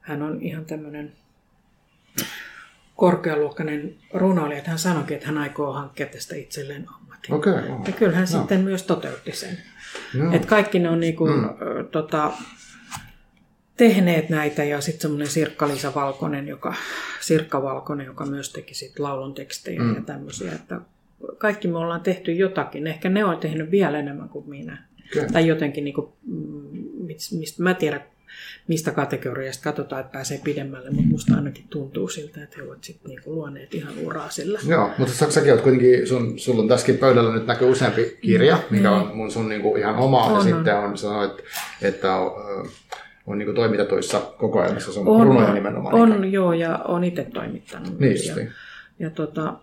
Hän 0.00 0.22
on 0.22 0.42
ihan 0.42 0.64
tämmöinen 0.64 1.12
korkealuokkainen 2.96 3.94
runoilija, 4.14 4.58
että 4.58 4.70
hän 4.70 4.78
sanoikin, 4.78 5.14
että 5.14 5.26
hän 5.26 5.38
aikoo 5.38 5.72
hankkia 5.72 6.06
tästä 6.06 6.36
itselleen 6.36 6.86
ammatin. 6.94 7.34
Okay, 7.34 7.68
Ja 7.86 7.92
kyllä 7.92 8.14
hän 8.14 8.26
no. 8.32 8.38
sitten 8.38 8.60
myös 8.60 8.82
toteutti 8.82 9.32
sen. 9.32 9.58
No. 10.14 10.32
Että 10.32 10.48
kaikki 10.48 10.78
ne 10.78 10.88
on 10.88 11.00
niin 11.00 11.16
kuin, 11.16 11.32
mm. 11.32 11.48
tota, 11.90 12.32
tehneet 13.76 14.28
näitä 14.28 14.64
ja 14.64 14.80
sitten 14.80 15.00
semmoinen 15.00 15.28
Sirkka-Liisa 15.28 15.94
Valkonen, 15.94 16.48
joka, 16.48 16.74
Sirkka 17.20 17.62
Valkonen, 17.62 18.06
joka 18.06 18.26
myös 18.26 18.52
teki 18.52 18.74
sit 18.74 18.98
laulun 18.98 19.34
tekstejä 19.34 19.80
mm. 19.80 19.94
ja 19.94 20.00
tämmöisiä, 20.00 20.52
että 20.52 20.80
kaikki 21.38 21.68
me 21.68 21.78
ollaan 21.78 22.00
tehty 22.00 22.32
jotakin. 22.32 22.86
Ehkä 22.86 23.08
ne 23.08 23.24
on 23.24 23.38
tehnyt 23.38 23.70
vielä 23.70 23.98
enemmän 23.98 24.28
kuin 24.28 24.48
minä. 24.48 24.84
Okay. 25.16 25.28
Tai 25.32 25.46
jotenkin, 25.46 25.84
niin 25.84 25.94
kuin, 25.94 26.08
mm, 26.26 27.06
mistä 27.32 27.62
mä 27.62 27.74
tiedän, 27.74 28.04
mistä 28.68 28.90
kategoriasta 28.90 29.64
katsotaan, 29.64 30.00
että 30.00 30.12
pääsee 30.12 30.40
pidemmälle, 30.44 30.90
mutta 30.90 31.08
musta 31.08 31.34
ainakin 31.34 31.64
tuntuu 31.70 32.08
siltä, 32.08 32.42
että 32.42 32.56
he 32.56 32.62
ovat 32.62 32.84
sitten 32.84 33.08
niinku 33.08 33.34
luoneet 33.34 33.74
ihan 33.74 33.94
uraa 33.98 34.30
sillä. 34.30 34.60
Joo, 34.68 34.90
mutta 34.98 35.30
säkin 35.30 35.52
olet 35.52 35.62
kuitenkin, 35.62 36.06
sun, 36.06 36.38
sulla 36.38 36.62
on 36.62 36.68
tässäkin 36.68 36.98
pöydällä 36.98 37.34
nyt 37.34 37.46
näkyy 37.46 37.70
useampi 37.70 38.18
kirja, 38.20 38.58
mikä 38.70 38.90
mm. 38.90 38.96
on 38.96 39.16
mun 39.16 39.30
sun 39.30 39.48
niinku 39.48 39.76
ihan 39.76 39.96
oma, 39.96 40.24
on, 40.24 40.34
ja 40.34 40.42
sitten 40.42 40.76
on 40.76 40.98
sanoit, 40.98 41.30
että, 41.30 41.42
että 41.82 42.08
on, 43.26 43.32
on 43.32 43.38
niinku 43.38 43.54
toimitetuissa 43.54 44.20
kokoelmissa 44.20 44.92
sun 44.92 45.08
on, 45.08 45.26
runoja 45.26 45.54
nimenomaan. 45.54 45.94
On, 45.94 46.20
niin. 46.20 46.32
joo, 46.32 46.52
ja 46.52 46.78
on 46.78 47.04
itse 47.04 47.24
toimittanut. 47.24 47.98
Niin, 47.98 48.16
ja, 48.26 48.46
ja, 48.98 49.10
tota, 49.10 49.54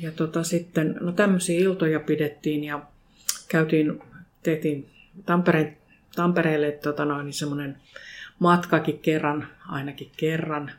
ja 0.00 0.12
tota, 0.12 0.42
sitten, 0.42 0.96
no 1.00 1.12
tämmöisiä 1.12 1.60
iltoja 1.60 2.00
pidettiin 2.00 2.64
ja 2.64 2.80
käytiin, 3.48 4.00
tehtiin 4.42 4.90
Tampereen, 5.26 5.76
Tampereelle 6.16 6.72
tota 6.72 7.04
noin, 7.04 7.24
niin 7.24 7.34
semmoinen 7.34 7.76
matkakin 8.38 8.98
kerran, 8.98 9.48
ainakin 9.68 10.10
kerran. 10.16 10.70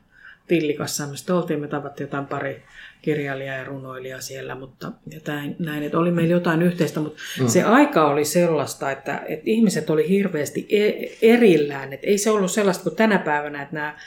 Tillikassa 0.48 1.08
me 1.08 1.34
oltiin, 1.34 1.60
me 1.60 1.68
tavattiin 1.68 2.06
jotain 2.06 2.28
pari 2.28 2.64
kirjailijaa 3.02 3.58
ja 3.58 3.64
runoilijaa 3.64 4.22
siellä, 4.22 4.56
mutta 4.56 4.92
jotain, 5.14 5.56
näin, 5.60 5.84
että 5.84 6.00
oli 6.00 6.12
meillä 6.12 6.32
jotain 6.32 6.62
yhteistä, 6.62 7.00
mutta 7.00 7.20
mm. 7.42 7.48
se 7.48 7.64
aika 7.64 8.08
oli 8.08 8.26
sellaista, 8.26 8.92
että, 8.92 9.24
että 9.28 9.44
ihmiset 9.46 9.90
oli 9.90 10.10
hirveästi 10.10 10.68
e- 10.70 11.34
erillään, 11.34 11.94
että 11.94 12.08
ei 12.08 12.18
se 12.18 12.32
ollut 12.32 12.52
sellaista 12.52 12.84
kuin 12.84 12.96
tänä 12.96 13.20
päivänä, 13.20 13.62
että 13.62 13.76
nämä, 13.76 13.98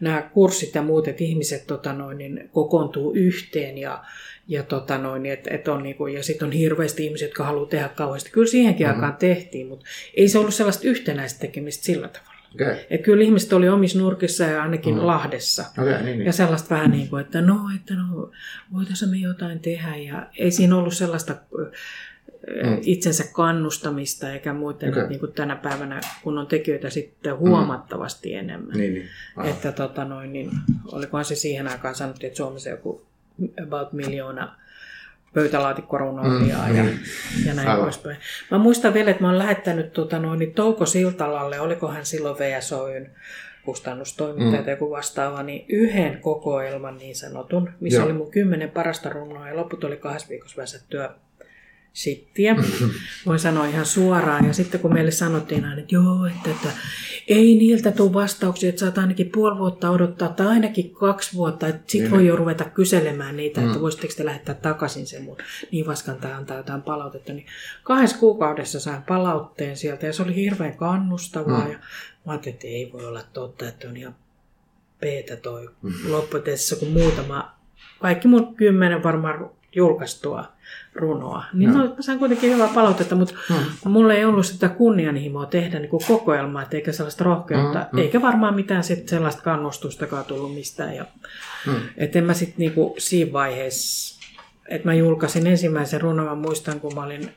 nämä 0.00 0.22
kurssit 0.22 0.74
ja 0.74 0.82
muut, 0.82 1.08
että 1.08 1.24
ihmiset 1.24 1.66
tota 1.66 1.92
noin, 1.92 2.18
niin 2.18 2.50
kokoontuu 2.52 3.12
yhteen 3.14 3.78
ja, 3.78 4.04
ja, 4.48 4.62
tota 4.62 4.98
noin, 4.98 5.26
et, 5.26 5.46
et 5.46 5.68
on 5.68 5.82
niinku, 5.82 6.06
ja 6.06 6.22
sitten 6.22 6.46
on 6.46 6.52
hirveästi 6.52 7.04
ihmisiä, 7.04 7.28
jotka 7.28 7.44
haluaa 7.44 7.66
tehdä 7.66 7.88
kauheasti. 7.88 8.30
Kyllä 8.30 8.46
siihenkin 8.46 8.86
mm-hmm. 8.86 9.02
aikaan 9.02 9.18
tehtiin, 9.18 9.66
mutta 9.66 9.86
ei 10.14 10.28
se 10.28 10.38
ollut 10.38 10.54
sellaista 10.54 10.88
yhtenäistä 10.88 11.40
tekemistä 11.40 11.84
sillä 11.84 12.08
tavalla. 12.08 12.29
Okay. 12.54 12.76
Et 12.90 13.02
kyllä 13.02 13.24
ihmiset 13.24 13.52
oli 13.52 13.68
omissa 13.68 13.98
nurkissa 13.98 14.44
ja 14.44 14.62
ainakin 14.62 14.94
mm. 14.94 15.06
Lahdessa. 15.06 15.64
Okay, 15.78 15.92
niin, 15.92 16.04
niin. 16.04 16.26
Ja 16.26 16.32
sellaista 16.32 16.74
vähän 16.74 16.90
niin 16.90 17.08
kuin, 17.08 17.20
että 17.20 17.40
no, 17.40 17.60
että 17.76 17.94
no, 17.94 18.30
voitaisiin 18.72 19.10
me 19.10 19.16
jotain 19.16 19.60
tehdä. 19.60 19.96
Ja 19.96 20.26
ei 20.38 20.50
siinä 20.50 20.76
ollut 20.76 20.94
sellaista 20.94 21.36
mm. 21.58 22.78
itsensä 22.82 23.24
kannustamista 23.32 24.32
eikä 24.32 24.52
muuten, 24.52 24.90
okay. 24.90 25.08
niin 25.08 25.20
kuin 25.20 25.32
tänä 25.32 25.56
päivänä, 25.56 26.00
kun 26.22 26.38
on 26.38 26.46
tekijöitä 26.46 26.90
sitten 26.90 27.38
huomattavasti 27.38 28.32
mm. 28.32 28.38
enemmän. 28.38 28.78
Niin, 28.78 28.94
niin. 28.94 29.08
Että 29.44 29.72
tota 29.72 30.04
noin, 30.04 30.32
niin, 30.32 30.50
olikohan 30.92 31.24
se 31.24 31.34
siihen 31.34 31.68
aikaan 31.68 31.94
sanottu, 31.94 32.26
että 32.26 32.36
Suomessa 32.36 32.70
joku 32.70 33.02
about 33.66 33.92
miljoona 33.92 34.59
pöytälaatikkorunoilijaa 35.34 36.68
mm, 36.68 36.76
ja, 36.76 36.82
niin. 36.82 37.00
ja 37.46 37.54
näin 37.54 37.68
Aivan. 37.68 37.84
poispäin. 37.84 38.16
Mä 38.50 38.58
muistan 38.58 38.94
vielä, 38.94 39.10
että 39.10 39.22
mä 39.22 39.28
oon 39.28 39.38
lähettänyt 39.38 39.92
tota, 39.92 40.18
noin, 40.18 40.38
niin 40.38 40.54
Touko 40.54 40.86
Siltalalle, 40.86 41.60
olikohan 41.60 42.06
silloin 42.06 42.38
VSOyn 42.38 43.10
kustannustoimittaja 43.64 44.60
mm. 44.60 44.64
tai 44.64 44.72
joku 44.72 44.90
vastaava, 44.90 45.42
niin 45.42 45.64
yhden 45.68 46.20
kokoelman 46.20 46.98
niin 46.98 47.16
sanotun, 47.16 47.70
missä 47.80 47.98
Joo. 47.98 48.04
oli 48.04 48.12
mun 48.12 48.30
kymmenen 48.30 48.70
parasta 48.70 49.08
runoa 49.08 49.48
ja 49.48 49.56
loput 49.56 49.84
oli 49.84 49.96
kahdessa 49.96 50.28
viikossa 50.28 50.62
väsättyä 50.62 51.10
shittiä. 51.94 52.56
Voin 53.26 53.38
sanoa 53.38 53.66
ihan 53.66 53.86
suoraan. 53.86 54.46
Ja 54.46 54.52
sitten 54.52 54.80
kun 54.80 54.92
meille 54.92 55.10
sanottiin 55.10 55.64
aina, 55.64 55.80
että 55.80 55.94
joo, 55.94 56.26
että, 56.26 56.50
että 56.50 56.68
ei 57.30 57.54
niiltä 57.54 57.92
tule 57.92 58.12
vastauksia, 58.12 58.68
että 58.68 58.80
saat 58.80 58.98
ainakin 58.98 59.30
puoli 59.30 59.58
vuotta 59.58 59.90
odottaa 59.90 60.28
tai 60.28 60.46
ainakin 60.46 60.94
kaksi 60.94 61.36
vuotta, 61.36 61.66
että 61.66 61.82
sitten 61.86 62.10
voi 62.10 62.26
jo 62.26 62.36
ruveta 62.36 62.64
kyselemään 62.64 63.36
niitä, 63.36 63.60
että 63.60 63.74
mm. 63.74 63.80
voisitteko 63.80 64.12
te 64.16 64.24
lähettää 64.24 64.54
takaisin 64.54 65.06
sen 65.06 65.22
mun 65.22 65.36
niin 65.72 65.86
vaskan 65.86 66.16
tai 66.16 66.32
antaa 66.32 66.56
jotain 66.56 66.82
palautetta. 66.82 67.32
Niin 67.32 67.46
kahdessa 67.82 68.18
kuukaudessa 68.18 68.80
sain 68.80 69.02
palautteen 69.02 69.76
sieltä 69.76 70.06
ja 70.06 70.12
se 70.12 70.22
oli 70.22 70.34
hirveän 70.34 70.76
kannustavaa. 70.76 71.64
Mm. 71.64 71.72
Ja 71.72 71.78
mä 72.26 72.32
ajattelin, 72.32 72.54
että 72.54 72.66
ei 72.66 72.90
voi 72.92 73.04
olla 73.04 73.22
totta, 73.32 73.68
että 73.68 73.88
on 73.88 73.96
ihan 73.96 74.14
peetä 75.00 75.36
toi 75.36 75.68
mm. 75.82 75.92
lopputeessa, 76.08 76.76
kun 76.76 76.88
muutama, 76.88 77.54
kaikki 78.00 78.28
mun 78.28 78.54
kymmenen 78.54 79.02
varmaan 79.02 79.50
julkaistua 79.74 80.44
runoa. 80.94 81.44
Niin 81.52 81.72
no. 81.72 81.78
mä 81.78 81.94
sain 82.00 82.18
kuitenkin 82.18 82.52
hyvää 82.52 82.68
palautetta, 82.74 83.14
mutta 83.14 83.34
mm. 83.50 83.90
mulla 83.90 84.14
ei 84.14 84.24
ollut 84.24 84.46
sitä 84.46 84.68
kunnianhimoa 84.68 85.46
tehdä 85.46 85.78
niin 85.78 85.88
kuin 85.88 86.04
kokoelmaa, 86.08 86.66
eikä 86.70 86.92
sellaista 86.92 87.24
rohkeutta, 87.24 87.86
mm, 87.92 87.98
eikä 87.98 88.22
varmaan 88.22 88.54
mitään 88.54 88.84
sit 88.84 89.08
sellaista 89.08 89.42
kannustustakaan 89.42 90.24
tullut 90.24 90.54
mistään. 90.54 90.96
Ja, 90.96 91.04
mm. 91.66 91.74
Et 91.96 92.16
en 92.16 92.24
mä 92.24 92.34
sitten 92.34 92.58
niinku 92.58 92.94
siinä 92.98 93.32
vaiheessa, 93.32 94.20
että 94.68 94.88
mä 94.88 94.94
julkaisin 94.94 95.46
ensimmäisen 95.46 96.00
runon, 96.00 96.26
mä 96.26 96.34
muistan 96.34 96.80
kun 96.80 96.94
mä 96.94 97.02
olin 97.02 97.32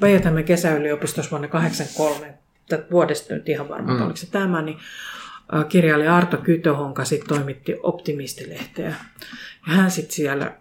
päijät 0.00 0.24
kesäyliopistossa 0.46 1.30
vuonna 1.30 1.48
1983, 1.48 2.34
tätä 2.68 2.90
vuodesta 2.90 3.34
nyt 3.34 3.48
ihan 3.48 3.68
varma, 3.68 3.94
mm. 3.94 4.02
oliko 4.02 4.16
se 4.16 4.30
tämä, 4.30 4.62
niin 4.62 4.78
kirjailija 5.68 6.16
Arto 6.16 6.36
Kytöhonka 6.36 7.04
sitten 7.04 7.28
toimitti 7.28 7.76
Optimistilehteä. 7.82 8.94
Ja 9.66 9.74
hän 9.74 9.90
sitten 9.90 10.14
siellä 10.14 10.52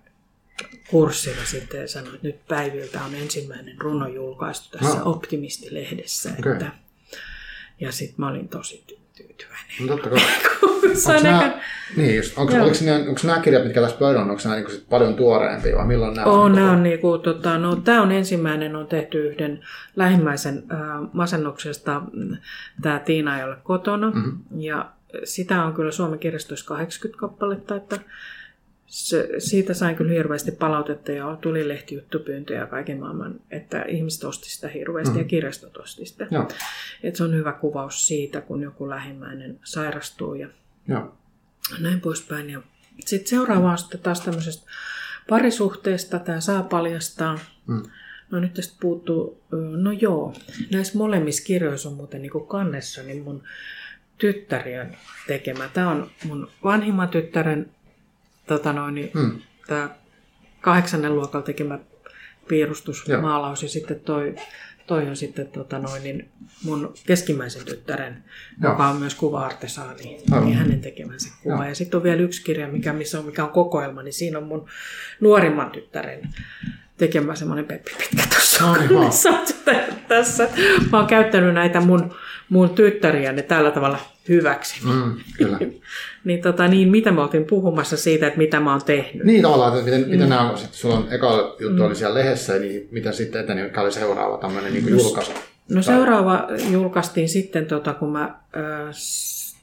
kurssilla 0.88 1.46
sitten 1.46 1.82
ja 1.82 1.88
sanoi, 1.88 2.16
että 2.16 2.28
nyt 2.28 2.48
Päiviltä 2.48 3.04
on 3.04 3.16
ensimmäinen 3.16 3.82
runo 3.82 4.08
julkaistu 4.08 4.78
tässä 4.78 5.00
no. 5.00 5.12
Optimistilehdessä. 5.12 6.30
Okay. 6.40 6.54
Että, 6.54 6.72
ja 7.80 7.92
sitten 7.92 8.16
mä 8.18 8.28
olin 8.28 8.50
tosi 8.50 8.84
tyytyväinen. 9.18 9.76
No 9.80 9.88
totta 9.88 10.10
kai. 10.10 10.20
onko 11.08 11.24
nämä, 11.24 11.60
niin 11.96 12.16
just, 12.16 12.38
onko, 12.38 12.54
nämä, 12.54 12.98
onko 12.98 13.22
nämä 13.24 13.40
kirjat, 13.40 13.64
mitkä 13.64 13.82
tässä 13.82 13.98
pöydällä 13.98 14.22
on, 14.22 14.30
onko 14.30 14.42
nämä 14.46 14.56
niin 14.56 14.86
paljon 14.90 15.16
tuoreempia 15.16 15.76
vai 15.76 15.88
milloin 15.88 16.14
nämä 16.14 16.28
on? 16.28 16.56
Nämä 16.56 16.72
on 16.72 16.84
niin 16.84 17.00
kuin, 17.00 17.22
tota, 17.22 17.58
no, 17.58 17.76
tämä 17.76 18.02
on 18.02 18.12
ensimmäinen, 18.12 18.76
on 18.76 18.88
tehty 18.88 19.28
yhden 19.28 19.60
lähimmäisen 19.96 20.64
äh, 20.72 20.80
masennuksesta, 21.14 22.02
tämä 22.82 23.00
Tiina 23.00 23.38
ei 23.38 23.44
ole 23.44 23.58
kotona. 23.64 24.12
Mm-hmm. 24.12 24.40
Ja 24.58 24.92
sitä 25.24 25.64
on 25.64 25.74
kyllä 25.74 25.92
Suomen 25.92 26.20
kirjastoissa 26.20 26.66
80 26.66 27.20
kappaletta, 27.20 27.76
että 27.76 28.00
se, 28.88 29.30
siitä 29.38 29.74
sain 29.74 29.96
kyllä 29.96 30.12
hirveästi 30.12 30.52
palautetta 30.52 31.12
ja 31.12 31.38
tuli 31.42 31.68
lehtijuttupyyntöjä 31.68 32.66
kaiken 32.66 33.00
maailman, 33.00 33.40
että 33.52 33.82
ihmiset 33.82 34.24
osti 34.24 34.50
sitä 34.50 34.68
hirveästi 34.68 35.14
mm. 35.14 35.20
ja 35.20 35.24
kirjastot 35.24 35.78
osti 35.78 36.06
sitä. 36.06 36.28
Joo. 36.32 36.48
Et 37.04 37.16
se 37.16 37.24
on 37.24 37.36
hyvä 37.36 37.52
kuvaus 37.52 38.08
siitä, 38.08 38.42
kun 38.42 38.62
joku 38.62 38.90
lähimmäinen 38.90 39.60
sairastuu 39.64 40.34
ja 40.34 40.48
Joo. 40.88 41.18
näin 41.80 42.02
poispäin. 42.02 42.50
Ja 42.50 42.62
sitten 43.06 43.30
seuraava 43.30 43.72
on 43.72 43.78
sitten 43.78 44.00
taas 44.00 44.22
tämmöisestä 44.22 44.72
parisuhteesta, 45.30 46.20
tämä 46.20 46.40
saa 46.40 46.64
paljastaa. 46.64 47.40
Mm. 47.68 47.84
No 48.32 48.40
nyt 48.40 48.54
tästä 48.54 48.78
puuttuu, 48.80 49.44
no 49.78 49.92
joo, 49.92 50.34
näissä 50.72 50.98
molemmissa 50.98 51.44
kirjoissa 51.44 51.90
on 51.90 51.96
muuten 51.96 52.22
niin 52.22 52.48
kannessa, 52.48 53.04
niin 53.04 53.24
mun 53.24 53.44
tyttäri 54.18 54.80
on 54.80 54.88
tekemä. 55.28 55.70
Tämä 55.74 55.92
on 55.92 56.10
mun 56.26 56.50
vanhimman 56.64 57.10
tyttären 57.10 57.70
tota 58.48 58.74
noin, 58.74 58.96
niin 58.96 59.12
hmm. 59.14 59.42
tämä 59.68 59.90
kahdeksannen 60.62 61.16
luokalla 61.16 61.46
tekemä 61.46 61.80
piirustus, 62.48 63.08
Joo. 63.08 63.22
maalaus 63.22 63.64
ja 63.64 63.70
sitten 63.70 64.00
toi, 64.00 64.36
toi 64.88 65.10
on 65.10 65.16
sitten 65.16 65.48
tota 65.48 65.80
noin, 65.80 66.04
niin 66.04 66.30
mun 66.64 66.94
keskimmäisen 67.06 67.66
tyttären, 67.66 68.24
Joo. 68.62 68.72
joka 68.72 68.88
on 68.88 68.96
myös 68.96 69.16
kuva-artesaani, 69.16 70.04
niin 70.04 70.56
hänen 70.56 70.82
tekemänsä 70.82 71.30
kuva. 71.44 71.56
Joo. 71.56 71.64
Ja 71.64 71.76
sitten 71.76 71.98
on 71.98 72.04
vielä 72.04 72.22
yksi 72.22 72.44
kirja, 72.44 72.68
mikä, 72.68 72.94
missä 72.94 73.20
on, 73.20 73.26
mikä 73.26 73.44
on 73.44 73.50
kokoelma, 73.50 74.04
niin 74.04 74.14
siinä 74.14 74.38
on 74.38 74.44
mun 74.44 74.70
nuorimman 75.22 75.72
tyttären 75.72 76.22
tekemä 76.98 77.36
semmoinen 77.36 77.66
Peppi 77.66 77.92
Pitkä 77.98 78.24
tuossa 78.88 79.30
tässä. 80.08 80.50
Mä 80.92 80.98
oon 80.98 81.08
käyttänyt 81.08 81.54
näitä 81.54 81.82
mun, 81.82 82.16
mun 82.50 82.70
tyttäriä 82.70 83.42
tällä 83.42 83.72
tavalla 83.72 84.00
hyväksi. 84.30 84.86
Mm, 84.86 85.16
kyllä. 85.38 85.60
niin, 86.26 86.42
tota, 86.42 86.68
niin 86.68 86.92
mitä 86.92 87.12
me 87.12 87.22
oltiin 87.22 87.46
puhumassa 87.46 87.98
siitä, 87.98 88.28
että 88.28 88.38
mitä 88.38 88.60
mä 88.60 88.72
oon 88.72 88.82
tehnyt. 88.86 89.24
Niin 89.24 89.42
tavallaan, 89.42 89.74
että 89.74 89.86
miten, 89.86 90.02
mm. 90.02 90.10
miten 90.10 90.30
nämä 90.30 90.52
on, 90.52 90.58
sitten 90.58 90.78
sulla 90.80 90.96
on 90.96 91.08
eka 91.12 91.56
juttu 91.60 91.82
mm. 91.82 91.86
oli 91.86 91.96
siellä 91.96 92.20
lehdessä, 92.20 92.60
niin 92.60 92.88
mitä 92.92 93.12
sitten 93.12 93.42
eteni, 93.42 93.64
mikä 93.64 93.82
oli 93.82 93.92
seuraava 93.92 94.38
tämmöinen 94.38 94.74
niin 94.74 94.86
no, 94.86 94.98
julkaisu? 94.98 95.32
No 95.70 95.82
seuraava 95.82 96.48
julkaistiin 96.72 97.30
sitten, 97.30 97.66
tota, 97.66 97.94
kun 97.94 98.12
mä, 98.12 98.24
äh, 98.24 98.96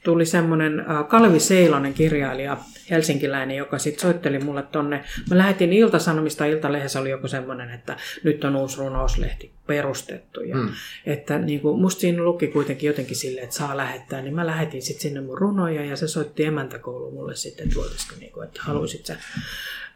tuli 0.04 0.26
semmoinen 0.26 0.80
äh, 0.80 1.08
Kalvi 1.08 1.40
Seilonen 1.40 1.94
kirjailija, 1.94 2.56
helsinkiläinen, 2.90 3.56
joka 3.56 3.78
sitten 3.78 4.02
soitteli 4.02 4.38
mulle 4.38 4.62
tonne. 4.62 5.04
Mä 5.30 5.38
lähetin 5.38 5.72
Ilta-Sanomista, 5.72 6.44
Iltalehdessä 6.44 7.00
oli 7.00 7.10
joku 7.10 7.28
semmoinen, 7.28 7.70
että 7.70 7.96
nyt 8.24 8.44
on 8.44 8.56
uusi 8.56 8.78
runouslehti 8.78 9.52
perustettu. 9.66 10.40
Ja 10.40 10.56
mm. 10.56 10.68
että 11.06 11.38
niin 11.38 11.60
kuin, 11.60 11.80
musta 11.80 12.00
siinä 12.00 12.22
luki 12.22 12.46
kuitenkin 12.46 12.86
jotenkin 12.86 13.16
silleen, 13.16 13.44
että 13.44 13.56
saa 13.56 13.76
lähettää, 13.76 14.22
niin 14.22 14.34
mä 14.34 14.46
lähetin 14.46 14.82
sitten 14.82 15.02
sinne 15.02 15.20
mun 15.20 15.38
runoja 15.38 15.84
ja 15.84 15.96
se 15.96 16.08
soitti 16.08 16.44
emäntäkoulu 16.44 17.10
mulle 17.10 17.34
sitten, 17.34 17.64
että 17.64 17.76
voitaisiko, 17.76 18.14
niin 18.20 18.32
kuin, 18.32 18.46
että 18.46 18.60
haluaisit 18.62 19.06
sä 19.06 19.16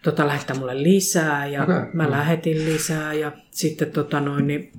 tota, 0.02 0.26
lähettää 0.26 0.56
mulle 0.56 0.82
lisää 0.82 1.46
ja 1.46 1.62
okay. 1.62 1.86
mä 1.92 2.04
mm. 2.04 2.10
lähetin 2.10 2.64
lisää 2.64 3.12
ja 3.12 3.32
sitten 3.50 3.90
tota 3.90 4.20
noin, 4.20 4.46
niin 4.46 4.72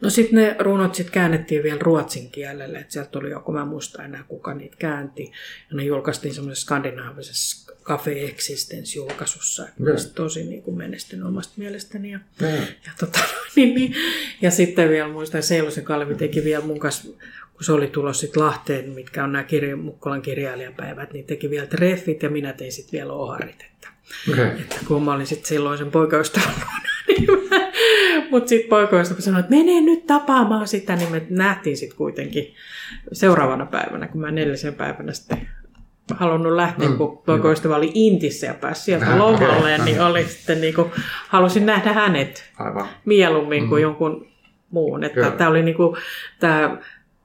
No 0.00 0.10
sitten 0.10 0.36
ne 0.36 0.56
runot 0.58 0.94
sit 0.94 1.10
käännettiin 1.10 1.62
vielä 1.62 1.78
ruotsin 1.80 2.30
kielelle, 2.30 2.78
että 2.78 2.92
sieltä 2.92 3.10
tuli 3.10 3.30
joku, 3.30 3.52
mä 3.52 3.64
muista 3.64 4.04
enää 4.04 4.24
kuka 4.28 4.54
niitä 4.54 4.76
käänti. 4.78 5.32
Ja 5.70 5.76
ne 5.76 5.84
julkaistiin 5.84 6.34
semmoisessa 6.34 6.64
skandinaavisessa 6.64 7.72
Cafe 7.82 8.24
Existence-julkaisussa, 8.24 9.68
oli 9.80 10.12
tosi 10.14 10.44
niin 10.44 10.62
kuin 10.62 10.76
menestynyt 10.76 11.26
omasta 11.26 11.52
mielestäni. 11.56 12.10
Ja, 12.10 12.20
ja, 12.40 12.48
ja, 12.56 12.92
tota, 13.00 13.18
niin, 13.56 13.74
niin, 13.74 13.94
ja 14.42 14.50
sitten 14.50 14.88
vielä 14.88 15.08
muistan, 15.08 15.42
Seilosen 15.42 15.84
Kalvi 15.84 16.14
teki 16.14 16.44
vielä 16.44 16.64
mun 16.64 16.78
kanssa, 16.78 17.08
kun 17.52 17.64
se 17.64 17.72
oli 17.72 17.86
tulossa 17.86 18.20
sitten 18.20 18.42
Lahteen, 18.42 18.90
mitkä 18.90 19.24
on 19.24 19.32
nämä 19.32 19.44
kirja, 19.44 19.76
Mukkolan 19.76 20.22
kirjailijapäivät, 20.22 21.12
niin 21.12 21.24
teki 21.24 21.50
vielä 21.50 21.66
treffit 21.66 22.22
ja 22.22 22.30
minä 22.30 22.52
tein 22.52 22.72
sitten 22.72 22.92
vielä 22.92 23.12
oharit. 23.12 23.62
Että, 23.62 23.88
okay. 24.32 24.46
että 24.46 24.76
kun 24.88 25.02
mä 25.02 25.14
olin 25.14 25.26
sitten 25.26 25.48
silloin 25.48 25.78
sen 25.78 25.90
poikaystävän 25.90 26.54
mutta 28.30 28.48
sitten 28.48 28.68
poikaystävä 28.68 29.20
sanoi, 29.20 29.40
että 29.40 29.50
mene 29.50 29.80
nyt 29.80 30.06
tapaamaan 30.06 30.68
sitä, 30.68 30.96
niin 30.96 31.10
me 31.10 31.26
nähtiin 31.30 31.76
sitten 31.76 31.98
kuitenkin 31.98 32.54
seuraavana 33.12 33.66
päivänä, 33.66 34.08
kun 34.08 34.20
mä 34.20 34.30
neljäsen 34.30 34.74
päivänä 34.74 35.12
sitten 35.12 35.48
halunnut 36.14 36.52
lähteä, 36.52 36.88
mm, 36.88 36.96
kun 36.96 37.18
poikaystävä 37.18 37.76
oli 37.76 37.90
Intissä 37.94 38.46
ja 38.46 38.54
pääsi 38.54 38.82
sieltä 38.82 39.18
lomalle, 39.18 39.78
niin 39.78 40.00
oli 40.00 40.24
sitten 40.24 40.60
niin 40.60 40.74
kuin, 40.74 40.90
halusin 41.28 41.66
nähdä 41.66 41.92
hänet 41.92 42.52
Aivan. 42.58 42.88
mieluummin 43.04 43.68
kuin 43.68 43.80
mm. 43.80 43.82
jonkun 43.82 44.28
muun. 44.70 45.04
Että 45.04 45.30
tämä 45.30 45.50
oli 45.50 45.62
niin 45.62 45.76
kuin, 45.76 45.96
tämä 46.40 46.78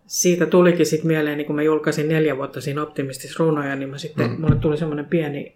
siitä 0.06 0.46
tulikin 0.46 0.86
sitten 0.86 1.08
mieleen, 1.08 1.38
niin 1.38 1.46
kun 1.46 1.56
mä 1.56 1.64
julkaisin 1.64 2.10
neljä 2.10 2.38
vuotta 2.38 2.62
siinä 2.62 2.82
Optimistis 2.82 3.40
runoja, 3.40 3.76
niin 3.76 3.90
mä 3.90 3.98
sitten, 3.98 4.30
mm. 4.30 4.42
mulle 4.42 4.56
tuli 4.56 4.78
semmoinen 4.78 5.06
pieni 5.06 5.56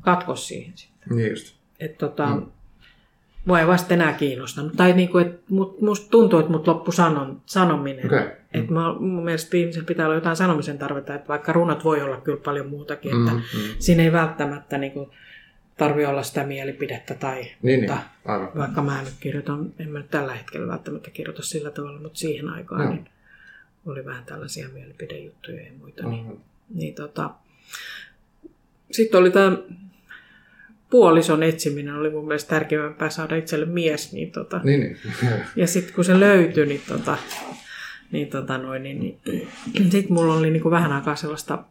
katkos 0.00 0.48
siihen 0.48 0.72
sitten. 0.74 1.16
Niin 1.16 1.30
just. 1.30 1.56
Et 1.80 1.98
tota, 1.98 2.26
mm. 2.26 2.46
Mua 3.48 3.60
ei 3.60 3.66
vasta 3.66 3.94
enää 3.94 4.12
kiinnostanut. 4.12 4.72
Tai 4.76 4.92
niin 4.92 5.08
kuin, 5.08 5.26
että 5.26 5.42
mut, 5.48 5.80
musta 5.80 6.10
tuntuu, 6.10 6.38
että 6.38 6.52
mut 6.52 6.66
loppu 6.66 6.92
sanon, 6.92 7.40
sanominen. 7.46 8.06
Okay. 8.06 8.24
Mm. 8.24 8.60
Että 8.60 8.72
mä, 8.72 8.94
mun 8.98 9.24
mielestä 9.24 9.56
ihmisellä 9.56 9.86
pitää 9.86 10.06
olla 10.06 10.14
jotain 10.14 10.36
sanomisen 10.36 10.78
tarvetta, 10.78 11.14
että 11.14 11.28
vaikka 11.28 11.52
runot 11.52 11.84
voi 11.84 12.02
olla 12.02 12.16
kyllä 12.16 12.40
paljon 12.44 12.68
muutakin, 12.68 13.20
että 13.20 13.32
mm, 13.32 13.38
mm. 13.38 13.74
siinä 13.78 14.02
ei 14.02 14.12
välttämättä 14.12 14.78
niin 14.78 14.92
kuin, 14.92 15.10
tarvi 15.78 16.06
olla 16.06 16.22
sitä 16.22 16.44
mielipidettä 16.44 17.14
tai 17.14 17.46
niin, 17.62 17.80
mutta 17.80 17.94
niin. 17.94 18.04
Aivan. 18.24 18.50
vaikka 18.56 18.82
mä 18.82 19.02
nyt 19.02 19.14
kirjoitan, 19.20 19.72
en 19.78 19.90
mä 19.90 19.98
nyt 19.98 20.10
tällä 20.10 20.34
hetkellä 20.34 20.68
välttämättä 20.68 21.10
kirjoita 21.10 21.42
sillä 21.42 21.70
tavalla, 21.70 22.00
mutta 22.00 22.18
siihen 22.18 22.48
aikaan 22.48 22.84
no. 22.84 22.90
niin 22.90 23.08
oli 23.86 24.04
vähän 24.04 24.24
tällaisia 24.24 24.68
mielipidejuttuja 24.68 25.62
ja 25.62 25.72
muita. 25.78 26.02
Mm. 26.02 26.10
Niin, 26.10 26.40
niin 26.74 26.94
tota, 26.94 27.30
sitten 28.90 29.20
oli 29.20 29.30
tämä 29.30 29.56
puolison 30.90 31.42
etsiminen 31.42 31.94
oli 31.94 32.10
mun 32.10 32.26
mielestä 32.26 32.50
tärkeämpää 32.50 33.10
saada 33.10 33.36
itselle 33.36 33.66
mies. 33.66 34.12
Niin 34.12 34.32
tota, 34.32 34.60
niin, 34.64 34.80
niin. 34.80 35.32
ja 35.56 35.66
sitten 35.66 35.94
kun 35.94 36.04
se 36.04 36.20
löytyi, 36.20 36.66
niin, 36.66 36.82
tota, 36.88 37.16
niin, 38.12 38.28
tota 38.28 38.58
noin, 38.58 38.82
niin, 38.82 38.98
niin 38.98 39.90
sitten 39.90 40.12
mulla 40.12 40.34
oli 40.34 40.50
niin 40.50 40.62
kuin 40.62 40.70
vähän 40.70 40.92
aikaa 40.92 41.16
sellaista 41.16 41.64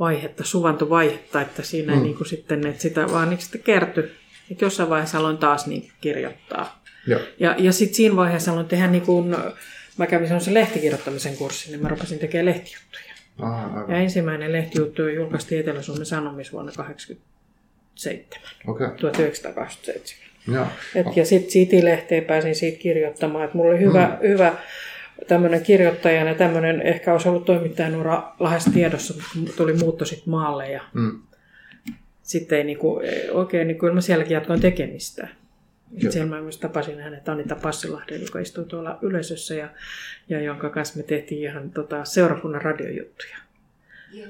vaihetta, 0.00 0.44
suvantovaihetta, 0.44 1.40
että 1.40 1.62
siinä 1.62 1.94
mm. 1.96 2.02
niin 2.02 2.16
kuin 2.16 2.26
sitten, 2.26 2.66
että 2.66 2.82
sitä 2.82 3.06
vaan 3.12 3.30
niin 3.30 3.40
sitten 3.40 3.62
kertyi. 3.62 4.04
Että 4.50 4.64
jossain 4.64 4.90
vaiheessa 4.90 5.18
aloin 5.18 5.38
taas 5.38 5.66
niin 5.66 5.90
kirjoittaa. 6.00 6.82
Joo. 7.06 7.20
Ja, 7.40 7.54
ja 7.58 7.72
sitten 7.72 7.94
siinä 7.94 8.16
vaiheessa 8.16 8.52
aloin 8.52 8.66
tehdä, 8.66 8.86
niin 8.86 9.02
kuin, 9.02 9.36
mä 9.98 10.06
kävin 10.06 10.28
sellaisen 10.28 10.54
lehtikirjoittamisen 10.54 11.36
kurssin, 11.36 11.72
niin 11.72 11.82
mä 11.82 11.88
rupesin 11.88 12.18
tekemään 12.18 12.46
lehtijuttuja. 12.46 13.14
Aha, 13.38 13.84
ja 13.88 13.96
ensimmäinen 13.96 14.52
lehtijuttu 14.52 15.08
julkaistiin 15.08 15.60
Etelä-Suomen 15.60 16.06
Sanomis 16.06 16.52
vuonna 16.52 16.72
80 16.72 17.30
okay. 18.66 18.90
1927. 18.96 20.30
Ja, 20.48 20.66
Et, 20.94 21.16
ja 21.16 21.24
sitten 21.24 21.50
City-lehteen 21.50 22.24
pääsin 22.24 22.54
siitä 22.54 22.78
kirjoittamaan, 22.78 23.44
että 23.44 23.56
mulla 23.56 23.70
oli 23.70 23.80
hyvä, 23.80 24.18
mm. 24.20 24.28
hyvä 24.28 24.54
tämmöinen 25.28 25.62
kirjoittaja 25.62 26.24
ja 26.24 26.34
tämmöinen 26.34 26.82
ehkä 26.82 27.12
olisi 27.12 27.28
ollut 27.28 27.44
toimittajan 27.44 27.96
ura 27.96 28.32
lähes 28.40 28.64
tiedossa, 28.64 29.14
mutta 29.34 29.56
tuli 29.56 29.72
muutto 29.72 30.04
sitten 30.04 30.30
maalle 30.30 30.70
ja 30.70 30.82
mm. 30.94 31.22
sitten 32.22 32.58
ei 32.58 32.64
niinku, 32.64 33.00
oikein, 33.30 33.68
niin 33.68 33.78
kyllä 33.78 33.94
mä 33.94 34.00
sielläkin 34.00 34.34
jatkoin 34.34 34.60
tekemistä. 34.60 35.28
Et 36.04 36.12
siellä 36.12 36.30
mä 36.30 36.42
myös 36.42 36.58
tapasin 36.58 37.00
hänet 37.00 37.28
Anita 37.28 37.56
Passilahden, 37.56 38.22
joka 38.22 38.38
istui 38.38 38.64
tuolla 38.64 38.98
yleisössä 39.02 39.54
ja, 39.54 39.68
ja 40.28 40.40
jonka 40.40 40.70
kanssa 40.70 40.96
me 40.96 41.02
tehtiin 41.02 41.42
ihan 41.42 41.70
tota, 41.70 42.04
seurakunnan 42.04 42.62
radiojuttuja. 42.62 43.36
Joo. 44.12 44.28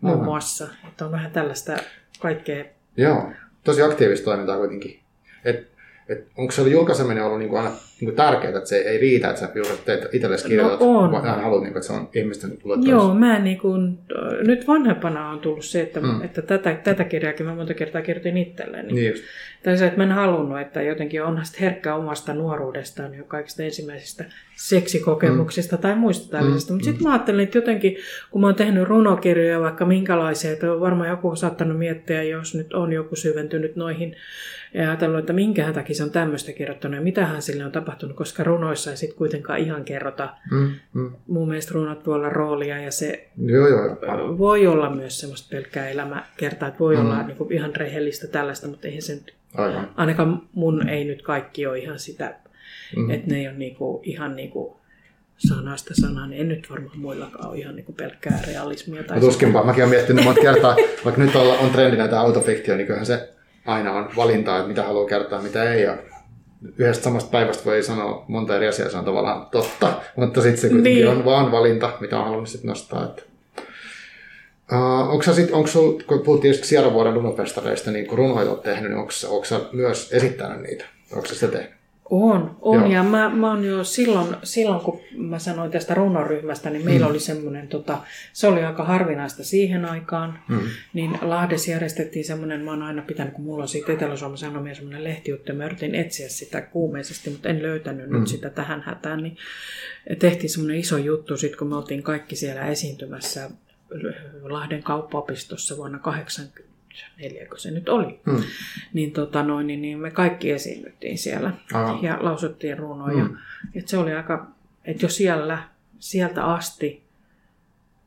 Muun 0.00 0.24
muassa. 0.24 0.68
Että 0.88 1.04
on 1.04 1.12
vähän 1.12 1.30
tällaista 1.30 1.76
kaikkea 2.20 2.64
Joo, 2.96 3.32
tosi 3.64 3.82
aktiivista 3.82 4.24
toimintaa 4.24 4.56
kuitenkin. 4.58 5.00
Et, 5.44 5.70
et 6.10 6.26
onko 6.36 6.52
se 6.52 6.62
julkaiseminen 6.62 7.24
ollut 7.24 7.38
niinku 7.38 7.56
aina 7.56 7.70
niinku 8.00 8.16
tärkeää, 8.16 8.56
että 8.56 8.68
se 8.68 8.76
ei 8.76 8.98
riitä, 8.98 9.28
että 9.28 9.40
sä 9.40 9.48
teet 9.84 10.08
itsellesi 10.12 10.48
kirjoitat, 10.48 10.80
no 10.80 10.98
on. 10.98 11.12
vaan 11.12 11.42
haluat, 11.42 11.62
niinku, 11.62 11.78
että 11.78 11.86
se 11.86 11.92
on 11.92 12.08
ihmisten 12.14 12.50
luettavissa? 12.64 12.96
Joo, 12.96 13.14
mä 13.14 13.38
niinku, 13.38 13.76
nyt 14.46 14.68
vanhempana 14.68 15.30
on 15.30 15.40
tullut 15.40 15.64
se, 15.64 15.80
että, 15.80 16.00
mm. 16.00 16.22
että 16.22 16.42
tätä, 16.42 16.74
tätä 16.74 17.04
kirjaakin 17.04 17.46
mä 17.46 17.54
monta 17.54 17.74
kertaa 17.74 18.02
kirjoitin 18.02 18.36
itselleni. 18.36 18.92
Niin 18.92 19.10
just. 19.10 19.24
Tai 19.62 19.76
se, 19.76 19.86
että 19.86 19.98
mä 19.98 20.04
en 20.04 20.12
halunnut, 20.12 20.60
että 20.60 20.82
jotenkin 20.82 21.22
onhan 21.22 21.46
herkkä 21.60 21.94
omasta 21.94 22.34
nuoruudestaan 22.34 23.14
jo 23.14 23.24
kaikista 23.24 23.62
ensimmäisistä 23.62 24.24
seksikokemuksista 24.56 25.76
mm. 25.76 25.82
tai 25.82 25.96
muista 25.96 26.30
tällaisista. 26.30 26.72
Mm. 26.72 26.74
Mutta 26.74 26.84
sitten 26.84 27.02
mä 27.02 27.12
ajattelin, 27.12 27.44
että 27.44 27.58
jotenkin, 27.58 27.96
kun 28.30 28.40
mä 28.40 28.46
oon 28.46 28.56
tehnyt 28.56 28.88
runokirjoja 28.88 29.60
vaikka 29.60 29.86
minkälaisia, 29.86 30.52
että 30.52 30.66
varmaan 30.66 31.08
joku 31.08 31.28
on 31.28 31.36
saattanut 31.36 31.78
miettiä, 31.78 32.22
jos 32.22 32.54
nyt 32.54 32.72
on 32.72 32.92
joku 32.92 33.16
syventynyt 33.16 33.76
noihin 33.76 34.16
ja 34.74 34.90
ajatellut, 34.90 35.18
että 35.18 35.32
minkä 35.32 35.72
takia 35.72 35.94
se 35.94 36.02
on 36.02 36.10
tämmöistä 36.10 36.52
kirjoittanut 36.52 36.96
ja 36.96 37.02
mitähän 37.02 37.42
sille 37.42 37.64
on 37.64 37.72
tapahtunut, 37.72 38.16
koska 38.16 38.44
runoissa 38.44 38.90
ei 38.90 38.96
sitten 38.96 39.18
kuitenkaan 39.18 39.58
ihan 39.58 39.84
kerrota. 39.84 40.34
Mm, 40.50 40.70
mm. 40.92 41.12
Mun 41.26 41.48
mielestä 41.48 41.74
runot 41.74 42.06
voi 42.06 42.14
olla 42.14 42.28
roolia 42.28 42.78
ja 42.78 42.90
se 42.90 43.28
joo, 43.44 43.68
joo. 43.68 44.38
voi 44.38 44.66
olla 44.66 44.90
myös 44.90 45.20
semmoista 45.20 45.48
pelkkää 45.50 45.88
elämäkertaa, 45.88 46.68
että 46.68 46.80
voi 46.80 46.96
mm. 46.96 47.00
olla 47.00 47.22
niin 47.22 47.36
kuin 47.36 47.52
ihan 47.52 47.76
rehellistä 47.76 48.26
tällaista, 48.26 48.68
mutta 48.68 48.88
eihän 48.88 49.02
se 49.02 49.20
Aivan. 49.54 49.90
ainakaan 49.96 50.42
mun 50.52 50.88
ei 50.88 51.04
nyt 51.04 51.22
kaikki 51.22 51.66
ole 51.66 51.78
ihan 51.78 51.98
sitä 51.98 52.34
Mm. 52.96 53.10
Että 53.10 53.30
ne 53.30 53.38
ei 53.38 53.48
ole 53.48 53.56
niinku, 53.56 54.00
ihan 54.04 54.36
niinku 54.36 54.76
sanasta 55.36 55.94
sanaan. 55.94 56.32
En 56.32 56.48
nyt 56.48 56.70
varmaan 56.70 56.98
muillakaan 56.98 57.48
ole 57.48 57.58
ihan 57.58 57.76
niinku 57.76 57.92
pelkkää 57.92 58.42
realismia. 58.46 59.04
Tai 59.04 59.16
no 59.16 59.26
tuskinpa. 59.26 59.64
Mäkin 59.64 59.82
olen 59.84 59.94
miettinyt 59.94 60.24
monta 60.24 60.40
kertaa, 60.40 60.76
vaikka 61.04 61.22
nyt 61.22 61.36
on, 61.36 61.58
on 61.58 61.70
trendi 61.70 61.96
näitä 61.96 62.20
autofiktio, 62.20 62.76
niin 62.76 62.86
kyllähän 62.86 63.06
se 63.06 63.28
aina 63.66 63.92
on 63.92 64.08
valintaa, 64.16 64.56
että 64.56 64.68
mitä 64.68 64.82
haluaa 64.82 65.08
kertoa 65.08 65.42
mitä 65.42 65.72
ei. 65.72 65.82
Ja 65.82 65.96
yhdestä 66.78 67.04
samasta 67.04 67.30
päivästä 67.30 67.64
voi 67.64 67.82
sanoa 67.82 68.24
monta 68.28 68.56
eri 68.56 68.68
asiaa, 68.68 68.90
se 68.90 68.96
on 68.96 69.04
tavallaan 69.04 69.46
totta, 69.46 69.92
mutta 70.16 70.42
sitten 70.42 70.60
se 70.60 70.68
kuitenkin 70.68 70.94
niin. 70.94 71.08
on 71.08 71.24
vaan 71.24 71.52
valinta, 71.52 71.92
mitä 72.00 72.18
on 72.18 72.24
halunnut 72.24 72.48
sitten 72.48 72.68
nostaa. 72.68 73.04
Että. 73.04 73.22
Uh, 74.72 75.10
onko 75.10 75.22
sit, 75.22 75.50
onko 75.50 75.66
sul, 75.66 76.00
kun 76.06 76.20
puhuttiin 76.20 76.54
Sierra 76.54 76.92
vuoden 76.92 77.14
runofestareista, 77.14 77.90
niin 77.90 78.06
kun 78.06 78.18
runoita 78.18 78.50
olet 78.50 78.62
tehnyt, 78.62 78.90
niin 78.90 78.98
onko, 78.98 79.12
onko 79.28 79.68
myös 79.72 80.12
esittänyt 80.12 80.60
niitä? 80.60 80.84
Onko 81.12 81.26
se 81.26 81.34
sitä 81.34 81.52
tehnyt? 81.52 81.79
On, 82.10 82.56
on. 82.60 82.80
Joo. 82.80 82.90
ja 82.90 83.02
mä, 83.02 83.28
mä 83.28 83.50
oon 83.50 83.64
jo 83.64 83.84
silloin, 83.84 84.36
silloin, 84.42 84.80
kun 84.80 85.00
mä 85.16 85.38
sanoin 85.38 85.70
tästä 85.70 85.94
runoryhmästä, 85.94 86.70
niin 86.70 86.84
meillä 86.84 87.06
mm. 87.06 87.10
oli 87.10 87.20
semmoinen, 87.20 87.68
tota, 87.68 87.98
se 88.32 88.48
oli 88.48 88.64
aika 88.64 88.84
harvinaista 88.84 89.44
siihen 89.44 89.84
aikaan, 89.84 90.38
mm. 90.48 90.60
niin 90.92 91.18
Lahdessa 91.22 91.70
järjestettiin 91.70 92.24
semmoinen, 92.24 92.60
mä 92.60 92.70
oon 92.70 92.82
aina 92.82 93.02
pitänyt, 93.02 93.34
kun 93.34 93.44
mulla 93.44 93.62
on 93.62 93.68
siitä 93.68 93.92
Etelä-Suomen 93.92 94.38
Sanomia 94.38 94.74
semmoinen 94.74 95.04
lehtijuttu, 95.04 95.54
mä 95.54 95.66
yritin 95.66 95.94
etsiä 95.94 96.28
sitä 96.28 96.60
kuumeisesti, 96.60 97.30
mutta 97.30 97.48
en 97.48 97.62
löytänyt 97.62 98.10
mm. 98.10 98.18
nyt 98.18 98.28
sitä 98.28 98.50
tähän 98.50 98.80
hätään, 98.80 99.22
niin 99.22 99.36
tehtiin 100.18 100.50
semmoinen 100.50 100.80
iso 100.80 100.96
juttu, 100.96 101.36
sit 101.36 101.56
kun 101.56 101.68
me 101.68 101.76
oltiin 101.76 102.02
kaikki 102.02 102.36
siellä 102.36 102.66
esiintymässä 102.66 103.50
Lahden 104.42 104.82
kauppaopistossa 104.82 105.76
vuonna 105.76 105.98
80 105.98 106.69
neljäkö 107.18 107.58
se 107.58 107.70
nyt 107.70 107.88
oli, 107.88 108.20
hmm. 108.30 108.42
niin, 108.92 109.12
tota 109.12 109.42
noin, 109.42 109.66
niin, 109.66 109.82
niin 109.82 109.98
me 109.98 110.10
kaikki 110.10 110.50
esiinnyttiin 110.50 111.18
siellä 111.18 111.52
Aha. 111.72 111.98
ja 112.02 112.18
lausuttiin 112.20 112.78
runoja. 112.78 113.24
Hmm. 113.24 113.36
Et 113.74 113.88
se 113.88 113.98
oli 113.98 114.12
aika, 114.12 114.46
että 114.84 115.04
jo 115.04 115.08
siellä, 115.08 115.58
sieltä 115.98 116.44
asti, 116.44 117.02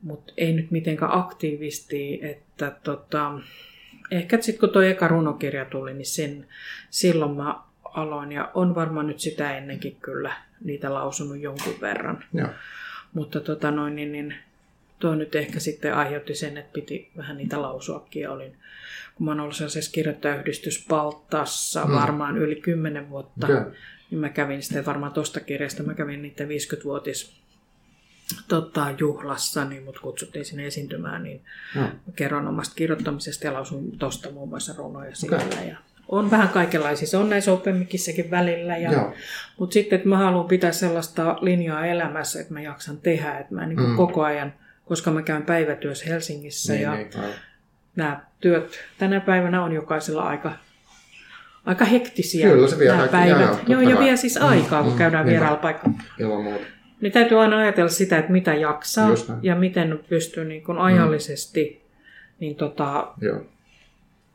mutta 0.02 0.32
ei 0.36 0.52
nyt 0.52 0.70
mitenkään 0.70 1.18
aktiivisesti, 1.18 2.18
että 2.22 2.76
tota, 2.82 3.40
ehkä 4.10 4.40
sitten 4.40 4.60
kun 4.60 4.68
tuo 4.68 4.82
eka 4.82 5.08
runokirja 5.08 5.64
tuli, 5.64 5.94
niin 5.94 6.06
sen, 6.06 6.46
silloin 6.90 7.36
mä 7.36 7.60
aloin 7.84 8.32
ja 8.32 8.50
on 8.54 8.74
varmaan 8.74 9.06
nyt 9.06 9.20
sitä 9.20 9.56
ennenkin 9.56 9.96
kyllä 10.00 10.32
niitä 10.64 10.94
lausunut 10.94 11.38
jonkun 11.38 11.80
verran. 11.80 12.24
Ja. 12.32 12.48
Mutta 13.14 13.40
tota 13.40 13.70
noin, 13.70 13.96
niin, 13.96 14.12
niin 14.12 14.34
tuo 14.98 15.14
nyt 15.14 15.34
ehkä 15.34 15.60
sitten 15.60 15.94
aiheutti 15.94 16.34
sen, 16.34 16.56
että 16.56 16.72
piti 16.72 17.10
vähän 17.16 17.36
niitä 17.36 17.62
lausuakin. 17.62 18.22
Ja 18.22 18.32
olin, 18.32 18.56
kun 19.14 19.24
mä 19.24 19.30
oon 19.30 19.40
ollut 19.40 19.56
sellaisessa 19.56 19.92
kirjoittajahyhdistyspaltassa 19.92 21.84
mm. 21.84 21.92
varmaan 21.92 22.38
yli 22.38 22.56
kymmenen 22.56 23.10
vuotta, 23.10 23.46
okay. 23.46 23.64
niin 24.10 24.18
mä 24.18 24.28
kävin 24.28 24.62
sitten 24.62 24.86
varmaan 24.86 25.12
tuosta 25.12 25.40
kirjasta, 25.40 25.82
mä 25.82 25.94
kävin 25.94 26.22
niiden 26.22 26.48
50-vuotis 26.48 27.44
tota, 28.48 28.86
juhlassa, 28.98 29.64
niin 29.64 29.84
mut 29.84 29.98
kutsuttiin 29.98 30.44
sinne 30.44 30.66
esiintymään, 30.66 31.22
niin 31.22 31.40
mm. 31.74 31.88
kerron 32.16 32.48
omasta 32.48 32.74
kirjoittamisesta 32.74 33.46
ja 33.46 33.52
lausun 33.52 33.98
tuosta 33.98 34.30
muun 34.30 34.48
muassa 34.48 34.74
runoja 34.76 35.14
siellä. 35.14 35.44
Okay. 35.44 35.68
Ja, 35.68 35.76
on 36.08 36.30
vähän 36.30 36.48
kaikenlaisia. 36.48 37.08
Se 37.08 37.16
on 37.16 37.30
näissä 37.30 37.52
opemmikissäkin 37.52 38.30
välillä. 38.30 38.76
Ja, 38.76 39.12
mutta 39.58 39.74
sitten, 39.74 39.96
että 39.96 40.08
mä 40.08 40.18
haluan 40.18 40.48
pitää 40.48 40.72
sellaista 40.72 41.38
linjaa 41.40 41.86
elämässä, 41.86 42.40
että 42.40 42.52
mä 42.52 42.60
jaksan 42.60 42.98
tehdä. 42.98 43.38
Että 43.38 43.54
mä 43.54 43.66
niin 43.66 43.80
mm. 43.80 43.96
koko 43.96 44.22
ajan, 44.22 44.54
koska 44.84 45.10
mä 45.10 45.22
käyn 45.22 45.42
päivätyössä 45.42 46.04
Helsingissä 46.08 46.72
niin, 46.72 46.82
ja 46.82 46.94
niin, 46.94 47.10
nämä 47.96 48.20
työt 48.40 48.78
tänä 48.98 49.20
päivänä 49.20 49.64
on 49.64 49.72
jokaisella 49.72 50.22
aika 50.22 50.52
aika 51.66 51.84
hektisiä 51.84 52.50
Kyllä, 52.50 52.68
se 52.68 52.78
vie 52.78 52.88
nämä 52.88 53.08
päivät. 53.08 53.40
Joo, 53.40 53.58
joo, 53.66 53.80
joo 53.80 53.90
ja 53.90 53.98
vie 53.98 54.16
siis 54.16 54.36
aikaa, 54.36 54.82
mm, 54.82 54.88
kun 54.88 54.98
käydään 54.98 55.26
mm, 55.26 55.30
vieraalla 55.30 55.56
paikalla. 55.56 55.98
Ilman 56.18 56.42
muuta. 56.42 56.64
Niin 57.00 57.12
täytyy 57.12 57.40
aina 57.40 57.58
ajatella 57.58 57.88
sitä, 57.88 58.18
että 58.18 58.32
mitä 58.32 58.54
jaksaa 58.54 59.10
ja 59.42 59.54
miten 59.54 60.00
pystyy 60.08 60.44
niin 60.44 60.64
kuin 60.64 60.78
ajallisesti 60.78 61.82
mm. 61.82 62.00
niin 62.40 62.56
tota, 62.56 63.12
joo. 63.20 63.40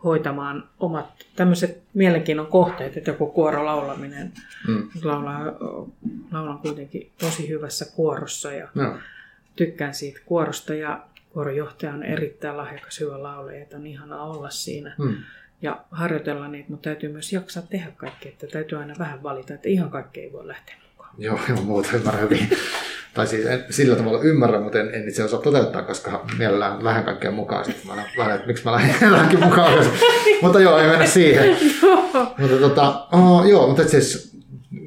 hoitamaan 0.03 0.69
omat 0.79 1.05
tämmöiset 1.35 1.81
mielenkiinnon 1.93 2.47
kohteet, 2.47 2.97
että 2.97 3.11
joku 3.11 3.27
kuorolaulaminen. 3.27 4.31
Mm. 4.67 4.89
Laulaa, 5.03 5.45
laulan 6.31 6.59
kuitenkin 6.59 7.11
tosi 7.19 7.49
hyvässä 7.49 7.85
kuorossa 7.95 8.51
ja 8.51 8.67
no. 8.75 8.97
tykkään 9.55 9.93
siitä 9.93 10.19
kuorosta 10.25 10.73
ja 10.73 11.01
kuorojohtaja 11.29 11.93
on 11.93 12.03
erittäin 12.03 12.57
lahjakas 12.57 12.99
hyvä 12.99 13.23
laulaja, 13.23 13.61
että 13.61 13.77
on 13.77 13.87
ihana 13.87 14.23
olla 14.23 14.49
siinä. 14.49 14.95
Mm 14.97 15.15
ja 15.61 15.79
harjoitella 15.91 16.47
niitä, 16.47 16.69
mutta 16.69 16.83
täytyy 16.89 17.11
myös 17.11 17.33
jaksaa 17.33 17.63
tehdä 17.69 17.91
kaikkea, 17.97 18.31
että 18.31 18.47
täytyy 18.47 18.77
aina 18.77 18.95
vähän 18.99 19.23
valita, 19.23 19.53
että 19.53 19.69
ihan 19.69 19.89
kaikkea 19.89 20.23
ei 20.23 20.31
voi 20.31 20.47
lähteä 20.47 20.75
mukaan. 20.91 21.13
Joo, 21.17 21.39
joo 21.49 21.61
muuta 21.61 21.89
ymmärrän 21.93 22.23
hyvin. 22.23 22.49
tai 23.13 23.27
siis 23.27 23.45
en, 23.45 23.65
sillä 23.69 23.95
tavalla 23.95 24.21
ymmärrän, 24.23 24.63
mutta 24.63 24.79
en, 24.79 24.95
en 24.95 25.09
itse 25.09 25.23
osaa 25.23 25.41
toteuttaa, 25.41 25.81
koska 25.81 26.25
mielellään 26.37 26.83
vähän 26.83 27.03
kaikkea 27.03 27.31
mukaan. 27.31 27.65
Sitten 27.65 27.87
mä 27.87 28.03
lähden, 28.17 28.35
että 28.35 28.47
miksi 28.47 28.65
mä 28.65 28.71
lähden 28.71 29.11
lähdenkin 29.13 29.43
mukaan. 29.43 29.73
mutta 30.41 30.59
joo, 30.59 30.79
ei 30.79 30.89
mennä 30.89 31.05
siihen. 31.05 31.57
mutta 32.37 32.57
tota, 32.59 33.07
oh, 33.11 33.45
joo, 33.45 33.67
mutta 33.67 33.87
siis 33.87 34.39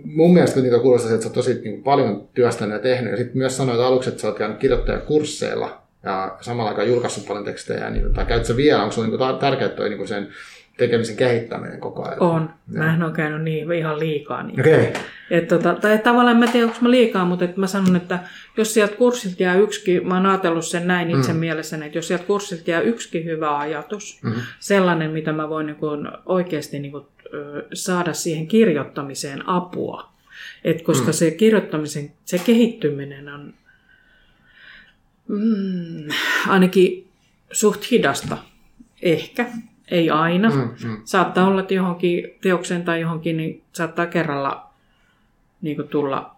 mun 0.05 0.34
mielestä 0.34 0.61
niitä 0.61 0.78
kuulostaa, 0.78 1.11
että 1.11 1.22
sä 1.22 1.28
oot 1.28 1.34
tosi 1.34 1.61
niin 1.64 1.82
paljon 1.82 2.28
työstänyt 2.34 2.72
ja 2.74 2.82
tehnyt. 2.82 3.11
Ja 3.11 3.16
sitten 3.16 3.38
myös 3.38 3.57
sanoit 3.57 3.80
aluksi, 3.80 4.09
että 4.09 4.22
sä 4.22 4.28
oot 4.28 4.38
käynyt 4.38 4.59
kirjoittajakursseilla 4.59 5.82
ja 6.03 6.36
samalla 6.40 6.70
aikaan 6.70 6.88
julkaissut 6.88 7.26
paljon 7.26 7.44
tekstejä. 7.44 7.90
Niin, 7.90 8.14
tai 8.14 8.26
käytkö 8.26 8.57
vielä, 8.57 8.82
onko 8.82 8.92
se 8.92 9.00
niin 9.00 9.38
tärkeää 9.40 9.68
toi 9.68 9.88
niin 9.88 10.09
sen 10.09 10.28
tekemisen 10.76 11.16
kehittäminen 11.16 11.80
koko 11.80 12.05
ajan. 12.05 12.22
On. 12.22 12.50
Mä 12.66 12.94
en 12.94 13.03
ole 13.03 13.12
käynyt 13.12 13.42
niin 13.42 13.72
ihan 13.72 13.98
liikaa. 13.98 14.42
Niin. 14.42 14.61
Okay. 14.61 14.86
Et 15.30 15.48
tota, 15.48 15.74
tai 15.74 15.98
tavallaan 15.98 16.36
mä 16.36 16.46
tiedän, 16.46 16.68
onko 16.68 16.80
mä 16.82 16.90
liikaa, 16.90 17.24
mutta 17.24 17.44
et 17.44 17.57
mä 17.57 17.66
sanon, 17.66 17.96
että 17.96 18.18
jos 18.57 18.74
sieltä 18.74 18.96
kurssilta 18.96 19.42
jää 19.42 19.55
yksikin, 19.55 20.09
mä 20.09 20.14
oon 20.14 20.26
ajatellut 20.26 20.66
sen 20.66 20.86
näin 20.86 21.11
itse 21.11 21.32
mm. 21.32 21.38
mielessäni, 21.38 21.86
että 21.86 21.98
jos 21.98 22.09
sieltä 22.09 22.24
kurssilta 22.24 22.70
jää 22.70 22.80
yksikin 22.80 23.24
hyvä 23.24 23.59
ajatus, 23.59 24.20
mm. 24.22 24.32
sellainen, 24.61 25.11
mitä 25.11 25.32
mä 25.32 25.48
voin 25.48 25.66
niin 25.66 25.76
kun 25.76 26.12
oikeasti 26.26 26.78
niin 26.78 26.92
kun, 26.92 27.09
saada 27.72 28.12
siihen 28.12 28.46
kirjoittamiseen 28.46 29.48
apua. 29.48 30.12
Et 30.64 30.82
koska 30.82 31.07
mm. 31.07 31.12
se 31.12 31.30
kirjoittamisen, 31.30 32.12
se 32.24 32.38
kehittyminen 32.38 33.28
on 33.28 33.55
mm, 35.29 36.09
ainakin 36.49 37.09
suht 37.53 37.91
hidasta, 37.91 38.39
ehkä 39.03 39.47
ei 39.91 40.11
aina. 40.11 40.51
Mm, 40.51 40.89
mm. 40.89 41.01
Saattaa 41.05 41.47
olla, 41.47 41.61
että 41.61 41.75
johonkin 41.75 42.31
teokseen 42.41 42.83
tai 42.83 43.01
johonkin 43.01 43.37
niin 43.37 43.62
saattaa 43.73 44.07
kerralla 44.07 44.70
niin 45.62 45.77
kuin 45.77 45.89
tulla 45.89 46.37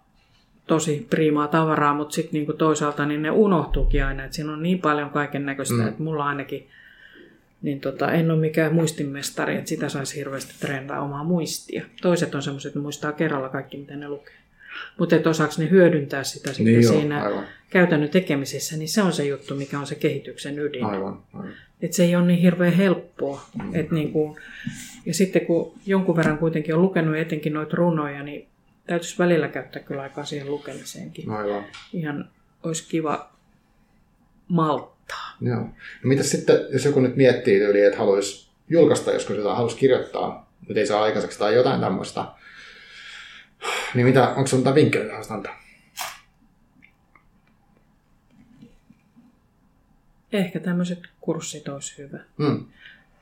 tosi 0.67 1.07
priimaa 1.11 1.49
tavaraa, 1.49 1.95
mutta 1.95 2.15
sitten 2.15 2.33
niin 2.33 2.59
toisaalta 2.59 3.07
niin 3.07 3.23
ne 3.23 3.31
unohtuukin 3.31 4.05
aina. 4.05 4.25
Että 4.25 4.37
siinä 4.37 4.53
on 4.53 4.63
niin 4.63 4.79
paljon 4.79 5.11
kaiken 5.11 5.47
näköistä, 5.47 5.75
mm. 5.75 5.89
että 5.89 6.03
mulla 6.03 6.27
ainakin 6.27 6.69
niin 7.63 7.81
tota, 7.81 8.13
en 8.13 8.31
ole 8.31 8.41
mikään 8.41 8.75
muistinmestari, 8.75 9.57
että 9.57 9.69
sitä 9.69 9.89
saisi 9.89 10.17
hirveästi 10.17 10.55
treenata 10.61 11.01
omaa 11.01 11.25
muistia. 11.25 11.85
Toiset 12.03 12.35
on 12.35 12.43
semmoiset, 12.43 12.71
että 12.71 12.81
muistaa 12.81 13.13
kerralla 13.13 13.49
kaikki, 13.49 13.77
mitä 13.77 13.97
ne 13.97 14.09
lukee. 14.09 14.35
Mutta 14.99 15.17
että 15.17 15.31
osaako 15.31 15.55
ne 15.59 15.71
hyödyntää 15.71 16.25
sitä 16.25 16.49
sitten 16.49 16.65
niin 16.65 16.89
siinä 16.89 17.23
aivan. 17.23 17.45
käytännön 17.71 18.09
tekemisessä, 18.09 18.77
niin 18.77 18.89
se 18.89 19.03
on 19.03 19.13
se 19.13 19.25
juttu, 19.25 19.55
mikä 19.55 19.79
on 19.79 19.87
se 19.87 19.95
kehityksen 19.95 20.59
ydin. 20.59 20.85
Aivan, 20.85 21.23
aivan. 21.35 21.53
Että 21.83 21.97
se 21.97 22.05
ei 22.05 22.17
ole 22.17 22.27
niin 22.27 22.39
hirveän 22.39 22.73
helppoa. 22.73 23.47
Mm. 23.63 23.75
Et 23.75 23.91
niin 23.91 24.13
kuin, 24.13 24.37
ja 25.07 25.15
sitten 25.15 25.47
kun 25.47 25.73
jonkun 25.87 26.17
verran 26.17 26.39
kuitenkin 26.39 26.75
on 26.75 26.83
lukenut 26.83 27.17
etenkin 27.17 27.53
noita 27.53 27.77
runoja, 27.77 28.23
niin 28.23 28.49
täytyisi 28.87 29.19
välillä 29.19 29.49
käyttää 29.49 29.83
kyllä 29.83 30.03
aikaa 30.03 30.25
siihen 30.25 30.51
lukemiseenkin. 30.51 31.31
Aivan. 31.31 31.65
Ihan 31.93 32.31
olisi 32.63 32.89
kiva 32.89 33.33
malttaa. 34.49 35.37
Joo. 35.41 35.61
No 35.61 35.73
mitä 36.03 36.23
sitten, 36.23 36.57
jos 36.73 36.85
joku 36.85 37.01
nyt 37.01 37.17
miettii 37.17 37.61
yli, 37.61 37.81
että 37.81 37.99
haluaisi 37.99 38.49
julkaista 38.69 39.13
joskus 39.13 39.37
jotain, 39.37 39.57
haluaisi 39.57 39.79
kirjoittaa, 39.79 40.51
mutta 40.61 40.81
ei 40.81 40.87
saa 40.87 41.03
aikaiseksi 41.03 41.39
tai 41.39 41.55
jotain 41.55 41.81
tämmöistä, 41.81 42.25
niin 43.95 44.07
mitä, 44.07 44.29
onko 44.29 44.47
sinulla 44.47 44.69
jotain 44.69 44.85
vinkkejä 44.85 45.05
tähän 45.05 45.25
antaa? 45.31 45.65
Ehkä 50.33 50.61
tämmöiset 50.61 51.03
kurssit 51.21 51.69
olisi 51.69 51.99
hyvä. 51.99 52.19
Mm. 52.39 52.67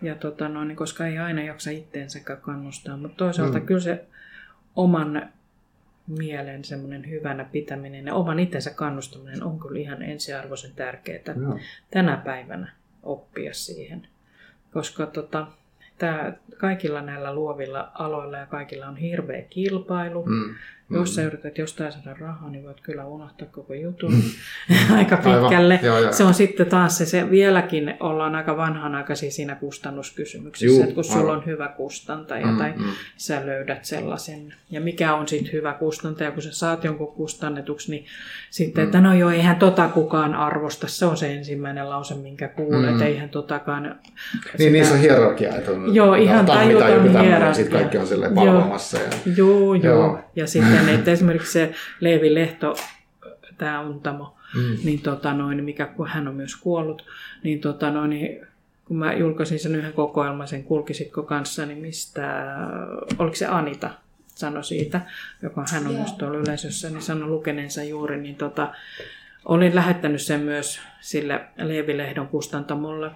Ja 0.02 0.14
tota, 0.14 0.48
no, 0.48 0.64
niin 0.64 0.76
koska 0.76 1.06
ei 1.06 1.18
aina 1.18 1.42
jaksa 1.42 1.70
itteensäkään 1.70 2.40
kannustaa, 2.40 2.96
mutta 2.96 3.16
toisaalta 3.16 3.58
mm. 3.58 3.66
kyllä 3.66 3.80
se 3.80 4.04
oman 4.76 5.32
mielen 6.06 6.64
semmoinen 6.64 7.10
hyvänä 7.10 7.44
pitäminen 7.44 8.06
ja 8.06 8.14
oman 8.14 8.38
itsensä 8.38 8.70
kannustaminen 8.70 9.42
on 9.42 9.58
kyllä 9.58 9.80
ihan 9.80 10.02
ensiarvoisen 10.02 10.72
tärkeää 10.76 11.34
no. 11.34 11.58
tänä 11.90 12.16
päivänä 12.16 12.72
oppia 13.02 13.54
siihen. 13.54 14.08
Koska 14.72 15.06
tota, 15.06 15.46
tää, 16.02 16.36
kaikilla 16.58 17.02
näillä 17.02 17.34
luovilla 17.34 17.92
aloilla 17.94 18.38
ja 18.38 18.46
kaikilla 18.46 18.86
on 18.86 18.96
hirveä 18.96 19.42
kilpailu. 19.42 20.26
Mm. 20.26 20.54
Jos 20.92 21.14
sä 21.14 21.22
yrität 21.22 21.58
jostain 21.58 21.92
saada 21.92 22.16
rahaa, 22.20 22.50
niin 22.50 22.64
voit 22.64 22.80
kyllä 22.80 23.04
unohtaa 23.04 23.48
koko 23.52 23.74
jutun 23.74 24.12
mm. 24.12 24.22
aika 24.98 25.16
pitkälle. 25.16 25.80
Joo, 25.82 25.98
joo. 25.98 26.12
Se 26.12 26.24
on 26.24 26.34
sitten 26.34 26.66
taas 26.66 26.98
se, 26.98 27.06
se, 27.06 27.30
vieläkin 27.30 27.94
ollaan 28.00 28.34
aika 28.34 28.56
vanhanaikaisia 28.56 29.30
siinä 29.30 29.54
kustannuskysymyksessä, 29.54 30.66
Juu, 30.66 30.82
että 30.82 30.94
kun 30.94 31.04
aivan. 31.04 31.20
sulla 31.20 31.32
on 31.32 31.46
hyvä 31.46 31.68
kustantaja 31.68 32.46
mm, 32.46 32.58
tai 32.58 32.72
mm. 32.76 32.84
sä 33.16 33.46
löydät 33.46 33.84
sellaisen. 33.84 34.54
Ja 34.70 34.80
mikä 34.80 35.14
on 35.14 35.28
sitten 35.28 35.52
hyvä 35.52 35.72
kustantaja, 35.72 36.30
kun 36.30 36.42
sä 36.42 36.52
saat 36.52 36.84
jonkun 36.84 37.12
kustannetuksi, 37.12 37.90
niin 37.90 38.04
sitten, 38.50 38.84
mm. 38.84 38.88
että 38.88 39.00
no 39.00 39.14
joo, 39.14 39.30
eihän 39.30 39.56
tota 39.56 39.88
kukaan 39.88 40.34
arvosta. 40.34 40.88
Se 40.88 41.06
on 41.06 41.16
se 41.16 41.34
ensimmäinen 41.34 41.90
lause, 41.90 42.14
minkä 42.14 42.48
kuulee, 42.48 42.80
mm. 42.80 42.88
että 42.88 43.04
eihän 43.04 43.28
totakaan... 43.28 43.82
Niin, 43.82 43.94
sitä... 44.56 44.70
niin 44.70 44.86
se 44.86 44.92
on 44.92 44.98
hierarkia, 44.98 45.54
että 45.56 45.70
on, 45.70 45.94
joo, 45.94 46.14
ihan 46.14 46.46
tajuton 46.46 47.10
hierarkia. 47.22 47.54
Sitten 47.54 47.78
kaikki 47.78 47.98
on 47.98 48.06
silleen 48.06 48.34
palvomassa. 48.34 48.98
Ja... 48.98 49.04
Joo, 49.36 49.74
joo. 49.74 49.96
joo. 49.96 50.18
Ja 50.36 50.46
sitten 50.46 50.81
tiedän, 50.84 50.98
että 50.98 51.10
esimerkiksi 51.10 51.52
se 51.52 51.74
Leevi 52.00 52.34
Lehto, 52.34 52.76
tämä 53.58 53.80
Untamo, 53.80 54.36
mm. 54.54 54.76
niin 54.84 55.02
tota 55.02 55.34
noin, 55.34 55.64
mikä 55.64 55.86
kun 55.86 56.08
hän 56.08 56.28
on 56.28 56.34
myös 56.34 56.56
kuollut, 56.56 57.06
niin, 57.42 57.60
tota 57.60 57.90
noin, 57.90 58.10
niin 58.10 58.46
kun 58.84 58.96
mä 58.96 59.12
julkaisin 59.12 59.58
sen 59.58 59.74
yhden 59.74 59.92
kokoelman, 59.92 60.48
sen 60.48 60.64
kulkisitko 60.64 61.22
kanssa, 61.22 61.66
niin 61.66 61.78
mistä, 61.78 62.44
oliko 63.18 63.36
se 63.36 63.46
Anita, 63.46 63.90
sanoi 64.26 64.64
siitä, 64.64 65.00
joka 65.42 65.64
hän 65.72 65.86
on 65.86 65.94
myös 65.94 66.12
tuolla 66.12 66.38
yleisössä, 66.38 66.90
niin 66.90 67.02
sanoi 67.02 67.28
lukeneensa 67.28 67.82
juuri, 67.82 68.20
niin 68.20 68.36
tota, 68.36 68.74
olin 69.44 69.74
lähettänyt 69.74 70.22
sen 70.22 70.40
myös 70.40 70.80
sille 71.00 71.40
Leevi-lehdon 71.56 72.28
kustantamolle. 72.28 73.10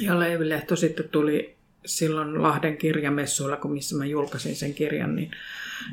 Ja 0.00 0.20
Leevi-lehto 0.20 0.76
sitten 0.76 1.08
tuli 1.08 1.55
silloin 1.86 2.42
Lahden 2.42 2.76
kirjamessuilla, 2.76 3.56
kun 3.56 3.72
missä 3.72 3.96
mä 3.96 4.06
julkaisin 4.06 4.56
sen 4.56 4.74
kirjan, 4.74 5.16
niin, 5.16 5.30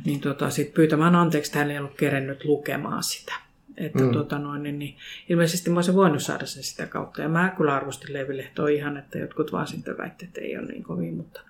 niin 0.06 0.20
tota, 0.20 0.50
sit 0.50 0.74
pyytämään 0.74 1.16
anteeksi, 1.16 1.50
että 1.50 1.60
hän 1.60 1.72
ei 1.72 1.78
ollut 1.78 1.98
kerennyt 1.98 2.46
lukemaan 2.46 3.04
sitä. 3.04 3.34
Että 3.78 4.04
mm. 4.04 4.12
tota 4.12 4.40
noin, 4.40 4.64
niin, 4.64 4.80
niin, 4.80 4.98
ilmeisesti 5.30 5.70
mä 5.70 5.76
olisin 5.76 5.96
voinut 5.96 6.24
saada 6.24 6.46
sen 6.46 6.64
sitä 6.64 6.86
kautta. 6.86 7.22
Ja 7.22 7.30
mä 7.30 7.54
kyllä 7.58 7.76
arvostin 7.76 8.14
Levi 8.14 8.38
Lehtoa 8.38 8.68
ihan, 8.68 8.98
että 8.98 9.18
jotkut 9.18 9.52
vaan 9.52 9.68
sitten 9.68 9.98
väitteet, 9.98 10.30
että 10.30 10.42
ei 10.42 10.58
ole 10.58 10.66
niin 10.66 10.84
kovin, 10.84 11.14
mutta 11.14 11.42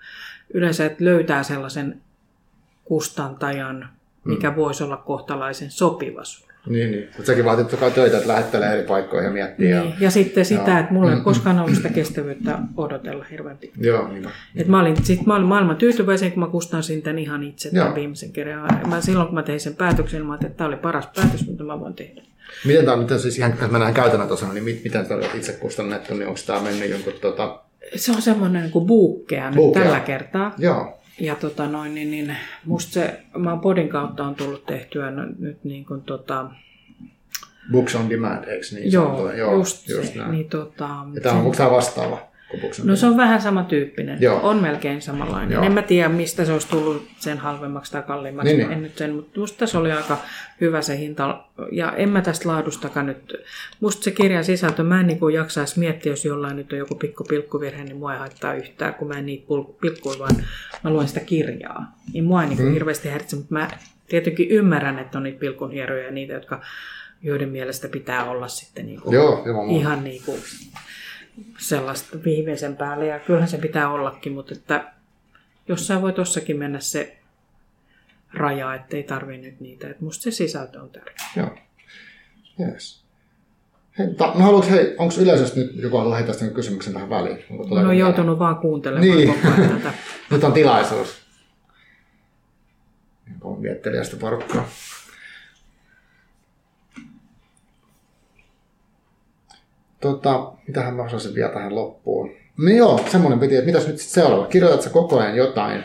yleensä 0.54 0.86
että 0.86 1.06
löytää 1.06 1.44
sellaisen 1.44 2.02
kustantajan, 2.84 3.90
mikä 4.24 4.50
mm. 4.50 4.56
voisi 4.56 4.84
olla 4.84 4.98
kohtalaisen 4.98 5.72
sopiva 5.72 6.24
sulle. 6.24 6.53
Niin, 6.70 6.92
niin. 6.92 7.04
Mutta 7.04 7.26
sekin 7.26 7.46
vaatii 7.46 7.66
toki 7.66 7.92
töitä, 7.92 8.18
että 8.18 8.30
lähettelee 8.30 8.74
eri 8.74 8.84
paikkoihin 8.84 9.28
ja 9.28 9.34
miettii. 9.34 9.66
Niin. 9.66 9.76
Ja, 9.76 9.92
ja 10.00 10.12
sitten 10.12 10.46
sitä, 10.46 10.72
Joo. 10.72 10.80
että 10.80 10.94
mulla 10.94 11.14
ei 11.14 11.22
koskaan 11.22 11.60
ollut 11.60 11.76
sitä 11.76 11.90
kestävyyttä 11.90 12.60
odotella 12.78 13.26
hirveän 13.32 13.58
pitkään. 13.58 13.86
Joo, 13.86 14.08
niin. 14.08 14.30
Et 14.56 14.68
mä, 14.68 14.82
olin, 14.82 15.06
sit 15.06 15.26
mä 15.26 15.36
olin 15.36 15.48
maailman 15.48 15.76
tyytyväisen, 15.76 16.32
kun 16.32 16.44
mä 16.44 16.48
kustansin 16.48 17.02
tämän 17.02 17.20
ihan 17.20 17.44
itse 17.44 17.72
tämän 17.72 17.96
viimeisen 17.96 18.32
kirjan. 18.32 18.68
Mä, 18.88 19.02
silloin 19.02 19.28
kun 19.28 19.36
mä 19.36 19.44
tein 19.44 19.60
sen 19.60 19.76
päätöksen, 19.76 20.26
mä 20.26 20.36
että 20.36 20.50
tämä 20.50 20.68
oli 20.68 20.76
paras 20.76 21.08
päätös, 21.16 21.48
mitä 21.48 21.64
mä 21.64 21.80
voin 21.80 21.94
tehdä. 21.94 22.22
Miten 22.66 22.86
tämä 22.86 22.98
miten 22.98 23.20
siis 23.20 23.38
ihan, 23.38 23.54
jos 23.62 23.72
mennään 23.72 23.94
käytännön 23.94 24.30
tasolla, 24.30 24.54
niin 24.54 24.64
miten 24.64 25.06
tämä 25.06 25.22
itse 25.34 25.54
kustannettu, 25.54 26.14
niin 26.14 26.28
onko 26.28 26.40
tämä 26.46 26.62
mennyt 26.62 26.90
jonkun 26.90 27.14
tota... 27.22 27.60
Se 27.96 28.12
on 28.12 28.22
semmoinen 28.22 28.62
niin 28.62 28.72
kuin 28.72 28.86
buukkea 28.86 29.52
nyt 29.52 29.74
tällä 29.74 30.00
kertaa. 30.00 30.56
Joo. 30.58 31.00
Ja 31.20 31.36
tota 31.36 31.68
noin, 31.68 31.96
niin, 31.96 32.12
niin 32.12 32.38
musta 32.66 32.94
se, 32.94 33.20
mä 33.38 33.50
oon 33.50 33.60
podin 33.60 33.90
kautta 33.90 34.24
on 34.24 34.36
tullut 34.36 34.66
tehtyä 34.66 35.12
nyt 35.40 35.64
niin 35.64 35.86
kuin 35.86 36.02
tota, 36.02 36.50
Books 37.72 37.96
on 37.96 38.10
demand, 38.10 38.44
eikö 38.48 38.66
niin? 38.72 38.92
Joo, 38.92 39.32
Joo 39.32 39.54
just, 39.54 39.90
just 39.90 40.16
näin. 40.16 40.32
Niin, 40.32 40.50
tota, 40.50 40.90
ja 41.14 41.22
tämä 41.22 41.36
on, 41.36 41.42
onko 41.42 41.58
tämä 41.58 41.72
vastaava 41.72 42.33
Kupuksen 42.54 42.88
No 42.88 42.96
se 42.96 43.06
on 43.06 43.18
vähän 43.18 43.42
samantyyppinen. 43.42 44.22
Joo. 44.22 44.40
On 44.44 44.62
melkein 44.62 45.02
samanlainen. 45.02 45.52
Joo. 45.52 45.64
En 45.64 45.72
mä 45.72 45.82
tiedä, 45.82 46.10
mistä 46.10 46.46
se 46.46 46.54
olisi 46.54 46.68
tullut 46.68 47.08
sen 47.18 47.38
halvemmaksi 47.38 47.92
tai 47.92 48.04
kalliimmaksi. 48.04 48.54
Niin, 48.54 48.68
niin. 48.68 48.78
en 48.78 48.84
nyt 48.84 48.98
sen, 48.98 49.16
mutta 49.16 49.40
musta 49.40 49.58
tässä 49.58 49.80
oli 49.80 49.92
aika 49.92 50.18
hyvä 50.62 50.82
se 50.82 50.98
hinta. 50.98 51.46
Ja 51.72 51.92
en 51.92 52.10
mä 52.10 52.22
tästä 52.22 52.50
laadustakaan 52.50 53.06
nyt. 53.06 53.34
Musta 53.80 54.04
se 54.04 54.12
kirjan 54.12 54.44
sisältö, 54.44 54.84
mä 54.84 55.00
en 55.00 55.08
niin 55.08 55.34
jaksaisi 55.34 55.80
miettiä, 55.80 56.12
jos 56.12 56.26
jollain 56.26 56.56
nyt 56.56 56.74
on 56.74 56.80
joku 56.80 56.96
pikku 56.96 57.24
pilkkuvirhe, 57.24 57.84
niin 57.84 57.98
mua 57.98 58.14
ei 58.14 58.20
haittaa 58.20 58.54
yhtään, 58.54 58.94
kun 58.94 59.08
mä 59.08 59.18
en 59.18 59.26
niitä 59.26 59.46
pilkkuja, 59.82 60.20
vaan 60.20 60.36
mä 60.84 60.90
luen 60.90 61.08
sitä 61.08 61.20
kirjaa. 61.20 61.98
Niin 62.14 62.24
mua 62.24 62.44
ei 62.44 62.50
niin 62.50 62.60
hmm. 62.60 62.74
hirveästi 62.74 63.10
häiritse, 63.10 63.36
mutta 63.36 63.54
mä 63.54 63.68
tietenkin 64.08 64.50
ymmärrän, 64.50 65.00
että 65.00 65.18
on 65.18 65.24
niitä 65.24 65.40
pilkunhieroja 65.40 66.04
ja 66.04 66.12
niitä, 66.12 66.34
jotka 66.34 66.62
joiden 67.24 67.50
mielestä 67.50 67.88
pitää 67.88 68.30
olla 68.30 68.48
sitten 68.48 68.86
niin 68.86 69.02
kuin 69.02 69.14
Joo, 69.14 69.44
ihan 69.70 70.04
niin 70.04 70.22
kuin 70.26 70.40
sellaista 71.58 72.18
viimeisen 72.26 72.78
päälle. 72.78 73.08
Ja 73.08 73.20
kyllähän 73.20 73.50
se 73.50 73.58
pitää 73.58 73.90
ollakin, 73.90 74.34
mutta 74.34 74.54
että 74.54 74.92
jossain 75.68 76.02
voi 76.02 76.14
tossakin 76.14 76.58
mennä 76.58 76.80
se 76.80 77.18
raja, 78.34 78.76
ettei 78.76 79.04
tarvi 79.04 79.38
nyt 79.38 79.60
niitä. 79.60 79.90
Että 79.90 80.04
musta 80.04 80.24
se 80.24 80.32
sisältö 80.32 80.82
on 80.82 80.90
tärkeä. 80.90 81.28
Joo. 81.36 81.58
Yes. 82.60 83.04
Hei, 84.00 84.14
ta, 84.14 84.26
no 84.36 84.40
haluatko, 84.40 84.72
hei, 84.72 84.96
onko 84.98 85.14
yleisesti 85.22 85.60
nyt 85.60 85.76
joku 85.76 86.10
lähetä 86.10 86.34
sitten 86.34 86.54
kysymyksen 86.54 86.94
tähän 86.94 87.10
väliin? 87.10 87.46
Onko 87.50 87.82
no 87.82 87.92
joutunut 87.92 88.40
vaan 88.40 88.56
kuuntelemaan 88.56 89.18
niin. 89.18 89.34
koko 89.34 89.48
ajan 89.48 89.70
tätä. 89.70 89.94
nyt 90.32 90.44
on 90.44 90.54
tilaisuus. 90.54 91.24
On 93.42 93.62
miettelijästä 93.62 94.18
porukkaa. 94.18 94.70
Tota, 100.04 100.52
mitähän 100.68 100.94
mä 100.94 101.04
osasin 101.04 101.36
vielä 101.36 101.52
tähän 101.54 101.76
loppuun. 101.76 102.32
No 102.58 102.70
joo, 102.70 103.00
semmoinen 103.12 103.40
piti, 103.40 103.56
että 103.56 103.66
mitäs 103.66 103.88
nyt 103.88 103.98
sitten 103.98 104.24
seuraava? 104.24 104.46
Kirjoitatko 104.46 104.90
koko 104.90 105.20
ajan 105.20 105.38
jotain? 105.38 105.84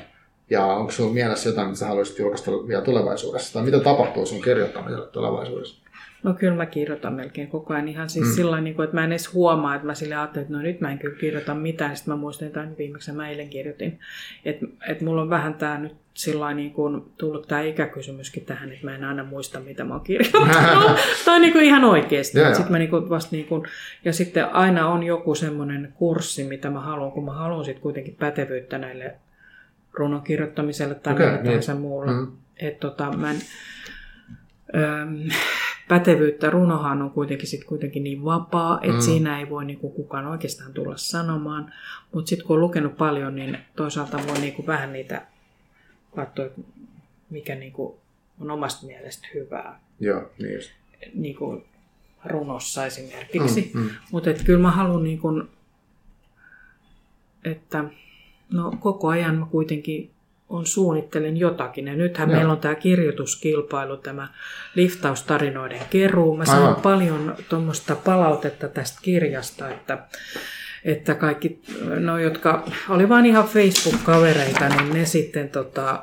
Ja 0.50 0.66
onko 0.66 0.92
sinulla 0.92 1.14
mielessä 1.14 1.48
jotain, 1.48 1.66
mitä 1.66 1.78
sä 1.78 1.86
haluaisit 1.86 2.18
julkaista 2.18 2.50
vielä 2.50 2.82
tulevaisuudessa? 2.82 3.52
Tai 3.52 3.62
mitä 3.62 3.80
tapahtuu 3.80 4.26
sun 4.26 4.42
kirjoittamiselle 4.42 5.06
tulevaisuudessa? 5.06 5.82
No 6.22 6.34
kyllä 6.34 6.54
mä 6.54 6.66
kirjoitan 6.66 7.14
melkein 7.14 7.48
koko 7.48 7.74
ajan 7.74 7.88
ihan 7.88 8.10
siis 8.10 8.26
mm. 8.26 8.32
sillä 8.32 8.60
niin 8.60 8.82
että 8.82 8.96
mä 8.96 9.04
en 9.04 9.12
edes 9.12 9.34
huomaa, 9.34 9.74
että 9.74 9.86
mä 9.86 9.94
sille 9.94 10.14
ajattelin, 10.14 10.42
että 10.42 10.56
no 10.56 10.62
nyt 10.62 10.80
mä 10.80 10.92
en 10.92 10.98
kyllä 10.98 11.18
kirjoita 11.18 11.54
mitään. 11.54 11.96
Sitten 11.96 12.14
mä 12.14 12.20
muistan, 12.20 12.46
että 12.46 12.68
viimeksi 12.78 13.12
mä 13.12 13.28
eilen 13.28 13.48
kirjoitin. 13.48 13.98
Että 14.44 14.66
et 14.88 15.00
mulla 15.00 15.22
on 15.22 15.30
vähän 15.30 15.54
tää 15.54 15.78
nyt 15.78 15.94
sillä 16.18 16.54
niin 16.54 16.72
kuin 16.72 17.02
tullut 17.18 17.48
tämä 17.48 17.60
ikäkysymyskin 17.60 18.44
tähän, 18.44 18.72
että 18.72 18.84
mä 18.84 18.94
en 18.94 19.04
aina 19.04 19.24
muista, 19.24 19.60
mitä 19.60 19.84
mä 19.84 19.94
oon 19.94 20.04
kirjoittanut. 20.04 20.98
tai 21.24 21.40
niin 21.40 21.52
kuin 21.52 21.64
ihan 21.64 21.84
oikeasti. 21.84 22.38
Yeah. 22.38 22.54
Sitten 22.54 22.72
mä 22.72 22.78
niin 22.78 22.90
kuin 22.90 23.08
vasta 23.08 23.36
niin 23.36 23.46
kuin, 23.46 23.62
ja 24.04 24.12
sitten 24.12 24.54
aina 24.54 24.88
on 24.88 25.02
joku 25.02 25.34
semmoinen 25.34 25.92
kurssi, 25.94 26.44
mitä 26.44 26.70
mä 26.70 26.80
haluan, 26.80 27.12
kun 27.12 27.24
mä 27.24 27.32
haluan 27.32 27.64
sitten 27.64 27.82
kuitenkin 27.82 28.16
pätevyyttä 28.18 28.78
näille 28.78 29.14
runon 29.92 30.22
kirjoittamiselle 30.22 30.94
tai 30.94 31.12
okay, 31.12 31.30
niin. 31.30 31.44
tahansa 31.44 31.74
muulla. 31.74 32.12
Mm. 32.12 32.32
Että 32.56 32.80
tota, 32.80 33.12
mä 33.16 33.30
en, 33.30 33.38
öö, 34.74 35.06
pätevyyttä. 35.88 36.50
Runohan 36.50 37.02
on 37.02 37.10
kuitenkin 37.10 37.48
sit 37.48 37.64
kuitenkin 37.64 38.04
niin 38.04 38.24
vapaa, 38.24 38.80
että 38.82 38.96
mm. 38.96 39.00
siinä 39.00 39.38
ei 39.38 39.50
voi 39.50 39.64
niinku 39.64 39.90
kukaan 39.90 40.26
oikeastaan 40.26 40.72
tulla 40.72 40.96
sanomaan. 40.96 41.72
Mutta 42.14 42.28
sitten 42.28 42.46
kun 42.46 42.56
on 42.56 42.60
lukenut 42.60 42.96
paljon, 42.96 43.36
niin 43.36 43.58
toisaalta 43.76 44.18
voi 44.28 44.38
niinku 44.38 44.66
vähän 44.66 44.92
niitä 44.92 45.22
katsoa, 46.16 46.46
mikä 47.30 47.54
niinku 47.54 48.00
on 48.40 48.50
omasta 48.50 48.86
mielestä 48.86 49.28
hyvää. 49.34 49.80
Joo, 50.00 50.30
niin 50.38 50.54
just. 50.54 50.70
Niinku 51.14 51.64
runossa 52.24 52.86
esimerkiksi. 52.86 53.70
Mm, 53.74 53.80
mm. 53.80 53.90
Mutta 54.12 54.30
kyllä 54.44 54.62
mä 54.62 54.70
haluan, 54.70 55.04
niinku, 55.04 55.28
että 57.44 57.84
no, 58.52 58.72
koko 58.80 59.08
ajan 59.08 59.34
mä 59.34 59.46
kuitenkin 59.50 60.10
on 60.48 60.66
suunnittelen 60.66 61.36
jotakin. 61.36 61.86
Ja 61.86 61.94
nythän 61.94 62.28
Joo. 62.28 62.36
meillä 62.36 62.52
on 62.52 62.60
tämä 62.60 62.74
kirjoituskilpailu, 62.74 63.96
tämä 63.96 64.28
liftaustarinoiden 64.74 65.80
keruu. 65.90 66.36
Mä 66.36 66.44
saan 66.44 66.62
Aivan. 66.62 66.82
paljon 66.82 67.36
tuommoista 67.48 67.96
palautetta 67.96 68.68
tästä 68.68 68.98
kirjasta, 69.02 69.68
että, 69.70 69.98
että 70.92 71.14
kaikki, 71.14 71.60
no 72.00 72.18
jotka 72.18 72.64
oli 72.88 73.08
vain 73.08 73.26
ihan 73.26 73.44
Facebook-kavereita, 73.44 74.68
niin 74.68 74.94
ne 74.94 75.04
sitten 75.04 75.48
tota, 75.48 76.02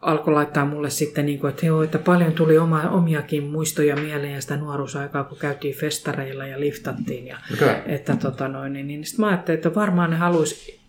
alkoi 0.00 0.34
laittaa 0.34 0.64
mulle 0.64 0.90
sitten, 0.90 1.26
niin 1.26 1.38
kuin, 1.38 1.50
että, 1.50 1.66
joo, 1.66 1.82
että 1.82 1.98
paljon 1.98 2.32
tuli 2.32 2.58
oma, 2.58 2.90
omiakin 2.90 3.42
muistoja 3.42 3.96
mieleen 3.96 4.34
ja 4.34 4.40
sitä 4.40 4.56
nuoruusaikaa, 4.56 5.24
kun 5.24 5.38
käytiin 5.38 5.76
festareilla 5.76 6.46
ja 6.46 6.60
liftattiin. 6.60 7.26
Ja, 7.26 7.38
okay. 7.54 7.74
että, 7.86 8.16
tota 8.16 8.48
noin, 8.48 8.72
niin, 8.72 8.86
niin 8.86 9.04
sitten 9.04 9.24
mä 9.24 9.28
ajattelin, 9.28 9.56
että 9.56 9.74
varmaan 9.74 10.10
ne 10.10 10.16
haluaisi 10.16 10.80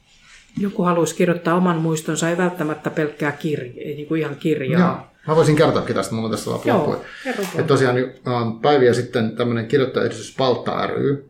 joku 0.60 0.84
haluaisi 0.84 1.16
kirjoittaa 1.16 1.56
oman 1.56 1.78
muistonsa, 1.78 2.30
ei 2.30 2.38
välttämättä 2.38 2.90
pelkkää 2.90 3.32
kirja, 3.32 3.74
ei 3.78 3.96
niin 3.96 4.08
kuin 4.08 4.22
ihan 4.22 4.36
kirjaa. 4.36 4.82
Joo. 4.82 5.08
Mä 5.28 5.36
voisin 5.36 5.56
kertoakin 5.56 5.96
tästä, 5.96 6.16
mulla 6.16 6.26
on 6.28 6.32
tässä 6.32 6.52
loppu. 6.52 6.96
Että 7.26 7.64
tosiaan 7.64 7.96
uh, 7.98 8.62
päiviä 8.62 8.94
sitten 8.94 9.36
tämmöinen 9.36 9.68
kirjoittajayhdistys 9.68 10.36
Paltta 10.38 10.88
ry, 10.88 11.30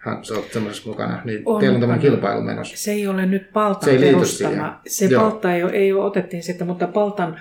hän, 0.00 0.24
sä 0.24 0.34
oot 0.34 0.46
mukana, 0.86 1.22
niin 1.24 1.42
on, 1.44 1.60
teillä 1.60 1.74
on 1.74 1.80
tämmöinen 1.80 2.02
kilpailu 2.02 2.42
menossa. 2.42 2.76
Se 2.76 2.90
ei 2.90 3.06
ole 3.06 3.26
nyt 3.26 3.52
Paltan 3.52 3.84
se 3.84 3.90
ei 3.90 3.98
perustama. 3.98 4.80
Se 4.86 5.06
Joo. 5.06 5.22
Palta 5.22 5.54
ei, 5.54 5.62
ole, 5.62 5.72
ei 5.72 5.92
ole, 5.92 6.04
otettiin 6.04 6.42
sitten, 6.42 6.66
mutta 6.66 6.86
Paltan 6.86 7.40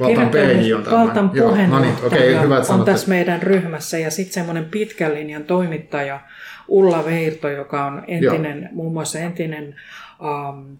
Valtan 0.00 0.28
PJ 0.28 0.72
on 0.72 0.84
Valtan 0.90 1.30
puheenjohtaja 1.30 1.68
no 1.68 1.80
niin, 1.80 1.94
okay, 2.06 2.44
hyvä, 2.44 2.62
on 2.68 2.84
tässä 2.84 3.08
meidän 3.08 3.42
ryhmässä 3.42 3.98
ja 3.98 4.10
sitten 4.10 4.34
semmoinen 4.34 4.64
pitkän 4.64 5.14
linjan 5.14 5.44
toimittaja 5.44 6.20
Ulla 6.68 7.04
Veirto, 7.04 7.48
joka 7.48 7.84
on 7.84 8.02
entinen, 8.08 8.62
Joo. 8.62 8.68
muun 8.72 8.92
muassa 8.92 9.18
entinen 9.18 9.74
um, 10.20 10.78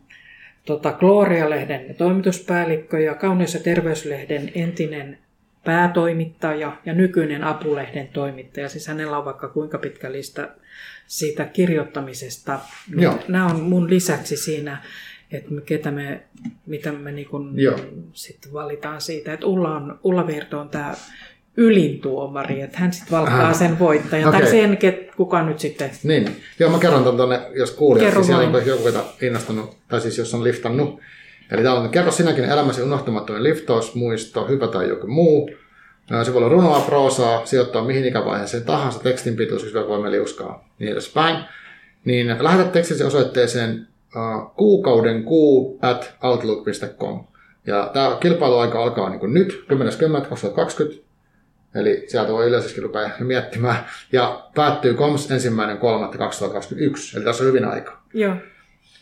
tota, 0.65 0.93
Gloria-lehden 0.93 1.95
toimituspäällikkö 1.95 3.01
ja 3.01 3.15
Kauneus- 3.15 3.55
ja 3.55 3.61
terveyslehden 3.61 4.53
entinen 4.55 5.19
päätoimittaja 5.65 6.77
ja 6.85 6.95
nykyinen 6.95 7.45
apulehden 7.45 8.09
toimittaja. 8.09 8.69
Siis 8.69 8.87
hänellä 8.87 9.19
on 9.19 9.25
vaikka 9.25 9.49
kuinka 9.49 9.79
pitkä 9.79 10.13
lista 10.13 10.49
siitä 11.07 11.45
kirjoittamisesta. 11.45 12.59
Niin 12.95 13.13
nämä 13.29 13.47
on 13.47 13.61
mun 13.61 13.91
lisäksi 13.91 14.37
siinä, 14.37 14.83
että 15.33 15.51
ketä 15.67 15.91
me, 15.91 16.23
mitä 16.67 16.93
me 16.93 17.13
niin 17.13 17.29
kun 17.29 17.55
sit 18.13 18.53
valitaan 18.53 19.01
siitä. 19.01 19.33
Että 19.33 19.47
Ulla, 19.47 19.77
on, 19.77 20.01
Ulla 20.05 20.27
Virto 20.27 20.61
on 20.61 20.69
tämä 20.69 20.95
ylin 21.57 22.01
tuomari, 22.01 22.61
että 22.61 22.79
hän 22.79 22.93
sitten 22.93 23.11
valkkaa 23.11 23.43
Aha. 23.43 23.55
sen 23.55 23.79
voittajan. 23.79 24.29
Okay. 24.29 24.41
Tai 24.41 24.51
sen, 24.51 24.79
kuka 25.17 25.43
nyt 25.43 25.59
sitten... 25.59 25.91
Niin, 26.03 26.37
joo 26.59 26.71
mä 26.71 26.79
kerron 26.79 27.17
tuonne, 27.17 27.41
jos 27.55 27.71
kuulijat, 27.71 28.15
siis 28.15 28.27
siellä 28.27 28.59
on 28.59 28.67
joku, 28.67 28.85
ketä 28.85 29.05
innostunut, 29.23 29.77
tai 29.89 30.01
siis 30.01 30.19
jos 30.19 30.35
on 30.35 30.45
liftannut. 30.45 31.01
Eli 31.51 31.63
täällä 31.63 31.81
on, 31.81 31.89
kerro 31.89 32.13
sinäkin 32.13 32.45
elämäsi 32.45 32.83
unohtumattomien 32.83 33.43
liftaus, 33.43 33.95
muisto, 33.95 34.47
hyvä 34.47 34.67
tai 34.67 34.89
joku 34.89 35.07
muu. 35.07 35.51
Se 36.23 36.33
voi 36.33 36.39
olla 36.43 36.49
runoa, 36.49 36.81
proosaa, 36.81 37.47
sijoittaa 37.47 37.85
mihin 37.85 38.05
ikävaiheeseen 38.05 38.65
tahansa, 38.65 39.03
tekstin 39.03 39.37
pituus, 39.37 39.65
jos 39.65 39.89
voimme 39.89 40.11
liuskaa, 40.11 40.69
niin 40.79 40.93
edespäin. 40.93 41.37
Niin 42.05 42.37
lähetä 42.41 42.65
tekstisi 42.65 43.05
osoitteeseen 43.05 43.87
uh, 44.17 44.55
kuukauden 44.57 45.25
kuu 45.25 45.79
at 45.83 46.15
outlook.com. 46.23 47.25
Ja 47.67 47.91
tämä 47.93 48.17
kilpailuaika 48.21 48.83
alkaa 48.83 49.11
niin 49.11 49.35
nyt, 49.35 49.65
10.10.2020 49.73 51.11
Eli 51.75 52.05
sieltä 52.07 52.33
voi 52.33 52.47
yleisesti 52.47 52.81
rupea 52.81 53.11
miettimään. 53.21 53.77
Ja 54.13 54.49
päättyy 54.55 54.95
koms 54.95 55.31
ensimmäinen 55.31 55.77
3.2021, 55.77 57.17
eli 57.17 57.25
tässä 57.25 57.45
on 57.45 57.49
hyvin 57.49 57.65
aika. 57.65 58.03
Joo. 58.15 58.37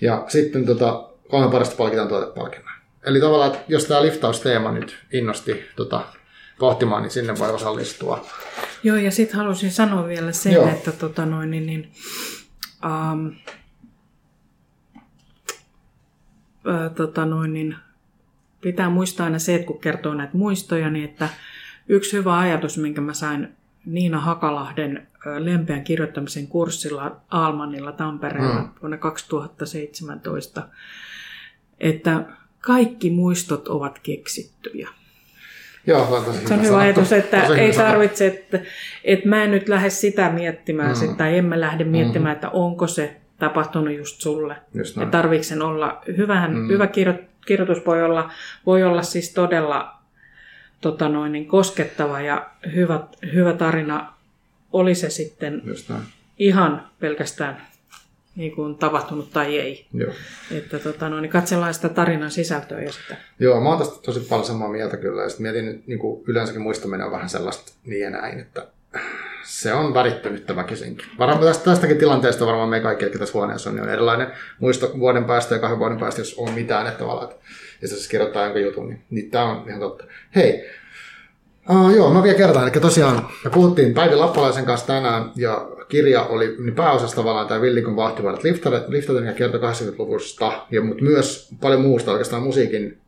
Ja 0.01 0.25
sitten 0.29 0.67
tota, 0.67 1.08
kolme 1.29 1.51
parasta 1.51 1.77
palkitaan 1.77 2.09
tuotepalkinnon. 2.09 2.75
Eli 3.07 3.21
tavallaan, 3.21 3.53
että 3.53 3.65
jos 3.69 3.85
tämä 3.85 4.03
liftausteema 4.03 4.73
nyt 4.73 4.99
innosti 5.13 5.65
tota, 5.77 6.05
pohtimaan, 6.59 7.03
niin 7.03 7.11
sinne 7.11 7.39
voi 7.39 7.51
osallistua. 7.51 8.27
Joo, 8.83 8.97
ja 8.97 9.11
sitten 9.11 9.37
halusin 9.37 9.73
sanoa 9.73 10.09
vielä 10.09 10.33
sen, 10.33 10.53
Joo. 10.53 10.69
että 10.69 10.93
tota 10.93 11.27
noin, 11.27 11.51
niin, 11.51 11.67
niin, 11.67 11.93
um, 12.85 13.35
ää, 16.67 16.89
tota 16.89 17.25
noin, 17.27 17.53
niin, 17.53 17.77
pitää 18.61 18.91
muistaa 18.91 19.25
aina 19.25 19.39
se, 19.39 19.55
että 19.55 19.67
kun 19.67 19.81
kertoo 19.81 20.15
näitä 20.15 20.37
muistoja, 20.37 20.91
niin 20.91 21.05
että 21.05 21.29
Yksi 21.89 22.17
hyvä 22.17 22.39
ajatus, 22.39 22.79
minkä 22.79 23.01
mä 23.01 23.15
sain 23.15 23.49
Niina 23.87 24.21
Hakalahden 24.21 25.09
lempeän 25.39 25.85
kirjoittamisen 25.85 26.47
kurssilla 26.47 27.21
Almanilla 27.31 27.93
Tampereella 27.93 28.61
mm. 28.61 28.69
vuonna 28.81 28.97
2017, 28.97 30.69
että 31.81 32.23
kaikki 32.61 33.11
muistot 33.11 33.69
ovat 33.69 33.99
keksittyjä. 34.03 34.89
Joo, 35.87 36.25
se 36.47 36.55
on 36.55 36.63
hyvä 36.63 36.79
ajatus, 36.79 37.13
että 37.13 37.47
ei 37.47 37.73
tarvitse, 37.73 38.27
että, 38.27 38.61
että 39.05 39.29
mä 39.29 39.45
en 39.45 39.51
nyt 39.51 39.69
lähde 39.69 39.91
sitä 39.91 40.31
miettimään, 40.31 40.97
mm. 41.09 41.17
tai 41.17 41.39
en 41.39 41.45
mä 41.45 41.61
lähde 41.61 41.85
miettimään, 41.85 42.33
mm. 42.33 42.35
että 42.35 42.51
onko 42.51 42.87
se 42.87 43.17
tapahtunut 43.39 43.97
just 43.97 44.21
sulle. 44.21 44.57
Just 44.75 44.97
ja 44.97 45.07
tarvitsen 45.07 45.59
sen 45.59 45.63
olla, 45.63 46.03
hyvähän, 46.17 46.55
mm. 46.55 46.69
hyvä 46.69 46.89
kirjoitus 47.47 47.87
voi 47.87 48.03
olla, 48.03 48.31
voi 48.67 48.83
olla 48.83 49.03
siis 49.03 49.35
todella 49.35 49.95
tota 50.81 51.09
noin, 51.09 51.33
niin 51.33 51.47
koskettava 51.47 52.21
ja 52.21 52.51
hyvä, 52.75 53.01
hyvä 53.33 53.53
tarina 53.53 54.13
oli 54.73 54.95
se 54.95 55.11
sitten 55.11 55.63
ihan 56.39 56.87
pelkästään 57.01 57.63
niin 58.39 58.53
kuin 58.57 58.75
tapahtunut 58.75 59.31
tai 59.33 59.59
ei. 59.59 59.87
Joo. 59.95 60.13
Että 60.51 60.79
tota, 60.79 61.09
no, 61.09 61.21
niin 61.21 61.31
katsellaan 61.31 61.75
sitä 61.75 61.89
tarinan 61.89 62.31
sisältöä 62.31 62.81
ja 62.81 62.93
sitä. 62.93 63.17
Joo, 63.39 63.61
mä 63.61 63.69
oon 63.69 63.79
tästä 63.79 64.03
tosi 64.03 64.21
paljon 64.21 64.47
samaa 64.47 64.69
mieltä 64.69 64.97
kyllä. 64.97 65.23
Ja 65.23 65.29
mietin, 65.39 65.83
niin 65.87 65.99
kuin 65.99 66.25
yleensäkin 66.27 66.63
muistaminen 66.63 67.07
on 67.07 67.13
vähän 67.13 67.29
sellaista 67.29 67.73
niin 67.85 68.01
ja 68.01 68.11
näin, 68.11 68.41
että 68.41 68.67
se 69.45 69.73
on 69.73 69.95
värittynyttä 69.95 70.57
väkisinkin. 70.57 71.07
Varmaan 71.19 71.47
tästä, 71.47 71.65
tästäkin 71.65 71.99
tilanteesta 71.99 72.47
varmaan 72.47 72.69
me 72.69 72.81
kaikki, 72.81 73.05
jotka 73.05 73.19
tässä 73.19 73.35
huoneessa 73.35 73.71
on, 73.71 73.77
niin 73.77 73.85
on 73.85 73.93
erilainen 73.93 74.27
muisto 74.61 74.93
vuoden 74.99 75.25
päästä 75.25 75.55
ja 75.55 75.61
kahden 75.61 75.79
vuoden 75.79 75.99
päästä, 75.99 76.21
jos 76.21 76.35
on 76.39 76.53
mitään, 76.53 76.87
että 76.87 76.99
tavallaan, 76.99 77.33
jos 77.83 77.91
siis 77.91 78.09
kirjoittaa 78.09 78.45
jonkun 78.45 78.63
jutun, 78.63 78.89
niin, 78.89 79.03
niin 79.11 79.31
tämä 79.31 79.45
on 79.45 79.65
ihan 79.69 79.81
totta. 79.81 80.05
Hei, 80.35 80.65
Uh, 81.71 81.91
joo, 81.91 82.15
mä 82.15 82.23
vielä 82.23 82.39
kertaan. 82.39 82.69
Eli 82.69 82.81
tosiaan 82.81 83.29
me 83.45 83.51
puhuttiin 83.51 83.95
Päivi 83.95 84.15
Lappalaisen 84.15 84.65
kanssa 84.65 84.87
tänään 84.87 85.31
ja 85.37 85.69
kirja 85.89 86.23
oli 86.23 86.57
niin 86.59 86.75
pääosassa 86.75 87.17
tavallaan 87.17 87.47
tämä 87.47 87.61
Villikon 87.61 87.97
vahtivuodet 87.97 88.43
liftaten, 88.89 89.27
ja 89.27 89.33
kertoi 89.33 89.61
80-luvusta, 89.61 90.67
ja, 90.71 90.81
mutta 90.81 91.03
myös 91.03 91.49
paljon 91.61 91.81
muusta 91.81 92.11
oikeastaan 92.11 92.43
musiikin 92.43 92.99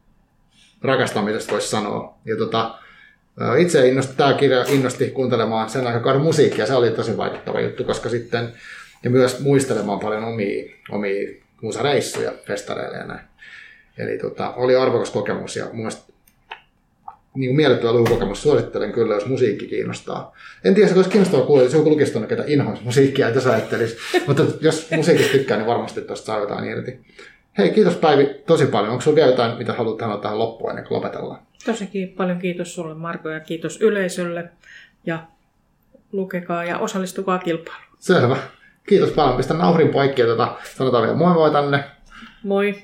rakastamisesta 0.83 1.53
voisi 1.53 1.69
sanoa. 1.69 2.19
Ja 2.25 2.37
tota, 2.37 2.79
itse 3.59 3.89
innosti, 3.89 4.17
tämä 4.17 4.35
kirja 4.35 4.65
innosti 4.69 5.11
kuuntelemaan 5.11 5.71
sen 5.71 5.87
aikakauden 5.87 6.23
musiikkia, 6.23 6.67
se 6.67 6.75
oli 6.75 6.91
tosi 6.91 7.17
vaikuttava 7.17 7.61
juttu, 7.61 7.85
koska 7.85 8.09
sitten, 8.09 8.53
ja 9.05 9.11
myös 9.11 9.41
muistelemaan 9.41 10.01
paljon 10.01 10.25
omia, 10.25 10.73
omia 10.91 11.29
musareissuja 11.63 12.33
festareille 12.47 12.97
ja 12.97 13.07
näin. 13.07 13.31
Eli 13.99 14.19
tota, 14.19 14.55
oli 14.55 14.77
arvokas 14.77 15.11
kokemus 15.11 15.57
ja 15.57 15.65
mun 15.65 15.77
mielestä 15.77 16.10
niin 17.35 17.57
miellyttävä 17.57 17.93
lukukokemus. 17.93 18.43
Suosittelen 18.43 18.93
kyllä, 18.93 19.15
jos 19.15 19.27
musiikki 19.27 19.67
kiinnostaa. 19.67 20.37
En 20.65 20.75
tiedä, 20.75 20.89
se 20.89 20.95
olisi 20.95 21.11
kiinnostavaa 21.11 21.47
kuulla, 21.47 21.63
jos 21.63 21.73
joku 21.73 21.91
lukisi 21.91 22.13
tuonne, 22.13 22.29
ketä 22.29 22.45
inhoisi 22.47 22.85
musiikkia, 22.85 23.29
että 23.29 23.41
sä 23.41 23.53
ajattelisi. 23.53 23.97
Mutta 24.27 24.43
jos 24.61 24.89
musiikista 24.97 25.33
tykkää, 25.33 25.57
niin 25.57 25.67
varmasti 25.67 26.01
tuosta 26.01 26.27
saa 26.27 26.39
jotain 26.41 26.65
irti. 26.65 27.01
Hei, 27.59 27.71
kiitos 27.71 27.97
Päivi 27.97 28.35
tosi 28.47 28.67
paljon. 28.67 28.91
Onko 28.91 29.01
sinulla 29.01 29.17
vielä 29.17 29.31
jotain, 29.31 29.59
mitä 29.59 29.73
haluat 29.73 30.01
sanoa 30.01 30.19
tähän 30.19 30.39
loppuun 30.39 30.71
ennen 30.71 30.85
kuin 30.85 30.97
lopetellaan? 30.97 31.41
Tosi 31.65 32.15
paljon 32.17 32.39
kiitos 32.39 32.75
sulle 32.75 32.95
Marko 32.95 33.29
ja 33.29 33.41
kiitos 33.41 33.81
yleisölle. 33.81 34.51
Ja 35.07 35.23
lukekaa 36.13 36.65
ja 36.65 36.79
osallistukaa 36.79 37.39
kilpailuun. 37.39 37.97
Selvä. 37.99 38.37
Kiitos 38.89 39.11
paljon. 39.11 39.37
Pistän 39.37 39.59
naurin 39.59 39.89
poikki 39.89 40.21
ja 40.21 40.27
tota, 40.27 40.57
sanotaan 40.77 41.03
vielä 41.03 41.17
moi 41.17 41.35
moi 41.35 41.51
tänne. 41.51 41.85
Moi. 42.43 42.75